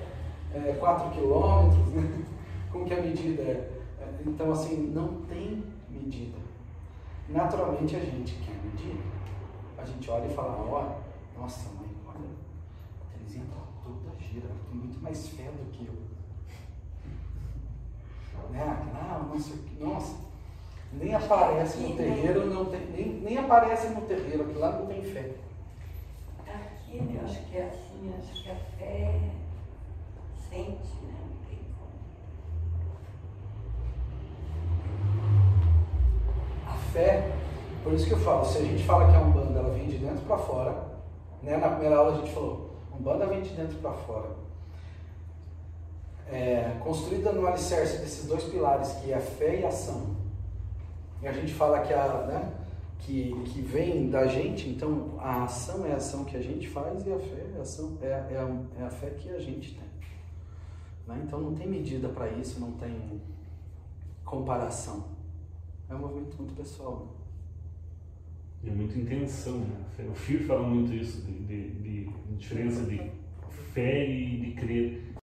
É 0.54 0.74
4 0.80 1.10
quilômetros? 1.10 1.86
Né? 1.88 2.24
Como 2.72 2.86
que 2.86 2.94
é 2.94 2.98
a 2.98 3.02
medida 3.02 3.42
é? 3.42 3.77
Então, 4.26 4.52
assim, 4.52 4.92
não 4.94 5.22
tem 5.22 5.64
medida. 5.88 6.38
Naturalmente 7.28 7.96
a 7.96 8.00
gente 8.00 8.34
quer 8.36 8.56
medir. 8.64 9.00
A 9.76 9.84
gente 9.84 10.10
olha 10.10 10.26
e 10.26 10.34
fala, 10.34 10.56
ó, 10.58 10.96
oh, 11.36 11.40
nossa 11.40 11.68
mãe, 11.70 11.88
olha, 12.06 12.28
a 13.00 13.16
Terezinha 13.16 13.44
tá 13.46 13.62
toda 13.84 14.18
gira, 14.20 14.46
ela 14.46 14.58
tem 14.68 14.78
muito 14.78 15.00
mais 15.00 15.28
fé 15.28 15.44
do 15.44 15.70
que 15.70 15.86
eu. 15.86 15.94
Né? 18.50 18.62
Ah, 18.94 19.26
nossa, 19.28 19.54
nossa, 19.78 20.16
nem 20.92 21.14
aparece 21.14 21.78
no 21.78 21.96
terreiro, 21.96 22.46
não 22.46 22.64
tem, 22.64 22.80
nem, 22.86 23.20
nem 23.20 23.38
aparece 23.38 23.88
no 23.88 24.00
terreiro, 24.02 24.44
aquilo 24.44 24.60
lá 24.60 24.72
não 24.72 24.86
tem 24.86 25.02
fé. 25.02 25.34
Aqui 26.46 26.96
eu 26.96 27.24
acho 27.24 27.44
que 27.44 27.56
é 27.56 27.66
assim, 27.66 28.14
acho 28.18 28.42
que 28.42 28.50
a 28.50 28.56
fé 28.56 29.30
sente, 30.48 30.94
né? 31.04 31.20
Não 31.20 31.36
tem 31.46 31.58
como. 31.76 31.92
A 36.66 36.74
fé, 36.92 37.32
por 37.82 37.92
isso 37.92 38.06
que 38.06 38.12
eu 38.12 38.18
falo, 38.18 38.44
se 38.44 38.58
a 38.58 38.62
gente 38.62 38.82
fala 38.84 39.10
que 39.10 39.16
a 39.16 39.20
Umbanda 39.20 39.58
ela 39.58 39.70
vem 39.70 39.86
de 39.86 39.98
dentro 39.98 40.24
para 40.26 40.38
fora, 40.38 40.74
né? 41.42 41.56
na 41.56 41.68
primeira 41.68 41.96
aula 41.96 42.12
a 42.12 42.16
gente 42.16 42.32
falou, 42.32 42.76
Umbanda 42.98 43.26
vem 43.26 43.42
de 43.42 43.50
dentro 43.50 43.78
para 43.78 43.92
fora. 43.92 44.30
É, 46.30 46.76
construída 46.84 47.32
no 47.32 47.46
alicerce 47.46 47.98
desses 47.98 48.26
dois 48.26 48.44
pilares, 48.44 48.92
que 48.94 49.12
é 49.12 49.16
a 49.16 49.20
fé 49.20 49.60
e 49.60 49.64
a 49.64 49.68
ação. 49.68 50.16
E 51.22 51.26
a 51.26 51.32
gente 51.32 51.54
fala 51.54 51.80
que, 51.80 51.92
a, 51.94 52.06
né, 52.26 52.52
que, 52.98 53.32
que 53.46 53.62
vem 53.62 54.10
da 54.10 54.26
gente, 54.26 54.68
então 54.68 55.14
a 55.18 55.44
ação 55.44 55.86
é 55.86 55.92
a 55.92 55.96
ação 55.96 56.24
que 56.24 56.36
a 56.36 56.42
gente 56.42 56.68
faz 56.68 57.06
e 57.06 57.12
a 57.12 57.18
fé 57.18 57.46
é 57.54 57.58
a, 57.58 57.62
ação, 57.62 57.96
é, 58.02 58.06
é 58.06 58.36
a, 58.36 58.82
é 58.82 58.86
a 58.86 58.90
fé 58.90 59.10
que 59.10 59.30
a 59.30 59.38
gente 59.38 59.74
tem. 59.74 59.88
Né? 61.06 61.22
Então 61.24 61.40
não 61.40 61.54
tem 61.54 61.66
medida 61.66 62.08
para 62.08 62.28
isso, 62.28 62.60
não 62.60 62.72
tem 62.72 63.22
comparação. 64.24 65.17
É 65.88 65.94
um 65.94 65.98
movimento 65.98 66.36
muito 66.36 66.54
pessoal. 66.54 67.16
Né? 68.62 68.70
É 68.70 68.74
muita 68.74 68.98
intenção, 68.98 69.60
né? 69.60 69.86
O 70.10 70.14
Fir 70.14 70.44
fala 70.44 70.66
muito 70.68 70.92
isso, 70.92 71.22
de, 71.22 71.32
de, 71.32 71.70
de 71.70 72.36
diferença 72.36 72.82
de 72.84 73.00
fé 73.72 74.08
e 74.08 74.40
de 74.40 74.50
crer. 74.52 75.07